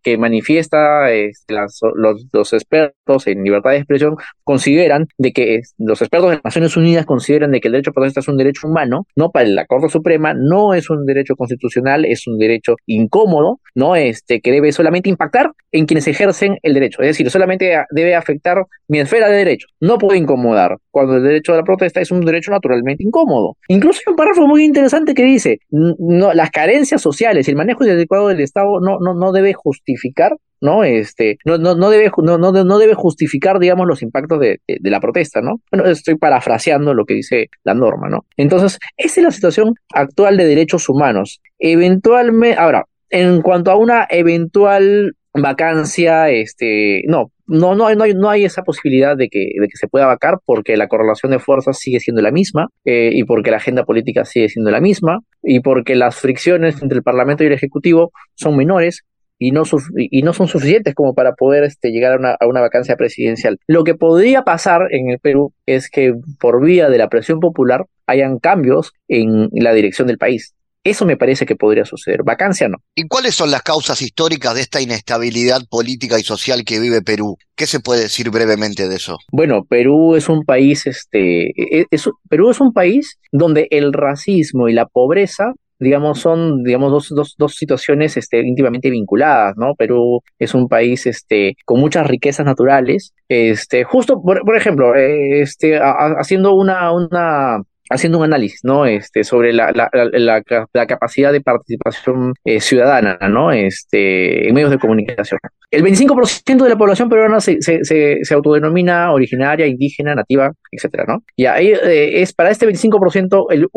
que 0.01 0.17
manifiesta 0.17 1.11
este, 1.11 1.53
los, 1.53 2.25
los, 2.31 2.53
expertos 2.53 3.27
en 3.27 3.43
libertad 3.43 3.71
de 3.71 3.77
expresión 3.77 4.15
consideran 4.43 5.07
de 5.17 5.31
que 5.31 5.61
los 5.77 6.01
expertos 6.01 6.29
de 6.29 6.35
las 6.37 6.43
Naciones 6.43 6.77
Unidas 6.77 7.05
consideran 7.05 7.51
de 7.51 7.61
que 7.61 7.67
el 7.67 7.73
derecho 7.73 7.91
a 7.91 7.93
protesta 7.93 8.21
es 8.21 8.27
un 8.27 8.37
derecho 8.37 8.67
humano, 8.67 9.05
no 9.15 9.29
para 9.29 9.47
la 9.47 9.65
Corte 9.65 9.89
Suprema, 9.89 10.33
no 10.33 10.73
es 10.73 10.89
un 10.89 11.05
derecho 11.05 11.35
constitucional, 11.35 12.05
es 12.05 12.27
un 12.27 12.37
derecho 12.37 12.75
incómodo, 12.87 13.59
no 13.75 13.95
este 13.95 14.41
que 14.41 14.51
debe 14.51 14.71
solamente 14.71 15.09
impactar 15.09 15.51
en 15.71 15.85
quienes 15.85 16.07
ejercen 16.07 16.57
el 16.63 16.73
derecho, 16.73 17.01
es 17.01 17.09
decir, 17.09 17.29
solamente 17.29 17.77
debe 17.91 18.15
afectar 18.15 18.65
mi 18.87 18.99
esfera 18.99 19.29
de 19.29 19.37
derecho, 19.37 19.67
no 19.79 19.97
puede 19.97 20.17
incomodar, 20.17 20.77
cuando 20.89 21.17
el 21.17 21.23
derecho 21.23 21.53
a 21.53 21.57
la 21.57 21.63
protesta 21.63 22.01
es 22.01 22.11
un 22.11 22.21
derecho 22.21 22.51
naturalmente 22.51 23.03
incómodo. 23.03 23.57
Incluso 23.67 24.01
hay 24.05 24.11
un 24.11 24.17
párrafo 24.17 24.47
muy 24.47 24.63
interesante 24.63 25.13
que 25.13 25.23
dice, 25.23 25.59
las 25.69 26.49
carencias 26.49 27.01
sociales 27.01 27.47
y 27.47 27.51
el 27.51 27.57
manejo 27.57 27.85
inadecuado 27.85 28.27
del 28.27 28.41
Estado 28.41 28.79
no, 28.81 28.97
no, 28.99 29.13
no 29.13 29.31
debe 29.31 29.50
justificar 29.53 30.35
¿no? 30.61 30.83
Este, 30.83 31.37
no, 31.43 31.57
no, 31.57 31.75
no, 31.75 31.89
debe, 31.89 32.11
no, 32.23 32.37
no, 32.37 32.51
no 32.51 32.77
debe 32.77 32.93
justificar, 32.93 33.59
digamos, 33.59 33.87
los 33.87 34.03
impactos 34.03 34.39
de, 34.39 34.59
la 34.67 34.99
protesta, 34.99 35.41
¿no? 35.41 35.59
Bueno, 35.71 35.89
estoy 35.89 36.15
parafraseando 36.15 36.93
lo 36.93 37.05
que 37.05 37.15
dice 37.15 37.49
la 37.63 37.73
norma, 37.73 38.09
¿no? 38.09 38.25
Entonces, 38.37 38.77
esa 38.95 39.19
es 39.19 39.23
la 39.23 39.31
situación 39.31 39.73
actual 39.93 40.37
de 40.37 40.45
derechos 40.45 40.87
humanos. 40.87 41.41
Eventualmente, 41.57 42.59
ahora, 42.59 42.85
en 43.09 43.41
cuanto 43.41 43.71
a 43.71 43.75
una 43.75 44.07
eventual 44.09 45.13
vacancia, 45.33 46.29
este, 46.29 47.01
no, 47.07 47.31
no, 47.47 47.75
no, 47.75 47.93
no, 47.95 48.03
hay, 48.03 48.13
no 48.13 48.29
hay 48.29 48.45
esa 48.45 48.61
posibilidad 48.63 49.17
de 49.17 49.29
que, 49.29 49.39
de 49.59 49.67
que 49.67 49.77
se 49.77 49.87
pueda 49.87 50.05
vacar 50.05 50.39
porque 50.45 50.77
la 50.77 50.87
correlación 50.87 51.31
de 51.31 51.39
fuerzas 51.39 51.79
sigue 51.79 51.99
siendo 51.99 52.21
la 52.21 52.31
misma 52.31 52.67
eh, 52.85 53.09
y 53.13 53.23
porque 53.23 53.51
la 53.51 53.57
agenda 53.57 53.83
política 53.83 54.25
sigue 54.25 54.49
siendo 54.49 54.71
la 54.71 54.79
misma 54.79 55.19
y 55.41 55.61
porque 55.61 55.95
las 55.95 56.15
fricciones 56.15 56.81
entre 56.81 56.97
el 56.97 57.03
Parlamento 57.03 57.43
y 57.43 57.47
el 57.47 57.53
Ejecutivo 57.53 58.11
son 58.35 58.55
menores 58.55 59.03
y 59.41 59.49
no, 59.49 59.63
y 59.95 60.21
no 60.21 60.33
son 60.33 60.47
suficientes 60.47 60.93
como 60.93 61.15
para 61.15 61.33
poder 61.33 61.63
este, 61.63 61.89
llegar 61.89 62.13
a 62.13 62.17
una, 62.17 62.37
a 62.39 62.45
una 62.45 62.61
vacancia 62.61 62.95
presidencial. 62.95 63.57
Lo 63.65 63.83
que 63.83 63.95
podría 63.95 64.43
pasar 64.43 64.83
en 64.91 65.09
el 65.09 65.17
Perú 65.17 65.51
es 65.65 65.89
que 65.89 66.13
por 66.39 66.63
vía 66.63 66.89
de 66.89 66.99
la 66.99 67.09
presión 67.09 67.39
popular 67.39 67.87
hayan 68.05 68.37
cambios 68.37 68.93
en 69.07 69.49
la 69.51 69.73
dirección 69.73 70.07
del 70.07 70.19
país. 70.19 70.53
Eso 70.83 71.05
me 71.05 71.17
parece 71.17 71.47
que 71.47 71.55
podría 71.55 71.85
suceder. 71.85 72.21
Vacancia 72.23 72.67
no. 72.67 72.77
¿Y 72.93 73.07
cuáles 73.07 73.33
son 73.33 73.49
las 73.49 73.63
causas 73.63 74.01
históricas 74.01 74.53
de 74.53 74.61
esta 74.61 74.79
inestabilidad 74.79 75.61
política 75.69 76.19
y 76.19 76.23
social 76.23 76.63
que 76.63 76.79
vive 76.79 77.01
Perú? 77.01 77.37
¿Qué 77.55 77.65
se 77.65 77.79
puede 77.79 78.01
decir 78.01 78.29
brevemente 78.29 78.87
de 78.87 78.95
eso? 78.95 79.17
Bueno, 79.31 79.63
Perú 79.63 80.15
es 80.15 80.29
un 80.29 80.43
país, 80.43 80.85
este, 80.85 81.49
e, 81.49 81.85
e, 81.89 81.97
Perú 82.29 82.51
es 82.51 82.59
un 82.59 82.73
país 82.73 83.19
donde 83.31 83.67
el 83.71 83.93
racismo 83.93 84.69
y 84.69 84.73
la 84.73 84.87
pobreza 84.87 85.53
digamos, 85.81 86.19
son, 86.19 86.63
digamos, 86.63 86.91
dos, 86.91 87.09
dos, 87.09 87.35
dos 87.37 87.55
situaciones 87.55 88.15
este, 88.15 88.39
íntimamente 88.39 88.89
vinculadas, 88.89 89.57
¿no? 89.57 89.73
Perú 89.75 90.21
es 90.37 90.53
un 90.53 90.67
país 90.67 91.07
este, 91.07 91.55
con 91.65 91.79
muchas 91.79 92.07
riquezas 92.07 92.45
naturales. 92.45 93.13
Este, 93.27 93.83
justo, 93.83 94.21
por, 94.21 94.41
por 94.41 94.55
ejemplo, 94.55 94.95
eh, 94.95 95.41
este, 95.41 95.79
haciendo 95.81 96.53
una, 96.53 96.91
una 96.91 97.63
haciendo 97.89 98.19
un 98.19 98.25
análisis, 98.25 98.61
¿no? 98.63 98.85
Este, 98.85 99.23
sobre 99.23 99.53
la, 99.53 99.71
la, 99.71 99.89
la, 99.91 100.85
capacidad 100.85 101.31
de 101.31 101.41
participación 101.41 102.33
eh, 102.45 102.61
ciudadana, 102.61 103.17
¿no? 103.29 103.51
Este, 103.51 104.47
en 104.47 104.53
medios 104.55 104.71
de 104.71 104.79
comunicación. 104.79 105.39
El 105.69 105.83
25% 105.83 106.63
de 106.63 106.69
la 106.69 106.77
población 106.77 107.09
peruana 107.09 107.41
se, 107.41 107.61
se, 107.61 107.79
se, 107.83 108.33
autodenomina 108.33 109.11
originaria, 109.11 109.67
indígena, 109.67 110.15
nativa, 110.15 110.51
etcétera, 110.71 111.05
¿no? 111.07 111.23
Y 111.35 111.45
ahí 111.45 111.71
eh, 111.71 112.21
es 112.21 112.33
para 112.33 112.51
este 112.51 112.67
25%, 112.67 113.47
el 113.49 113.67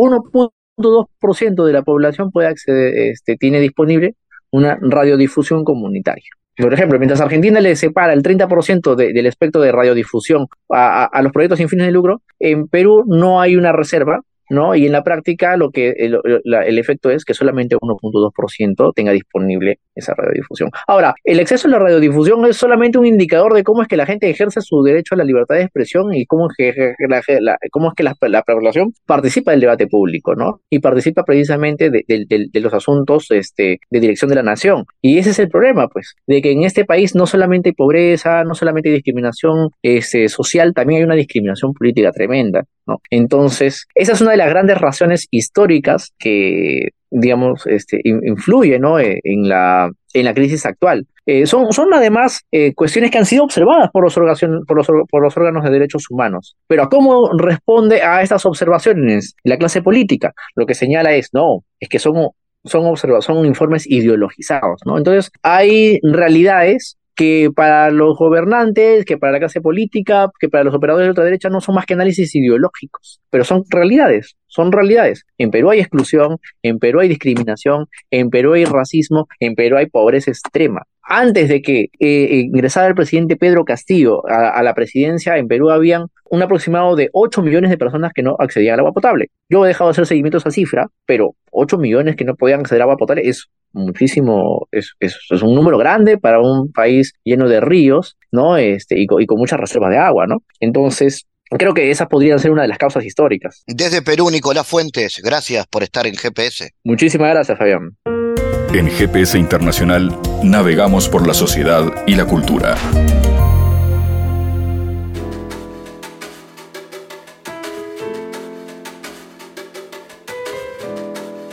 1.2% 0.77 1.65
de 1.65 1.73
la 1.73 1.83
población 1.83 2.31
puede 2.31 2.49
acceder, 2.49 2.95
este, 2.97 3.37
tiene 3.37 3.61
disponible 3.61 4.15
una 4.51 4.79
radiodifusión 4.81 5.65
comunitaria. 5.65 6.29
Por 6.57 6.73
ejemplo, 6.73 6.99
mientras 6.99 7.21
Argentina 7.21 7.61
le 7.61 7.75
separa 7.75 8.13
el 8.13 8.23
30% 8.23 8.95
del 8.95 9.27
espectro 9.27 9.61
de 9.61 9.73
radiodifusión 9.73 10.47
a, 10.71 11.05
a, 11.05 11.23
los 11.23 11.33
proyectos 11.33 11.59
sin 11.59 11.69
fines 11.69 11.87
de 11.87 11.93
lucro, 11.93 12.23
en 12.39 12.69
Perú 12.69 13.03
no 13.07 13.41
hay 13.41 13.57
una 13.57 13.73
reserva 13.73 14.21
¿no? 14.51 14.75
Y 14.75 14.87
en 14.87 14.93
la 14.93 15.03
práctica 15.03 15.57
lo 15.57 15.71
que 15.71 15.91
el, 15.91 16.19
el 16.45 16.79
efecto 16.79 17.11
es 17.11 17.25
que 17.25 17.35
solamente 17.35 17.77
1.2% 17.77 18.93
tenga 18.95 19.13
disponible 19.13 19.79
esa 19.95 20.15
radiodifusión. 20.15 20.71
Ahora, 20.87 21.15
el 21.25 21.41
exceso 21.41 21.69
de 21.69 21.73
la 21.73 21.79
radiodifusión 21.79 22.45
es 22.47 22.57
solamente 22.57 22.99
un 22.99 23.07
indicador 23.07 23.55
de 23.55 23.63
cómo 23.63 23.83
es 23.83 23.89
que 23.89 23.97
la 23.97 24.07
gente 24.07 24.29
ejerce 24.29 24.61
su 24.61 24.83
derecho 24.83 25.15
a 25.15 25.19
la 25.19 25.25
libertad 25.25 25.57
de 25.57 25.63
expresión 25.63 26.13
y 26.15 26.27
cómo 26.27 26.49
es 26.51 26.57
que 26.57 26.95
la, 27.09 27.57
cómo 27.71 27.89
es 27.89 27.95
que 27.95 28.03
la, 28.03 28.15
la, 28.21 28.43
población 28.43 28.93
participa 29.07 29.53
del 29.53 29.61
debate 29.61 29.87
público, 29.87 30.35
¿no? 30.35 30.61
Y 30.71 30.81
participa 30.81 31.25
precisamente 31.25 31.91
de, 31.91 32.61
los 32.61 32.75
asuntos 32.75 33.27
este, 33.31 33.79
de 33.91 34.01
dirección 34.01 34.29
de 34.29 34.37
la 34.37 34.43
nación. 34.43 34.85
Y 35.01 35.19
ese 35.19 35.31
es 35.31 35.39
el 35.39 35.49
problema, 35.49 35.89
pues, 35.89 36.15
de 36.27 36.43
que 36.43 36.53
en 36.53 36.65
este 36.65 36.85
país 36.85 37.15
no 37.15 37.27
solamente 37.27 37.71
hay 37.71 37.75
pobreza, 37.75 38.45
no 38.45 38.55
solamente 38.55 38.89
hay 38.89 38.97
discriminación 38.97 39.71
este, 39.83 40.29
social, 40.29 40.73
también 40.75 40.99
hay 40.99 41.05
una 41.05 41.15
discriminación 41.15 41.73
política 41.73 42.11
tremenda. 42.13 42.65
¿No? 42.87 43.01
Entonces, 43.11 43.87
esa 43.95 44.13
es 44.13 44.21
una 44.21 44.33
de 44.33 44.37
las 44.37 44.49
grandes 44.49 44.79
razones 44.79 45.27
históricas 45.31 46.13
que, 46.19 46.89
digamos, 47.11 47.67
este, 47.67 48.01
influye, 48.05 48.79
¿no? 48.79 48.99
E, 48.99 49.21
en 49.23 49.49
la, 49.49 49.91
en 50.13 50.25
la 50.25 50.35
crisis 50.35 50.67
actual. 50.67 51.07
Eh, 51.27 51.47
son, 51.47 51.73
son 51.73 51.93
además 51.95 52.43
eh, 52.53 52.75
cuestiones 52.75 53.11
que 53.11 53.19
han 53.19 53.25
sido 53.25 53.45
observadas 53.45 53.91
por 53.93 54.05
los 54.05 55.37
órganos 55.37 55.65
de 55.65 55.71
derechos 55.71 56.11
humanos. 56.11 56.57
Pero 56.67 56.83
¿a 56.83 56.89
cómo 56.89 57.31
responde 57.39 58.03
a 58.03 58.21
estas 58.23 58.45
observaciones 58.45 59.35
la 59.43 59.57
clase 59.57 59.81
política? 59.81 60.35
Lo 60.55 60.67
que 60.67 60.75
señala 60.75 61.15
es, 61.15 61.31
no, 61.33 61.65
es 61.81 61.89
que 61.89 61.99
son, 61.99 62.29
son, 62.65 62.95
son 63.23 63.47
informes 63.47 63.87
ideologizados, 63.91 64.83
¿no? 64.85 64.99
Entonces, 64.99 65.33
hay 65.43 65.99
realidades 66.03 66.99
que 67.15 67.51
para 67.55 67.91
los 67.91 68.17
gobernantes, 68.17 69.05
que 69.05 69.19
para 69.19 69.33
la 69.33 69.39
clase 69.39 69.61
política, 69.61 70.31
que 70.39 70.49
para 70.49 70.65
los 70.65 70.75
operadores 70.75 71.07
de 71.07 71.11
otra 71.13 71.25
derecha 71.25 71.49
no 71.49 71.61
son 71.61 71.77
más 71.77 71.87
que 71.87 71.95
análisis 71.95 72.35
ideológicos, 72.35 73.21
pero 73.31 73.45
son 73.45 73.63
realidades, 73.71 74.37
son 74.47 74.73
realidades. 74.73 75.25
En 75.39 75.51
Perú 75.51 75.71
hay 75.71 75.81
exclusión, 75.81 76.39
en 76.63 76.79
Perú 76.79 77.01
hay 77.01 77.09
discriminación, 77.09 77.87
en 78.11 78.31
Perú 78.31 78.55
hay 78.55 78.65
racismo, 78.65 79.27
en 79.41 79.55
Perú 79.55 79.77
hay 79.77 79.87
pobreza 79.87 80.31
extrema. 80.31 80.83
Antes 81.07 81.49
de 81.49 81.61
que 81.61 81.87
eh, 81.99 82.43
ingresara 82.47 82.87
el 82.87 82.95
presidente 82.95 83.37
Pedro 83.37 83.65
Castillo 83.65 84.27
a, 84.27 84.49
a, 84.49 84.63
la 84.63 84.75
presidencia, 84.75 85.37
en 85.37 85.49
Perú 85.49 85.71
habían 85.71 86.07
un 86.31 86.43
aproximado 86.43 86.97
de 86.97 87.11
8 87.13 87.43
millones 87.43 87.71
de 87.71 87.79
personas 87.79 88.13
que 88.15 88.23
no 88.23 88.37
accedían 88.39 88.75
al 88.75 88.81
agua 88.81 88.93
potable. 88.93 89.31
Yo 89.49 89.65
he 89.65 89.69
dejado 89.69 89.91
de 89.91 89.93
hacer 89.93 90.07
seguimiento 90.07 90.39
a 90.39 90.41
esa 90.41 90.51
cifra, 90.51 90.89
pero 91.07 91.35
8 91.51 91.77
millones 91.79 92.17
que 92.17 92.25
no 92.25 92.35
podían 92.35 92.61
acceder 92.61 92.81
al 92.81 92.89
agua 92.89 92.97
potable 92.97 93.23
es 93.25 93.49
muchísimo, 93.73 94.67
es, 94.71 94.95
es, 95.01 95.19
es, 95.31 95.43
un 95.43 95.55
número 95.55 95.77
grande 95.77 96.17
para 96.17 96.41
un 96.41 96.73
país 96.73 97.13
lleno 97.25 97.49
de 97.49 97.61
ríos, 97.61 98.17
¿no? 98.33 98.57
Este, 98.57 98.99
y, 98.99 99.07
y 99.19 99.27
con 99.27 99.39
muchas 99.39 99.61
reservas 99.61 99.91
de 99.91 99.99
agua, 99.99 100.27
¿no? 100.27 100.43
Entonces, 100.61 101.27
creo 101.51 101.75
que 101.75 101.91
esas 101.91 102.09
podrían 102.09 102.39
ser 102.39 102.51
una 102.51 102.63
de 102.63 102.69
las 102.69 102.79
causas 102.79 103.05
históricas. 103.05 103.63
Desde 103.67 104.01
Perú, 104.01 104.31
Nicolás 104.31 104.67
Fuentes, 104.67 105.21
gracias 105.23 105.67
por 105.67 105.83
estar 105.83 106.07
en 106.07 106.15
GPS. 106.15 106.71
Muchísimas 106.85 107.31
gracias, 107.31 107.59
Fabián. 107.59 107.91
En 108.73 108.89
GPS 108.89 109.39
Internacional 109.39 110.11
navegamos 110.45 111.09
por 111.09 111.27
la 111.27 111.35
sociedad 111.35 111.85
y 112.07 112.15
la 112.15 112.27
cultura. 112.27 112.77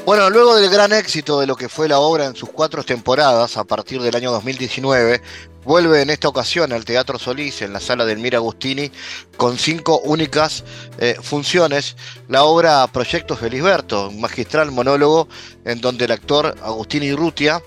Bueno, 0.06 0.30
luego 0.30 0.58
del 0.58 0.70
gran 0.70 0.92
éxito 0.92 1.40
de 1.40 1.48
lo 1.48 1.56
que 1.56 1.70
fue 1.70 1.88
la 1.88 2.00
obra 2.00 2.26
en 2.26 2.36
sus 2.36 2.50
cuatro 2.50 2.84
temporadas 2.84 3.56
a 3.56 3.64
partir 3.64 4.02
del 4.02 4.14
año 4.14 4.32
2019, 4.32 5.22
vuelve 5.64 6.02
en 6.02 6.10
esta 6.10 6.28
ocasión 6.28 6.74
al 6.74 6.84
Teatro 6.84 7.18
Solís 7.18 7.62
en 7.62 7.72
la 7.72 7.80
sala 7.80 8.06
del 8.06 8.20
Mir 8.20 8.36
Agustini 8.36 8.92
con 9.38 9.58
cinco 9.58 10.00
únicas 10.00 10.66
eh, 10.98 11.16
funciones. 11.22 11.96
La 12.28 12.44
obra 12.44 12.86
Proyecto 12.88 13.38
Felisberto, 13.38 14.10
un 14.10 14.20
magistral 14.20 14.72
monólogo 14.72 15.30
en 15.64 15.80
donde 15.80 16.06
el 16.06 16.12
actor 16.12 16.56
Agustini 16.62 17.14
Rutia, 17.14 17.62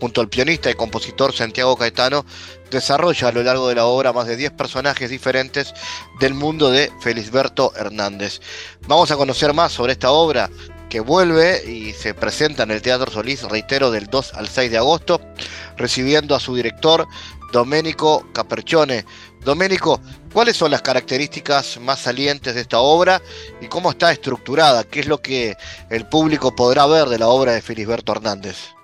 junto 0.00 0.20
al 0.20 0.28
pianista 0.28 0.70
y 0.70 0.74
compositor 0.74 1.32
Santiago 1.32 1.76
Caetano, 1.76 2.24
desarrolla 2.70 3.28
a 3.28 3.32
lo 3.32 3.42
largo 3.42 3.68
de 3.68 3.76
la 3.76 3.86
obra 3.86 4.12
más 4.12 4.26
de 4.26 4.36
10 4.36 4.52
personajes 4.52 5.10
diferentes 5.10 5.72
del 6.20 6.34
mundo 6.34 6.70
de 6.70 6.92
Felisberto 7.00 7.72
Hernández. 7.76 8.40
Vamos 8.86 9.10
a 9.10 9.16
conocer 9.16 9.54
más 9.54 9.72
sobre 9.72 9.92
esta 9.92 10.10
obra 10.10 10.50
que 10.88 11.00
vuelve 11.00 11.68
y 11.68 11.92
se 11.92 12.14
presenta 12.14 12.62
en 12.62 12.70
el 12.70 12.82
Teatro 12.82 13.10
Solís, 13.10 13.42
reitero, 13.42 13.90
del 13.90 14.06
2 14.06 14.34
al 14.34 14.48
6 14.48 14.70
de 14.70 14.78
agosto, 14.78 15.20
recibiendo 15.76 16.34
a 16.34 16.40
su 16.40 16.54
director, 16.54 17.06
Domenico 17.52 18.26
Capercione. 18.32 19.04
Domenico, 19.44 20.00
¿cuáles 20.32 20.56
son 20.56 20.70
las 20.70 20.82
características 20.82 21.78
más 21.80 22.00
salientes 22.00 22.54
de 22.54 22.60
esta 22.60 22.80
obra 22.80 23.22
y 23.60 23.66
cómo 23.66 23.90
está 23.90 24.12
estructurada? 24.12 24.84
¿Qué 24.84 25.00
es 25.00 25.06
lo 25.06 25.20
que 25.20 25.56
el 25.90 26.08
público 26.08 26.54
podrá 26.54 26.86
ver 26.86 27.08
de 27.08 27.18
la 27.18 27.28
obra 27.28 27.52
de 27.52 27.62
Felisberto 27.62 28.12
Hernández? 28.12 28.75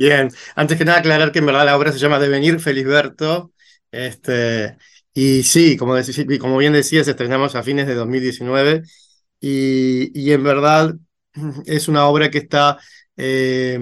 Bien, 0.00 0.30
antes 0.56 0.78
que 0.78 0.84
nada 0.86 0.98
aclarar 1.00 1.30
que 1.30 1.40
en 1.40 1.46
verdad 1.46 1.66
la 1.66 1.76
obra 1.76 1.92
se 1.92 1.98
llama 1.98 2.18
Devenir 2.18 2.58
Felisberto. 2.58 3.52
Este, 3.90 4.78
y 5.12 5.42
sí, 5.42 5.76
como, 5.76 5.94
como 6.40 6.56
bien 6.56 6.72
decías, 6.72 7.06
estrenamos 7.06 7.54
a 7.54 7.62
fines 7.62 7.86
de 7.86 7.94
2019 7.94 8.82
y, 9.40 10.10
y 10.18 10.32
en 10.32 10.42
verdad 10.42 10.94
es 11.66 11.88
una 11.88 12.06
obra 12.06 12.30
que 12.30 12.38
está 12.38 12.78
eh, 13.18 13.78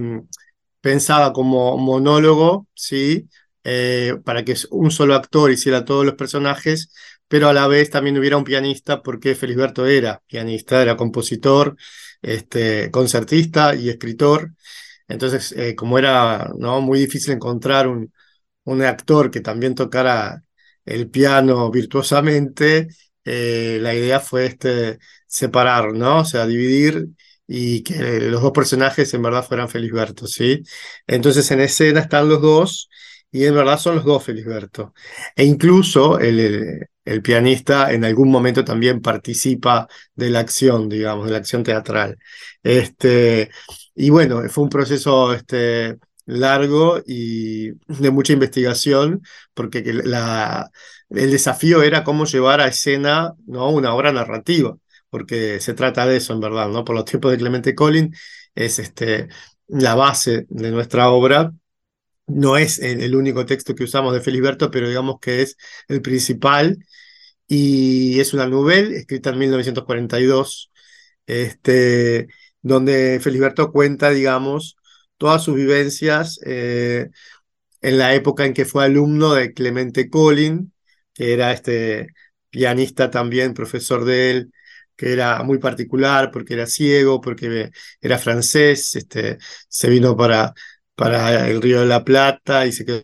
pensada 0.80 1.32
como 1.32 1.78
monólogo, 1.78 2.66
¿sí? 2.74 3.28
Eh, 3.64 4.14
para 4.24 4.44
que 4.44 4.56
un 4.70 4.90
solo 4.90 5.14
actor 5.14 5.50
hiciera 5.52 5.84
todos 5.84 6.04
los 6.06 6.14
personajes, 6.14 6.92
pero 7.28 7.48
a 7.48 7.52
la 7.52 7.66
vez 7.68 7.90
también 7.90 8.18
hubiera 8.18 8.36
un 8.38 8.44
pianista, 8.44 9.02
porque 9.02 9.34
Felisberto 9.36 9.86
era 9.86 10.22
pianista, 10.26 10.82
era 10.82 10.96
compositor, 10.96 11.76
este, 12.22 12.90
concertista 12.90 13.74
y 13.76 13.88
escritor. 13.90 14.52
Entonces, 15.08 15.52
eh, 15.52 15.74
como 15.74 15.98
era 15.98 16.50
¿no? 16.58 16.80
muy 16.80 17.00
difícil 17.00 17.32
encontrar 17.34 17.88
un, 17.88 18.12
un 18.64 18.82
actor 18.82 19.30
que 19.30 19.40
también 19.40 19.74
tocara 19.74 20.42
el 20.84 21.10
piano 21.10 21.70
virtuosamente, 21.70 22.88
la 23.24 23.94
idea 23.94 24.20
fue 24.20 24.46
este, 24.46 24.98
separar, 25.26 25.92
¿no? 25.92 26.20
O 26.20 26.24
sea, 26.24 26.46
dividir 26.46 27.08
y 27.46 27.82
que 27.82 28.20
los 28.30 28.42
dos 28.42 28.52
personajes 28.52 29.12
en 29.14 29.22
verdad 29.22 29.44
fueran 29.44 29.68
Felisberto, 29.68 30.26
¿sí? 30.26 30.62
Entonces 31.06 31.50
en 31.50 31.60
escena 31.60 32.00
están 32.00 32.28
los 32.28 32.42
dos 32.42 32.90
y 33.30 33.44
en 33.46 33.54
verdad 33.54 33.78
son 33.78 33.96
los 33.96 34.04
dos 34.04 34.24
Felisberto. 34.24 34.92
E 35.34 35.44
incluso 35.44 36.18
el, 36.18 36.86
el, 37.04 37.22
pianista 37.22 37.92
en 37.92 38.04
algún 38.04 38.30
momento 38.30 38.64
también 38.64 39.00
participa 39.00 39.88
de 40.14 40.30
la 40.30 40.40
acción, 40.40 40.88
digamos, 40.88 41.26
de 41.26 41.32
la 41.32 41.38
acción 41.38 41.62
teatral. 41.62 42.16
Este, 42.62 43.50
y 43.98 44.10
bueno, 44.10 44.42
fue 44.48 44.64
un 44.64 44.70
proceso 44.70 45.34
este, 45.34 45.98
largo 46.26 47.02
y 47.06 47.70
de 47.86 48.10
mucha 48.10 48.32
investigación, 48.32 49.22
porque 49.54 49.78
el 49.80 51.30
desafío 51.30 51.82
era 51.82 52.04
cómo 52.04 52.24
llevar 52.26 52.60
a 52.60 52.68
escena 52.68 53.34
¿no? 53.46 53.70
una 53.70 53.94
obra 53.94 54.12
narrativa 54.12 54.76
porque 55.10 55.60
se 55.60 55.74
trata 55.74 56.06
de 56.06 56.16
eso 56.18 56.32
en 56.32 56.40
verdad, 56.40 56.68
¿no? 56.68 56.84
Por 56.84 56.94
los 56.96 57.04
tiempos 57.04 57.30
de 57.30 57.38
Clemente 57.38 57.74
Collin 57.74 58.14
es 58.54 58.78
este, 58.78 59.28
la 59.68 59.94
base 59.94 60.46
de 60.48 60.70
nuestra 60.70 61.10
obra. 61.10 61.52
No 62.26 62.56
es 62.58 62.78
el, 62.80 63.14
único 63.16 63.46
texto 63.46 63.74
que 63.74 63.84
usamos 63.84 64.12
de 64.14 64.20
Felisberto, 64.20 64.70
pero 64.70 64.88
digamos 64.88 65.18
que 65.20 65.42
es 65.42 65.56
el 65.88 66.02
principal. 66.02 66.78
Y 67.46 68.20
es 68.20 68.34
una 68.34 68.46
novela 68.46 68.96
escrita 68.96 69.30
en 69.30 69.38
1942, 69.38 70.70
este, 71.26 72.28
donde 72.62 73.20
Felisberto 73.20 73.72
cuenta, 73.72 74.10
digamos, 74.10 74.76
todas 75.16 75.42
sus 75.44 75.56
vivencias 75.56 76.40
eh, 76.44 77.10
en 77.80 77.98
la 77.98 78.14
época 78.14 78.44
en 78.46 78.54
que 78.54 78.64
fue 78.64 78.84
alumno 78.84 79.34
de 79.34 79.52
Clemente 79.54 80.10
Collin, 80.10 80.72
que 81.14 81.32
era 81.32 81.52
este 81.52 82.08
pianista 82.50 83.10
también, 83.10 83.54
profesor 83.54 84.04
de 84.04 84.30
él, 84.30 84.52
que 84.96 85.12
era 85.12 85.42
muy 85.44 85.58
particular 85.58 86.30
porque 86.32 86.54
era 86.54 86.66
ciego, 86.66 87.20
porque 87.20 87.70
era 88.00 88.18
francés, 88.18 88.96
este, 88.96 89.38
se 89.68 89.88
vino 89.90 90.16
para, 90.16 90.54
para 90.94 91.48
el 91.48 91.62
Río 91.62 91.80
de 91.80 91.86
la 91.86 92.04
Plata 92.04 92.66
y 92.66 92.72
se 92.72 92.84
quedó 92.84 93.02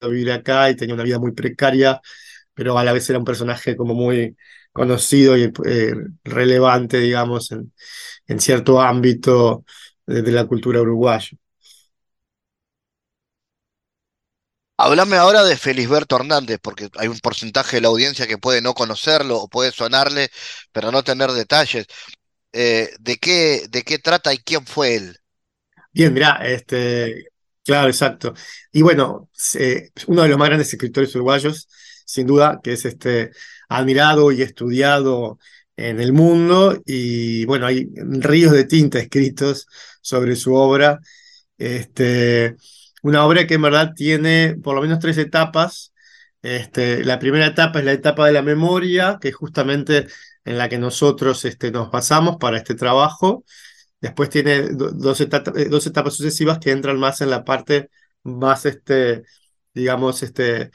a 0.00 0.08
vivir 0.08 0.30
acá 0.32 0.70
y 0.70 0.76
tenía 0.76 0.94
una 0.94 1.04
vida 1.04 1.18
muy 1.18 1.32
precaria, 1.32 2.00
pero 2.54 2.78
a 2.78 2.84
la 2.84 2.92
vez 2.92 3.08
era 3.10 3.18
un 3.18 3.24
personaje 3.24 3.76
como 3.76 3.94
muy 3.94 4.36
conocido 4.72 5.36
y 5.36 5.52
eh, 5.66 5.94
relevante, 6.24 6.98
digamos, 7.00 7.52
en, 7.52 7.72
en 8.28 8.40
cierto 8.40 8.80
ámbito 8.82 9.64
de, 10.06 10.22
de 10.22 10.32
la 10.32 10.46
cultura 10.46 10.80
uruguaya. 10.82 11.30
Háblame 14.76 15.16
ahora 15.16 15.44
de 15.44 15.56
Felisberto 15.56 16.16
Hernández, 16.16 16.58
porque 16.60 16.88
hay 16.98 17.06
un 17.08 17.18
porcentaje 17.20 17.76
de 17.76 17.82
la 17.82 17.88
audiencia 17.88 18.26
que 18.26 18.38
puede 18.38 18.60
no 18.60 18.74
conocerlo 18.74 19.38
o 19.38 19.48
puede 19.48 19.70
sonarle, 19.72 20.30
pero 20.72 20.90
no 20.90 21.04
tener 21.04 21.30
detalles. 21.32 21.86
Eh, 22.52 22.90
¿de, 23.00 23.18
qué, 23.18 23.66
¿De 23.70 23.82
qué 23.84 23.98
trata 23.98 24.34
y 24.34 24.38
quién 24.38 24.66
fue 24.66 24.96
él? 24.96 25.18
Bien, 25.92 26.12
mira, 26.12 26.36
este, 26.44 27.26
claro, 27.64 27.88
exacto. 27.88 28.34
Y 28.72 28.82
bueno, 28.82 29.30
uno 30.08 30.22
de 30.22 30.28
los 30.28 30.38
más 30.38 30.48
grandes 30.48 30.72
escritores 30.72 31.14
uruguayos, 31.14 31.68
sin 32.04 32.26
duda, 32.26 32.60
que 32.62 32.72
es 32.74 32.84
este, 32.84 33.30
admirado 33.68 34.32
y 34.32 34.42
estudiado 34.42 35.38
en 35.76 36.00
el 36.00 36.12
mundo, 36.12 36.80
y 36.86 37.44
bueno, 37.46 37.66
hay 37.66 37.88
ríos 37.96 38.52
de 38.52 38.64
tinta 38.64 38.98
escritos 38.98 39.66
sobre 40.00 40.36
su 40.36 40.54
obra. 40.54 41.00
Este, 41.58 42.56
una 43.02 43.26
obra 43.26 43.46
que 43.46 43.54
en 43.54 43.62
verdad 43.62 43.92
tiene 43.94 44.56
por 44.62 44.74
lo 44.74 44.82
menos 44.82 44.98
tres 44.98 45.18
etapas. 45.18 45.92
Este, 46.42 47.04
la 47.04 47.18
primera 47.18 47.46
etapa 47.46 47.78
es 47.78 47.84
la 47.84 47.92
etapa 47.92 48.26
de 48.26 48.32
la 48.32 48.42
memoria, 48.42 49.18
que 49.20 49.28
es 49.28 49.34
justamente 49.34 50.06
en 50.44 50.58
la 50.58 50.68
que 50.68 50.78
nosotros 50.78 51.44
este, 51.44 51.70
nos 51.70 51.90
basamos 51.90 52.36
para 52.38 52.58
este 52.58 52.74
trabajo. 52.74 53.44
Después 54.00 54.28
tiene 54.30 54.68
dos, 54.70 55.20
etapas, 55.20 55.56
eh, 55.56 55.68
dos 55.70 55.86
etapas 55.86 56.14
sucesivas 56.14 56.58
que 56.58 56.70
entran 56.70 56.98
más 56.98 57.20
en 57.20 57.30
la 57.30 57.44
parte 57.44 57.90
más, 58.22 58.66
este, 58.66 59.24
digamos, 59.74 60.22
este, 60.22 60.70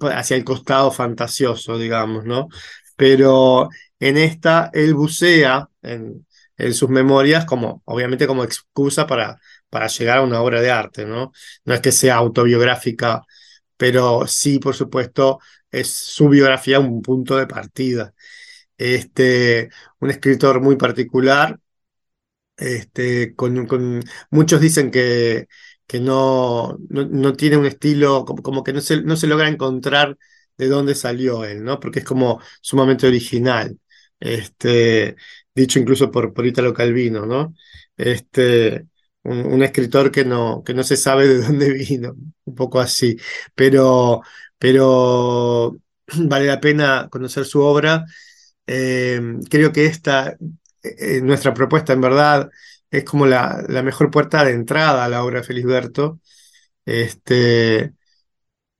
hacia 0.00 0.36
el 0.36 0.44
costado 0.44 0.90
fantasioso, 0.90 1.78
digamos, 1.78 2.24
¿no? 2.24 2.48
Pero 2.96 3.68
en 3.98 4.16
esta 4.16 4.70
él 4.72 4.94
bucea 4.94 5.68
en, 5.82 6.26
en 6.56 6.74
sus 6.74 6.88
memorias 6.90 7.44
como, 7.44 7.82
obviamente 7.86 8.26
como 8.26 8.44
excusa 8.44 9.06
para, 9.06 9.40
para 9.70 9.86
llegar 9.88 10.18
a 10.18 10.22
una 10.22 10.40
obra 10.42 10.60
de 10.60 10.70
arte, 10.70 11.06
¿no? 11.06 11.32
No 11.64 11.74
es 11.74 11.80
que 11.80 11.92
sea 11.92 12.16
autobiográfica, 12.16 13.22
pero 13.76 14.26
sí, 14.26 14.58
por 14.58 14.74
supuesto, 14.74 15.40
es 15.70 15.88
su 15.90 16.28
biografía 16.28 16.80
un 16.80 17.02
punto 17.02 17.36
de 17.36 17.46
partida. 17.46 18.14
Este, 18.78 19.70
un 20.00 20.10
escritor 20.10 20.60
muy 20.60 20.76
particular, 20.76 21.58
este, 22.56 23.34
con, 23.34 23.66
con 23.66 24.02
muchos 24.30 24.60
dicen 24.60 24.90
que, 24.90 25.46
que 25.90 25.98
no, 25.98 26.78
no, 26.88 27.32
tiene 27.34 27.56
un 27.56 27.66
estilo, 27.66 28.24
como, 28.24 28.42
como 28.44 28.62
que 28.62 28.72
no 28.72 28.80
se, 28.80 29.02
no 29.02 29.16
se 29.16 29.26
logra 29.26 29.48
encontrar 29.48 30.16
de 30.56 30.68
dónde 30.68 30.94
salió 30.94 31.44
él, 31.44 31.64
¿no? 31.64 31.80
Porque 31.80 31.98
es 31.98 32.04
como 32.04 32.40
sumamente 32.60 33.08
original. 33.08 33.76
Este, 34.20 35.16
dicho 35.52 35.80
incluso 35.80 36.12
por, 36.12 36.32
por 36.32 36.46
Italo 36.46 36.72
Calvino, 36.72 37.26
¿no? 37.26 37.54
Este, 37.96 38.86
un, 39.24 39.62
escritor 39.64 40.12
que 40.12 40.24
no, 40.24 40.62
que 40.64 40.74
no 40.74 40.84
se 40.84 40.96
sabe 40.96 41.26
de 41.26 41.42
dónde 41.42 41.70
vino, 41.88 42.14
un 42.44 42.54
poco 42.54 42.78
así, 42.78 43.16
pero, 43.56 44.22
pero 44.58 45.76
vale 46.18 46.46
la 46.46 46.60
pena 46.60 47.08
conocer 47.10 47.44
su 47.46 47.62
obra. 47.62 48.04
Eh, 48.64 49.20
creo 49.50 49.72
que 49.72 49.86
esta, 49.86 50.36
eh, 50.84 51.20
nuestra 51.20 51.52
propuesta 51.52 51.92
en 51.92 52.00
verdad, 52.00 52.48
es 52.90 53.04
como 53.04 53.26
la, 53.26 53.64
la, 53.68 53.82
mejor 53.82 54.10
puerta 54.10 54.44
de 54.44 54.52
entrada 54.52 55.04
a 55.04 55.08
la 55.08 55.24
obra 55.24 55.40
de 55.40 55.46
Felisberto. 55.46 56.20
Este, 56.84 57.94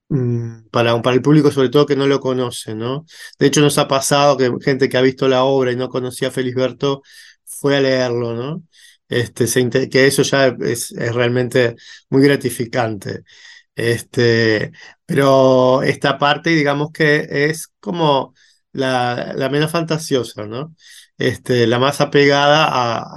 mm, 0.09 0.69
para, 0.71 1.01
para 1.03 1.17
el 1.17 1.23
público 1.23 1.51
sobre 1.51 1.69
todo 1.71 1.87
que 1.87 1.97
no 1.97 2.07
lo 2.07 2.21
conoce, 2.21 2.75
¿no? 2.75 3.07
De 3.39 3.47
hecho 3.47 3.61
nos 3.61 3.79
ha 3.79 3.89
pasado 3.89 4.37
que 4.37 4.51
gente 4.63 4.89
que 4.89 4.97
ha 4.97 5.03
visto 5.03 5.29
la 5.29 5.45
obra 5.45 5.73
y 5.73 5.77
no 5.77 5.89
conocía 5.89 6.29
a 6.29 6.31
Felisberto 6.31 7.03
fue 7.45 7.77
a 7.77 7.81
leerlo, 7.81 8.35
¿no? 8.35 8.65
Este, 9.09 9.47
que 9.91 10.07
eso 10.07 10.23
ya 10.23 10.49
es, 10.61 10.91
realmente 10.93 11.77
muy 12.11 12.23
gratificante. 12.23 13.25
Este, 13.75 14.73
pero 15.07 15.83
esta 15.83 16.19
parte, 16.19 16.51
digamos 16.51 16.93
que 16.93 17.27
es 17.31 17.69
como 17.81 18.35
la, 18.73 19.33
la 19.35 19.49
menos 19.49 19.71
fantasiosa, 19.73 20.47
¿no? 20.47 20.75
Este, 21.21 21.67
la 21.67 21.79
más 21.79 22.01
apegada 22.01 22.67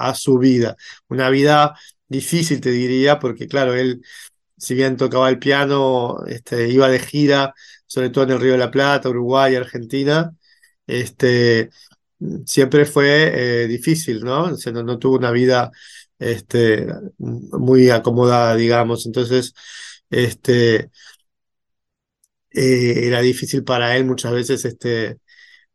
a, 0.10 0.14
su 0.16 0.38
vida. 0.38 0.76
Una 1.08 1.30
vida 1.30 1.76
difícil, 2.10 2.60
te 2.62 2.72
diría, 2.72 3.20
porque 3.20 3.48
claro, 3.48 3.74
él, 3.76 4.02
si 4.58 4.76
bien 4.76 4.98
tocaba 4.98 5.30
el 5.30 5.40
piano, 5.40 6.18
este, 6.28 6.70
iba 6.70 6.90
de 6.90 7.00
gira, 7.00 7.54
sobre 7.88 8.10
todo 8.10 8.26
en 8.26 8.32
el 8.32 8.42
Río 8.42 8.54
de 8.54 8.58
la 8.60 8.72
Plata, 8.72 9.10
Uruguay, 9.10 9.56
Argentina, 9.56 10.36
este, 10.88 11.70
siempre 12.46 12.86
fue 12.86 13.64
eh, 13.64 13.68
difícil, 13.68 14.22
¿no? 14.22 14.52
No, 14.52 15.00
tuvo 15.00 15.18
una 15.18 15.32
vida 15.32 15.72
este, 16.20 16.88
muy 17.18 17.90
acomodada, 17.90 18.56
digamos. 18.56 19.06
Entonces, 19.06 19.54
este, 20.10 20.92
eh, 22.52 23.08
era 23.08 23.22
difícil 23.22 23.64
para 23.64 23.96
él 23.98 24.06
muchas 24.06 24.32
veces 24.34 24.66
este, 24.66 25.20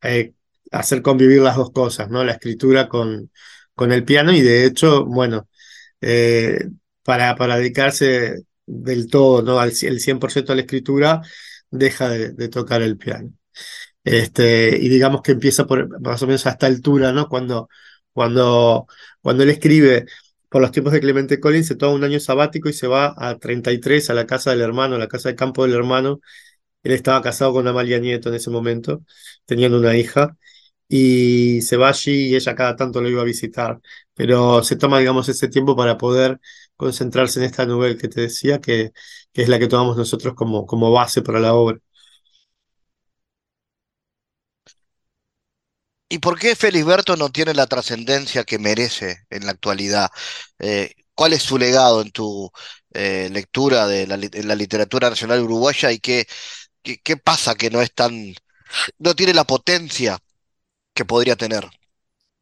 eh, 0.03 0.35
hacer 0.73 1.03
convivir 1.03 1.41
las 1.43 1.57
dos 1.57 1.71
cosas, 1.73 2.11
¿no? 2.11 2.25
La 2.25 2.33
escritura 2.33 2.89
con, 2.89 3.31
con 3.75 3.93
el 3.93 4.05
piano 4.05 4.33
y 4.33 4.43
de 4.43 4.64
hecho, 4.64 5.05
bueno, 5.07 5.49
para, 7.03 7.37
para 7.37 7.57
dedicarse 7.57 8.45
del 8.66 9.09
todo, 9.09 9.43
¿no? 9.43 9.61
Al, 9.61 9.71
el 9.71 10.01
100% 10.01 10.53
a 10.53 10.57
la 10.57 10.62
escritura, 10.62 11.23
deja 11.71 12.09
de 12.11 12.49
tocar 12.49 12.83
el 12.83 12.97
piano. 12.99 13.33
Este, 14.05 14.79
y 14.81 14.89
digamos 14.89 15.23
que 15.23 15.33
empieza 15.33 15.66
por 15.66 16.01
más 16.01 16.23
o 16.23 16.27
menos 16.27 16.47
a 16.47 16.51
esta 16.51 16.66
altura, 16.66 17.12
¿no? 17.12 17.29
Cuando, 17.29 17.69
cuando, 18.12 18.87
cuando 19.21 19.43
él 19.43 19.51
escribe 19.51 20.07
por 20.49 20.62
los 20.62 20.73
tiempos 20.73 20.93
de 20.95 21.01
Clemente 21.01 21.41
Collins, 21.41 21.66
se 21.66 21.77
toma 21.77 21.95
un 21.95 22.05
año 22.05 22.21
sabático 22.21 22.69
y 22.69 22.73
se 22.73 22.87
va 22.87 23.14
a 23.19 23.39
33 23.39 24.09
a 24.11 24.14
la 24.14 24.27
casa 24.27 24.51
del 24.51 24.62
hermano, 24.62 24.95
a 24.97 24.99
la 24.99 25.09
casa 25.09 25.29
de 25.29 25.35
campo 25.37 25.64
del 25.64 25.75
hermano. 25.75 26.21
Él 26.83 26.93
estaba 26.93 27.23
casado 27.23 27.53
con 27.53 27.69
Amalia 27.69 27.99
Nieto 28.01 28.31
en 28.31 28.37
ese 28.37 28.51
momento, 28.51 29.05
teniendo 29.47 29.79
una 29.79 29.97
hija, 29.97 30.37
y 30.89 31.61
se 31.62 31.76
va 31.76 31.89
allí 31.91 32.28
y 32.28 32.36
ella 32.36 32.55
cada 32.55 32.76
tanto 32.76 33.01
lo 33.01 33.09
iba 33.09 33.22
a 33.22 33.24
visitar. 33.24 33.80
Pero 34.14 34.62
se 34.64 34.76
toma, 34.76 34.99
digamos, 34.99 35.28
ese 35.28 35.49
tiempo 35.49 35.76
para 35.76 35.99
poder 35.99 36.41
concentrarse 36.76 37.41
en 37.41 37.47
esta 37.47 37.66
novela 37.66 37.99
que 37.99 38.09
te 38.09 38.22
decía, 38.22 38.61
que, 38.61 38.93
que 39.32 39.43
es 39.43 39.49
la 39.49 39.59
que 39.59 39.68
tomamos 39.68 39.97
nosotros 39.97 40.34
como, 40.34 40.66
como 40.66 40.91
base 40.93 41.22
para 41.22 41.41
la 41.41 41.55
obra. 41.55 41.78
¿Y 46.09 46.18
por 46.20 46.39
qué 46.39 46.57
Felisberto 46.57 47.16
no 47.16 47.30
tiene 47.30 47.53
la 47.55 47.66
trascendencia 47.66 48.45
que 48.45 48.59
merece 48.59 49.26
en 49.30 49.45
la 49.45 49.53
actualidad? 49.53 50.11
Eh, 50.59 50.95
¿Cuál 51.14 51.34
es 51.34 51.43
su 51.43 51.59
legado 51.59 52.01
en 52.01 52.11
tu 52.12 52.51
eh, 52.95 53.28
lectura 53.30 53.86
de 53.86 54.07
la, 54.07 54.16
literatura 54.16 55.11
nacional 55.11 55.43
uruguaya 55.43 55.93
y 55.93 55.99
qué, 56.01 56.26
qué, 56.82 57.16
pasa 57.18 57.55
que 57.57 57.70
no 57.70 57.82
es 57.82 57.93
tan, 57.95 58.34
no 58.99 59.14
tiene 59.14 59.34
la 59.34 59.45
potencia 59.45 60.18
que 60.99 61.05
podría 61.05 61.37
tener? 61.37 61.65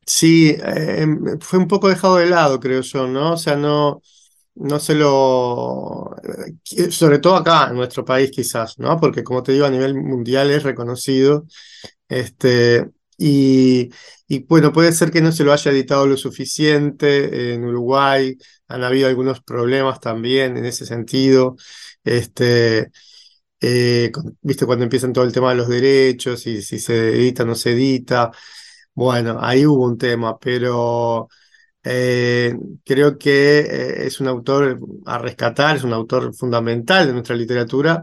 Sí, 0.06 0.56
em, 0.62 1.38
fue 1.40 1.58
un 1.58 1.68
poco 1.68 1.88
dejado 1.88 2.16
de 2.16 2.26
lado, 2.26 2.58
creo 2.58 2.80
yo, 2.80 3.06
¿no? 3.06 3.34
O 3.34 3.36
sea, 3.36 3.54
no, 3.56 4.00
no 4.54 4.80
se 4.80 4.94
lo, 4.94 6.16
eh, 6.76 6.90
sobre 6.90 7.18
todo 7.18 7.36
acá 7.36 7.68
en 7.68 7.76
nuestro 7.76 8.04
país 8.04 8.30
quizás, 8.30 8.78
¿no? 8.78 8.98
Porque 8.98 9.22
como 9.22 9.42
te 9.42 9.52
digo, 9.52 9.66
a 9.66 9.70
nivel 9.70 9.94
mundial 9.94 10.50
es 10.50 10.62
reconocido. 10.62 11.44
Este, 12.08 12.88
y, 13.18 13.90
bueno, 14.48 14.72
puede 14.72 14.92
ser 14.92 15.10
que 15.10 15.20
no 15.20 15.32
se 15.32 15.44
lo 15.44 15.52
haya 15.52 15.70
editado 15.70 16.06
lo 16.06 16.16
suficiente 16.16 17.54
en 17.54 17.64
Uruguay, 17.64 18.36
han 18.68 18.84
habido 18.84 19.08
algunos 19.08 19.42
problemas 19.42 20.00
también 20.00 20.56
en 20.56 20.64
ese 20.64 20.86
sentido. 20.86 21.56
Este, 22.04 22.90
eh, 23.60 24.12
viste 24.42 24.66
cuando 24.66 24.84
empiezan 24.84 25.12
todo 25.12 25.24
el 25.24 25.32
tema 25.32 25.50
de 25.50 25.56
los 25.56 25.68
derechos 25.68 26.46
y 26.46 26.62
si 26.62 26.78
se 26.78 27.10
edita 27.14 27.42
o 27.44 27.46
no 27.46 27.54
se 27.54 27.72
edita. 27.72 28.30
Bueno, 28.94 29.38
ahí 29.40 29.66
hubo 29.66 29.84
un 29.86 29.98
tema, 29.98 30.38
pero 30.38 31.28
eh, 31.84 32.54
creo 32.84 33.18
que 33.18 33.60
eh, 33.60 34.06
es 34.06 34.20
un 34.20 34.28
autor 34.28 34.78
a 35.06 35.18
rescatar, 35.18 35.76
es 35.76 35.84
un 35.84 35.92
autor 35.92 36.34
fundamental 36.34 37.06
de 37.06 37.12
nuestra 37.12 37.36
literatura 37.36 38.02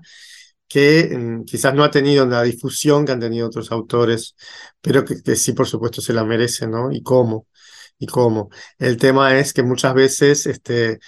que 0.68 1.16
mm, 1.18 1.46
quizás 1.46 1.74
no 1.76 1.84
ha 1.84 1.92
tenido 1.92 2.26
la 2.26 2.44
difusión 2.44 3.06
que 3.06 3.12
han 3.14 3.20
tenido 3.20 3.48
otros 3.48 3.72
autores, 3.72 4.36
pero 4.82 5.06
que, 5.06 5.36
sí, 5.36 5.54
por 5.54 5.68
supuesto, 5.68 6.02
se 6.02 6.14
la 6.14 6.24
merece, 6.24 6.68
¿no? 6.68 6.92
¿Y 6.92 7.04
cómo? 7.04 7.48
¿Y 8.00 8.08
cómo? 8.08 8.50
El 8.80 8.98
tema 8.98 9.38
es 9.40 9.54
que 9.54 9.64
muchas 9.64 9.94
veces 9.94 10.48
este, 10.48 11.00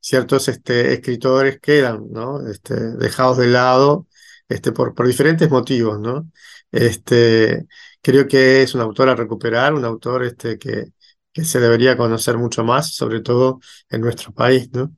ciertos 0.00 0.48
este, 0.48 0.92
escritores 0.94 1.60
quedan, 1.60 2.10
¿no? 2.10 2.46
Este, 2.48 2.74
dejados 2.74 3.38
de 3.38 3.48
lado 3.48 4.06
este, 4.48 4.72
por, 4.72 4.94
por 4.94 5.06
diferentes 5.06 5.50
motivos, 5.50 6.00
¿no? 6.00 6.30
Este, 6.72 7.66
creo 8.02 8.26
que 8.26 8.62
es 8.62 8.74
un 8.74 8.80
autor 8.80 9.08
a 9.08 9.14
recuperar, 9.16 9.74
un 9.74 9.84
autor 9.84 10.24
este, 10.24 10.58
que, 10.58 10.92
que 11.32 11.44
se 11.44 11.60
debería 11.60 11.96
conocer 11.96 12.36
mucho 12.38 12.64
más, 12.64 12.94
sobre 12.94 13.20
todo 13.20 13.60
en 13.88 14.00
nuestro 14.00 14.32
país, 14.32 14.70
¿no? 14.72 14.94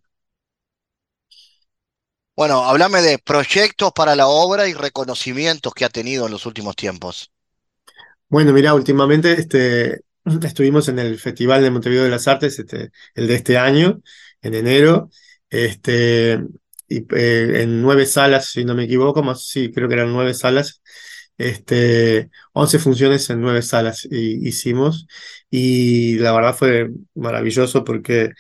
Bueno, 2.35 2.65
háblame 2.65 3.03
de 3.03 3.19
proyectos 3.19 3.93
para 3.93 4.17
la 4.17 4.27
obra 4.27 4.67
y 4.67 4.73
reconocimientos 4.73 5.75
que 5.75 5.85
ha 5.85 5.91
tenido 5.91 6.27
en 6.27 6.33
los 6.33 6.47
últimos 6.47 6.75
tiempos. 6.77 7.31
Bueno, 8.29 8.53
mira, 8.53 8.73
últimamente 8.75 9.33
este, 9.33 10.01
estuvimos 10.43 10.89
en 10.89 10.99
el 10.99 11.19
Festival 11.19 11.63
de 11.63 11.71
Montevideo 11.71 12.05
de 12.05 12.11
las 12.11 12.27
Artes, 12.29 12.59
este, 12.59 12.91
el 13.15 13.29
de 13.29 13.35
este 13.35 13.59
año, 13.59 14.01
en 14.43 14.55
enero, 14.55 15.11
este, 15.51 16.41
y, 16.89 16.99
eh, 17.17 17.63
en 17.63 17.83
nueve 17.83 18.07
salas, 18.07 18.47
si 18.51 18.65
no 18.65 18.75
me 18.75 18.85
equivoco, 18.85 19.23
más 19.23 19.47
sí, 19.47 19.71
creo 19.73 19.89
que 19.89 19.95
eran 19.95 20.13
nueve 20.13 20.35
salas, 20.35 20.83
este, 21.39 22.31
once 22.53 22.79
funciones 22.79 23.29
en 23.31 23.41
nueve 23.41 23.63
salas 23.63 24.07
hicimos, 24.11 25.07
y 25.51 26.19
la 26.19 26.33
verdad 26.33 26.55
fue 26.55 26.91
maravilloso 27.15 27.85
porque 27.85 28.33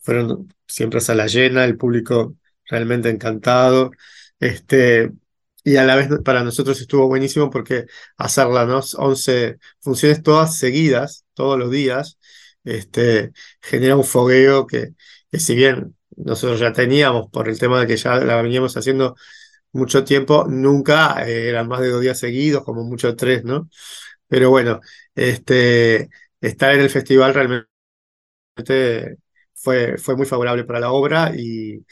fueron 0.00 0.54
siempre 0.68 1.00
sala 1.00 1.26
llena, 1.26 1.64
el 1.64 1.76
público 1.76 2.36
realmente 2.66 3.10
encantado. 3.10 3.90
Este, 4.40 5.10
y 5.64 5.76
a 5.76 5.84
la 5.84 5.96
vez 5.96 6.08
para 6.24 6.44
nosotros 6.44 6.80
estuvo 6.80 7.06
buenísimo 7.08 7.50
porque 7.50 7.86
hacerla, 8.16 8.66
¿no? 8.66 8.80
11 8.98 9.58
funciones 9.80 10.22
todas 10.22 10.58
seguidas, 10.58 11.24
todos 11.34 11.58
los 11.58 11.70
días, 11.70 12.18
este, 12.64 13.32
genera 13.62 13.96
un 13.96 14.04
fogueo 14.04 14.66
que, 14.66 14.90
que 15.34 15.40
si 15.40 15.56
bien 15.56 15.96
nosotros 16.16 16.60
ya 16.60 16.72
teníamos 16.72 17.28
por 17.30 17.48
el 17.48 17.58
tema 17.58 17.80
de 17.80 17.86
que 17.88 17.96
ya 17.96 18.16
la 18.20 18.40
veníamos 18.40 18.76
haciendo 18.76 19.16
mucho 19.72 20.04
tiempo, 20.04 20.46
nunca 20.48 21.26
eh, 21.28 21.48
eran 21.50 21.68
más 21.68 21.80
de 21.80 21.90
dos 21.90 22.02
días 22.02 22.18
seguidos, 22.20 22.64
como 22.64 22.84
mucho 22.84 23.16
tres, 23.16 23.44
¿no? 23.44 23.68
Pero 24.28 24.50
bueno, 24.50 24.80
este, 25.14 26.10
estar 26.40 26.74
en 26.74 26.80
el 26.80 26.90
festival 26.90 27.34
realmente 27.34 27.68
fue, 29.54 29.98
fue 29.98 30.16
muy 30.16 30.26
favorable 30.26 30.64
para 30.64 30.80
la 30.80 30.92
obra 30.92 31.32
y, 31.36 31.84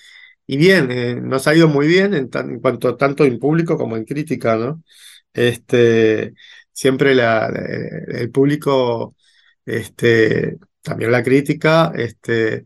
y 0.46 0.56
bien, 0.56 0.90
eh, 0.92 1.16
nos 1.16 1.46
ha 1.48 1.54
ido 1.54 1.68
muy 1.68 1.86
bien 1.88 2.14
en, 2.14 2.28
cuanto 2.60 2.96
tanto 2.96 3.24
en 3.24 3.38
público 3.38 3.78
como 3.78 3.96
en 3.96 4.04
crítica, 4.04 4.56
¿no? 4.56 4.82
Este, 5.34 6.34
siempre 6.72 7.12
el 7.12 8.30
público, 8.30 9.16
este, 9.66 10.58
también 10.82 11.12
la 11.12 11.22
crítica, 11.22 11.92
este, 11.96 12.64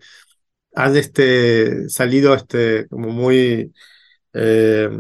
han 0.77 0.97
este, 0.97 1.89
salido 1.89 2.35
este, 2.35 2.87
como 2.89 3.11
muy... 3.11 3.72
Eh, 4.35 4.91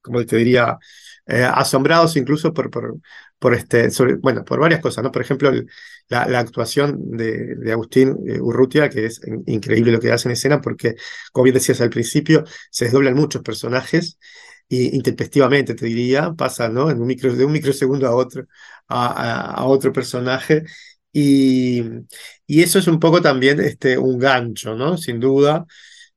como 0.00 0.24
te 0.24 0.36
diría, 0.36 0.78
eh, 1.26 1.42
asombrados 1.44 2.16
incluso 2.16 2.52
por, 2.52 2.70
por, 3.38 3.54
este, 3.54 3.88
bueno, 4.20 4.44
por 4.44 4.60
varias 4.60 4.80
cosas, 4.80 5.04
¿no? 5.04 5.12
Por 5.12 5.22
ejemplo, 5.22 5.52
la, 6.08 6.38
actuación 6.38 7.16
de, 7.16 7.70
Agustín 7.72 8.16
eh, 8.26 8.40
Urrutia, 8.40 8.88
que 8.88 9.06
es 9.06 9.20
increíble 9.46 9.92
lo 9.92 10.00
que 10.00 10.12
hace 10.12 10.28
en 10.28 10.32
escena, 10.32 10.60
porque, 10.60 10.96
como 11.32 11.44
bien 11.44 11.54
decías 11.54 11.80
al 11.80 11.90
principio, 11.90 12.44
se 12.70 12.86
desdoblan 12.86 13.14
muchos 13.14 13.42
personajes 13.42 14.18
y 14.68 14.94
intempestivamente, 14.96 15.74
te 15.74 15.86
diría, 15.86 16.32
pasa, 16.32 16.68
¿no? 16.68 16.90
En 16.90 17.00
un 17.00 17.06
micro, 17.06 17.34
de 17.34 17.44
un 17.44 17.52
microsegundo 17.52 18.06
a 18.06 18.14
otro, 18.14 18.44
a, 18.88 19.64
otro 19.66 19.92
personaje. 19.92 20.64
Y, 21.12 21.82
y, 22.46 22.62
eso 22.62 22.78
es 22.78 22.86
un 22.86 23.00
poco 23.00 23.20
también 23.20 23.60
este, 23.60 23.98
un 23.98 24.18
gancho, 24.18 24.76
¿no? 24.76 24.96
Sin 24.96 25.20
duda, 25.20 25.66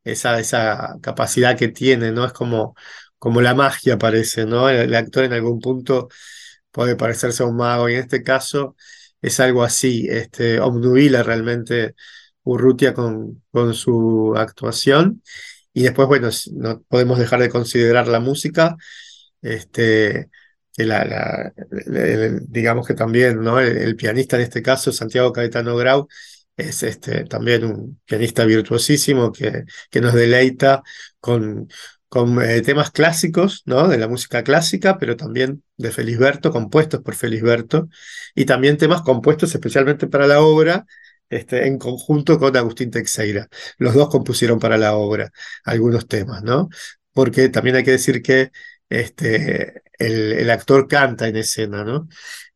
esa, 0.03 0.39
esa 0.39 0.97
capacidad 1.01 1.57
que 1.57 1.69
tiene, 1.69 2.11
¿no? 2.11 2.25
Es 2.25 2.33
como 2.33 2.75
como 3.23 3.41
la 3.41 3.55
magia 3.55 3.97
parece, 3.97 4.45
¿no? 4.45 4.69
El, 4.69 4.93
actor 4.95 5.23
en 5.23 5.31
algún 5.31 5.61
punto 5.61 6.09
puede 6.71 6.97
parecerse 6.97 7.43
a 7.43 7.45
un 7.45 7.55
mago 7.55 7.87
y 7.89 7.93
en 7.93 8.01
este 8.01 8.21
caso 8.21 8.75
es 9.21 9.39
algo 9.39 9.63
así, 9.63 10.07
este, 10.09 10.59
obnubila 10.59 11.23
realmente 11.23 11.95
Urrutia 12.43 12.93
con, 12.93 13.43
con 13.51 13.73
su 13.75 14.33
actuación 14.35 15.23
y 15.73 15.83
después, 15.83 16.09
bueno, 16.09 16.29
no 16.53 16.81
podemos 16.89 17.17
dejar 17.17 17.39
de 17.39 17.49
considerar 17.49 18.09
la 18.09 18.19
música, 18.19 18.75
este, 19.41 20.29
que 20.75 20.85
la, 20.85 21.53
digamos 22.47 22.87
que 22.87 22.93
también, 22.93 23.41
¿no? 23.41 23.59
El, 23.59 23.95
pianista 23.95 24.35
en 24.37 24.43
este 24.43 24.61
caso, 24.61 24.91
Santiago 24.91 25.31
Caetano 25.31 25.75
Grau, 25.75 26.07
es 26.57 26.83
este, 26.83 27.25
también 27.25 27.65
un 27.65 28.01
pianista 28.05 28.45
virtuosísimo 28.45 29.31
que, 29.31 29.65
nos 30.01 30.13
deleita 30.13 30.83
con, 31.19 31.67
con 32.07 32.41
eh, 32.43 32.61
temas 32.61 32.91
clásicos, 32.91 33.63
¿no? 33.65 33.87
De 33.87 33.97
la 33.97 34.07
música 34.07 34.43
clásica, 34.43 34.97
pero 34.97 35.15
también 35.15 35.63
de 35.77 35.91
Felisberto, 35.91 36.51
compuestos 36.51 37.01
por 37.01 37.15
Felisberto, 37.15 37.89
y 38.35 38.45
también 38.45 38.77
temas 38.77 39.01
compuestos 39.01 39.53
especialmente 39.53 40.07
para 40.07 40.27
la 40.27 40.41
obra, 40.41 40.85
este, 41.29 41.67
en 41.67 41.77
conjunto 41.79 42.37
con 42.39 42.55
Agustín 42.55 42.91
Teixeira. 42.91 43.47
Los 43.77 43.93
dos 43.93 44.09
compusieron 44.09 44.59
para 44.59 44.77
la 44.77 44.95
obra 44.95 45.31
algunos 45.63 46.07
temas, 46.07 46.43
¿no? 46.43 46.69
Porque 47.13 47.49
también 47.49 47.75
hay 47.75 47.83
que 47.83 47.91
decir 47.91 48.21
que 48.21 48.51
este, 48.93 49.83
el, 49.99 50.49
actor 50.49 50.87
canta 50.87 51.27
en 51.27 51.37
escena, 51.37 51.83
¿no? 51.83 52.07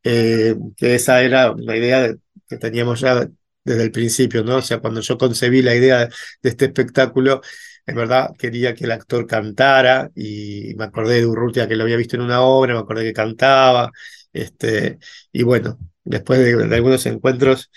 Eh, 0.03 0.55
que 0.77 0.95
esa 0.95 1.21
era 1.23 1.51
una 1.51 1.75
idea 1.75 2.13
que 2.47 2.57
teníamos 2.57 3.01
ya 3.01 3.27
desde 3.63 3.83
el 3.83 3.91
principio, 3.91 4.43
¿no? 4.43 4.57
O 4.57 4.61
sea, 4.61 4.79
cuando 4.79 5.01
yo 5.01 5.17
concebí 5.17 5.61
la 5.61 5.75
idea 5.75 6.07
de 6.41 6.49
este 6.49 6.65
espectáculo, 6.65 7.41
en 7.85 7.95
verdad 7.95 8.31
quería 8.37 8.75
que 8.75 8.85
el 8.85 8.91
actor 8.91 9.27
cantara 9.27 10.11
y 10.15 10.73
me 10.77 10.85
acordé 10.85 11.15
de 11.21 11.25
Urrutia 11.25 11.67
que 11.67 11.75
lo 11.75 11.83
había 11.83 11.97
visto 11.97 12.15
en 12.15 12.23
una 12.23 12.41
obra, 12.41 12.73
me 12.73 12.79
acordé 12.81 13.03
que 13.05 13.13
cantaba, 13.13 13.91
este, 14.33 14.99
y 15.31 15.43
bueno, 15.43 15.79
después 16.03 16.39
de, 16.39 16.75
algunos 16.75 17.05
encuentros, 17.05 17.71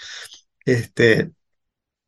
este, 0.64 1.30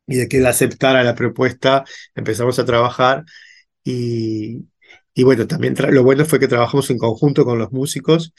y 0.07 0.17
de 0.17 0.27
que 0.27 0.37
él 0.39 0.45
aceptara 0.47 1.03
la 1.03 1.15
propuesta, 1.15 1.83
empezamos 2.15 2.59
a 2.59 2.65
trabajar 2.65 3.25
y, 3.83 4.65
y 5.13 5.23
bueno, 5.23 5.47
también 5.47 5.75
lo 5.91 6.03
bueno 6.03 6.25
fue 6.25 6.39
que 6.39 6.47
trabajamos 6.47 6.89
en 6.89 6.97
conjunto 6.97 7.45
con 7.45 7.59
los 7.59 7.71
músicos 7.71 8.33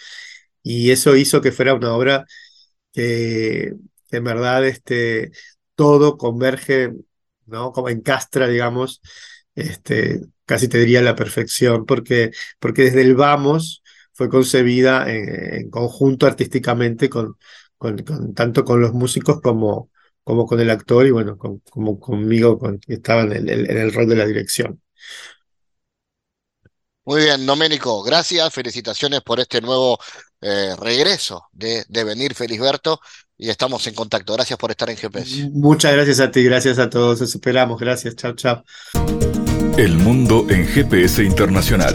y 0.62 0.90
eso 0.90 1.16
hizo 1.16 1.40
que 1.40 1.52
fuera 1.52 1.74
una 1.74 1.94
obra 1.94 2.26
que, 2.92 3.74
en 4.10 4.24
verdad 4.24 4.66
este, 4.66 5.32
todo 5.74 6.18
converge, 6.18 6.92
¿no? 7.46 7.72
Como 7.72 7.90
encastra, 7.90 8.48
digamos, 8.48 9.00
este, 9.54 10.22
casi 10.46 10.68
te 10.68 10.78
diría 10.78 11.02
la 11.02 11.16
perfección, 11.16 11.86
porque, 11.86 12.32
porque 12.60 12.84
desde 12.84 13.02
el 13.02 13.14
vamos 13.16 13.82
fue 14.12 14.28
concebida 14.28 15.10
en, 15.12 15.70
conjunto 15.70 16.26
artísticamente 16.26 17.08
con, 17.10 17.36
con, 17.78 17.96
tanto 18.34 18.64
con 18.64 18.80
los 18.80 18.92
músicos 18.94 19.40
como, 19.40 19.90
como 20.24 20.46
con 20.46 20.60
el 20.60 20.70
actor 20.70 21.06
y 21.06 21.10
bueno, 21.10 21.36
como 21.38 22.00
conmigo 22.00 22.58
con, 22.58 22.78
que 22.80 22.94
estaba 22.94 23.22
en 23.22 23.48
el 23.48 23.92
rol 23.92 24.08
de 24.08 24.16
la 24.16 24.26
dirección. 24.26 24.80
Muy 27.06 27.22
bien, 27.22 27.44
Doménico, 27.44 28.02
gracias, 28.02 28.52
felicitaciones 28.52 29.20
por 29.20 29.38
este 29.38 29.60
nuevo 29.60 29.98
eh, 30.40 30.74
regreso 30.78 31.48
de, 31.52 31.84
de 31.88 32.04
venir 32.04 32.34
Felisberto 32.34 33.00
y 33.36 33.50
estamos 33.50 33.86
en 33.86 33.94
contacto. 33.94 34.32
Gracias 34.34 34.58
por 34.58 34.70
estar 34.70 34.88
en 34.88 34.96
GPS. 34.96 35.50
Muchas 35.52 35.92
gracias 35.92 36.20
a 36.20 36.30
ti, 36.30 36.42
gracias 36.44 36.78
a 36.78 36.88
todos, 36.88 37.20
os 37.20 37.34
esperamos, 37.34 37.78
gracias, 37.78 38.16
chao, 38.16 38.34
chao. 38.34 38.64
El 39.76 39.98
mundo 39.98 40.46
en 40.48 40.66
GPS 40.66 41.22
Internacional. 41.22 41.94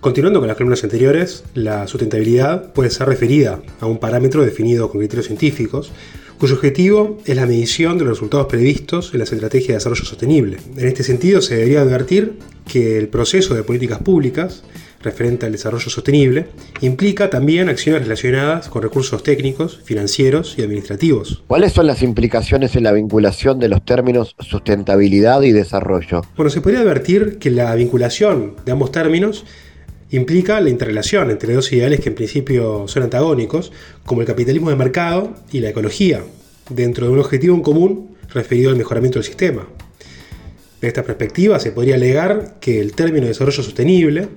Continuando 0.00 0.38
con 0.38 0.46
las 0.46 0.56
columnas 0.56 0.84
anteriores, 0.84 1.42
la 1.54 1.88
sustentabilidad 1.88 2.72
puede 2.72 2.90
ser 2.90 3.08
referida 3.08 3.60
a 3.80 3.86
un 3.86 3.98
parámetro 3.98 4.44
definido 4.44 4.88
con 4.90 5.00
criterios 5.00 5.26
científicos, 5.26 5.90
cuyo 6.38 6.54
objetivo 6.54 7.18
es 7.26 7.34
la 7.34 7.46
medición 7.46 7.98
de 7.98 8.04
los 8.04 8.16
resultados 8.16 8.46
previstos 8.46 9.10
en 9.12 9.18
las 9.18 9.32
estrategias 9.32 9.68
de 9.68 9.74
desarrollo 9.74 10.04
sostenible. 10.04 10.58
En 10.76 10.86
este 10.86 11.02
sentido, 11.02 11.42
se 11.42 11.56
debería 11.56 11.80
advertir 11.80 12.38
que 12.64 12.96
el 12.96 13.08
proceso 13.08 13.56
de 13.56 13.64
políticas 13.64 13.98
públicas 13.98 14.62
referente 15.02 15.46
al 15.46 15.52
desarrollo 15.52 15.90
sostenible 15.90 16.46
implica 16.80 17.28
también 17.28 17.68
acciones 17.68 18.02
relacionadas 18.02 18.68
con 18.68 18.82
recursos 18.82 19.22
técnicos, 19.24 19.80
financieros 19.84 20.54
y 20.58 20.62
administrativos. 20.62 21.42
¿Cuáles 21.48 21.72
son 21.72 21.88
las 21.88 22.02
implicaciones 22.02 22.76
en 22.76 22.84
la 22.84 22.92
vinculación 22.92 23.58
de 23.58 23.68
los 23.68 23.84
términos 23.84 24.34
sustentabilidad 24.38 25.42
y 25.42 25.52
desarrollo? 25.52 26.22
Bueno, 26.36 26.50
se 26.50 26.60
podría 26.60 26.80
advertir 26.80 27.38
que 27.38 27.50
la 27.50 27.74
vinculación 27.74 28.54
de 28.64 28.72
ambos 28.72 28.92
términos 28.92 29.44
implica 30.10 30.60
la 30.60 30.70
interrelación 30.70 31.30
entre 31.30 31.54
dos 31.54 31.72
ideales 31.72 32.00
que 32.00 32.08
en 32.08 32.14
principio 32.14 32.88
son 32.88 33.02
antagónicos, 33.02 33.72
como 34.04 34.20
el 34.22 34.26
capitalismo 34.26 34.70
de 34.70 34.76
mercado 34.76 35.34
y 35.52 35.60
la 35.60 35.70
ecología, 35.70 36.22
dentro 36.70 37.06
de 37.06 37.12
un 37.12 37.18
objetivo 37.18 37.54
en 37.54 37.62
común 37.62 38.16
referido 38.32 38.70
al 38.70 38.76
mejoramiento 38.76 39.18
del 39.18 39.26
sistema. 39.26 39.66
De 40.80 40.88
esta 40.88 41.02
perspectiva 41.02 41.58
se 41.58 41.72
podría 41.72 41.96
alegar 41.96 42.56
que 42.60 42.80
el 42.80 42.92
término 42.92 43.26
desarrollo 43.26 43.62
sostenible 43.62 44.28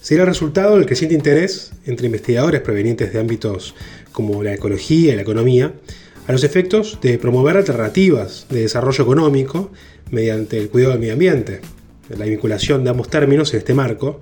será 0.00 0.22
el 0.22 0.28
resultado 0.28 0.76
del 0.76 0.86
creciente 0.86 1.14
interés 1.14 1.72
entre 1.84 2.06
investigadores 2.06 2.60
provenientes 2.60 3.12
de 3.12 3.20
ámbitos 3.20 3.74
como 4.10 4.42
la 4.42 4.54
ecología 4.54 5.12
y 5.12 5.16
la 5.16 5.22
economía 5.22 5.74
a 6.26 6.32
los 6.32 6.44
efectos 6.44 6.98
de 7.02 7.18
promover 7.18 7.56
alternativas 7.56 8.46
de 8.48 8.62
desarrollo 8.62 9.04
económico 9.04 9.70
mediante 10.10 10.58
el 10.58 10.70
cuidado 10.70 10.92
del 10.92 11.00
medio 11.00 11.12
ambiente. 11.12 11.60
La 12.08 12.24
vinculación 12.26 12.84
de 12.84 12.90
ambos 12.90 13.08
términos 13.08 13.52
en 13.52 13.58
este 13.58 13.74
marco 13.74 14.20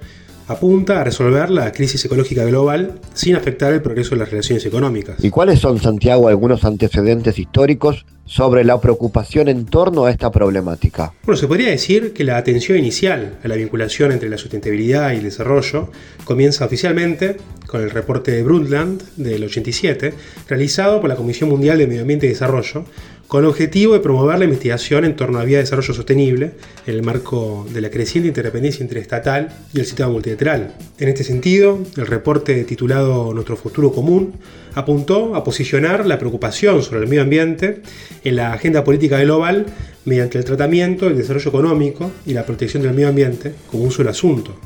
apunta 0.50 1.00
a 1.00 1.04
resolver 1.04 1.48
la 1.48 1.70
crisis 1.70 2.04
ecológica 2.04 2.44
global 2.44 2.98
sin 3.14 3.36
afectar 3.36 3.72
el 3.72 3.82
progreso 3.82 4.10
de 4.10 4.16
las 4.18 4.30
relaciones 4.30 4.66
económicas. 4.66 5.22
¿Y 5.22 5.30
cuáles 5.30 5.60
son, 5.60 5.78
Santiago, 5.78 6.26
algunos 6.26 6.64
antecedentes 6.64 7.38
históricos 7.38 8.04
sobre 8.24 8.64
la 8.64 8.80
preocupación 8.80 9.48
en 9.48 9.64
torno 9.64 10.06
a 10.06 10.10
esta 10.10 10.30
problemática? 10.30 11.12
Bueno, 11.24 11.36
se 11.36 11.46
podría 11.46 11.70
decir 11.70 12.12
que 12.12 12.24
la 12.24 12.36
atención 12.36 12.78
inicial 12.78 13.38
a 13.44 13.48
la 13.48 13.54
vinculación 13.54 14.10
entre 14.10 14.28
la 14.28 14.38
sustentabilidad 14.38 15.12
y 15.12 15.16
el 15.16 15.24
desarrollo 15.24 15.90
comienza 16.24 16.64
oficialmente 16.64 17.36
con 17.66 17.82
el 17.82 17.90
reporte 17.90 18.32
de 18.32 18.42
Brundtland 18.42 19.02
del 19.16 19.44
87, 19.44 20.14
realizado 20.48 21.00
por 21.00 21.08
la 21.08 21.16
Comisión 21.16 21.48
Mundial 21.48 21.78
de 21.78 21.86
Medio 21.86 22.00
Ambiente 22.02 22.26
y 22.26 22.30
Desarrollo, 22.30 22.84
con 23.30 23.44
el 23.44 23.50
objetivo 23.50 23.92
de 23.92 24.00
promover 24.00 24.40
la 24.40 24.44
investigación 24.44 25.04
en 25.04 25.14
torno 25.14 25.38
a 25.38 25.44
vía 25.44 25.58
de 25.58 25.62
desarrollo 25.62 25.94
sostenible 25.94 26.50
en 26.84 26.94
el 26.96 27.04
marco 27.04 27.64
de 27.72 27.80
la 27.80 27.88
creciente 27.88 28.26
interdependencia 28.26 28.82
interestatal 28.82 29.50
y 29.72 29.78
el 29.78 29.86
sistema 29.86 30.08
multilateral. 30.08 30.74
En 30.98 31.08
este 31.08 31.22
sentido, 31.22 31.78
el 31.96 32.08
reporte 32.08 32.64
titulado 32.64 33.32
Nuestro 33.32 33.56
futuro 33.56 33.92
común 33.92 34.32
apuntó 34.74 35.36
a 35.36 35.44
posicionar 35.44 36.06
la 36.06 36.18
preocupación 36.18 36.82
sobre 36.82 37.02
el 37.02 37.06
medio 37.06 37.22
ambiente 37.22 37.82
en 38.24 38.34
la 38.34 38.52
agenda 38.52 38.82
política 38.82 39.20
global 39.20 39.66
mediante 40.04 40.36
el 40.36 40.44
tratamiento, 40.44 41.06
el 41.06 41.16
desarrollo 41.16 41.50
económico 41.50 42.10
y 42.26 42.34
la 42.34 42.44
protección 42.44 42.82
del 42.82 42.94
medio 42.94 43.10
ambiente 43.10 43.54
como 43.70 43.84
un 43.84 43.92
solo 43.92 44.10
asunto. 44.10 44.56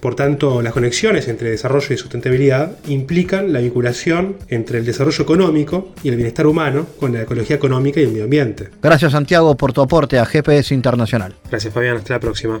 Por 0.00 0.14
tanto, 0.14 0.62
las 0.62 0.72
conexiones 0.72 1.28
entre 1.28 1.50
desarrollo 1.50 1.94
y 1.94 1.96
sustentabilidad 1.96 2.78
implican 2.88 3.52
la 3.52 3.60
vinculación 3.60 4.36
entre 4.48 4.78
el 4.78 4.86
desarrollo 4.86 5.22
económico 5.22 5.92
y 6.02 6.08
el 6.08 6.16
bienestar 6.16 6.46
humano 6.46 6.86
con 6.98 7.12
la 7.12 7.22
ecología 7.22 7.56
económica 7.56 8.00
y 8.00 8.04
el 8.04 8.10
medio 8.10 8.24
ambiente. 8.24 8.68
Gracias 8.82 9.12
Santiago 9.12 9.56
por 9.56 9.72
tu 9.72 9.82
aporte 9.82 10.18
a 10.18 10.24
GPS 10.24 10.74
Internacional. 10.74 11.34
Gracias 11.50 11.72
Fabián, 11.72 11.98
hasta 11.98 12.14
la 12.14 12.20
próxima. 12.20 12.60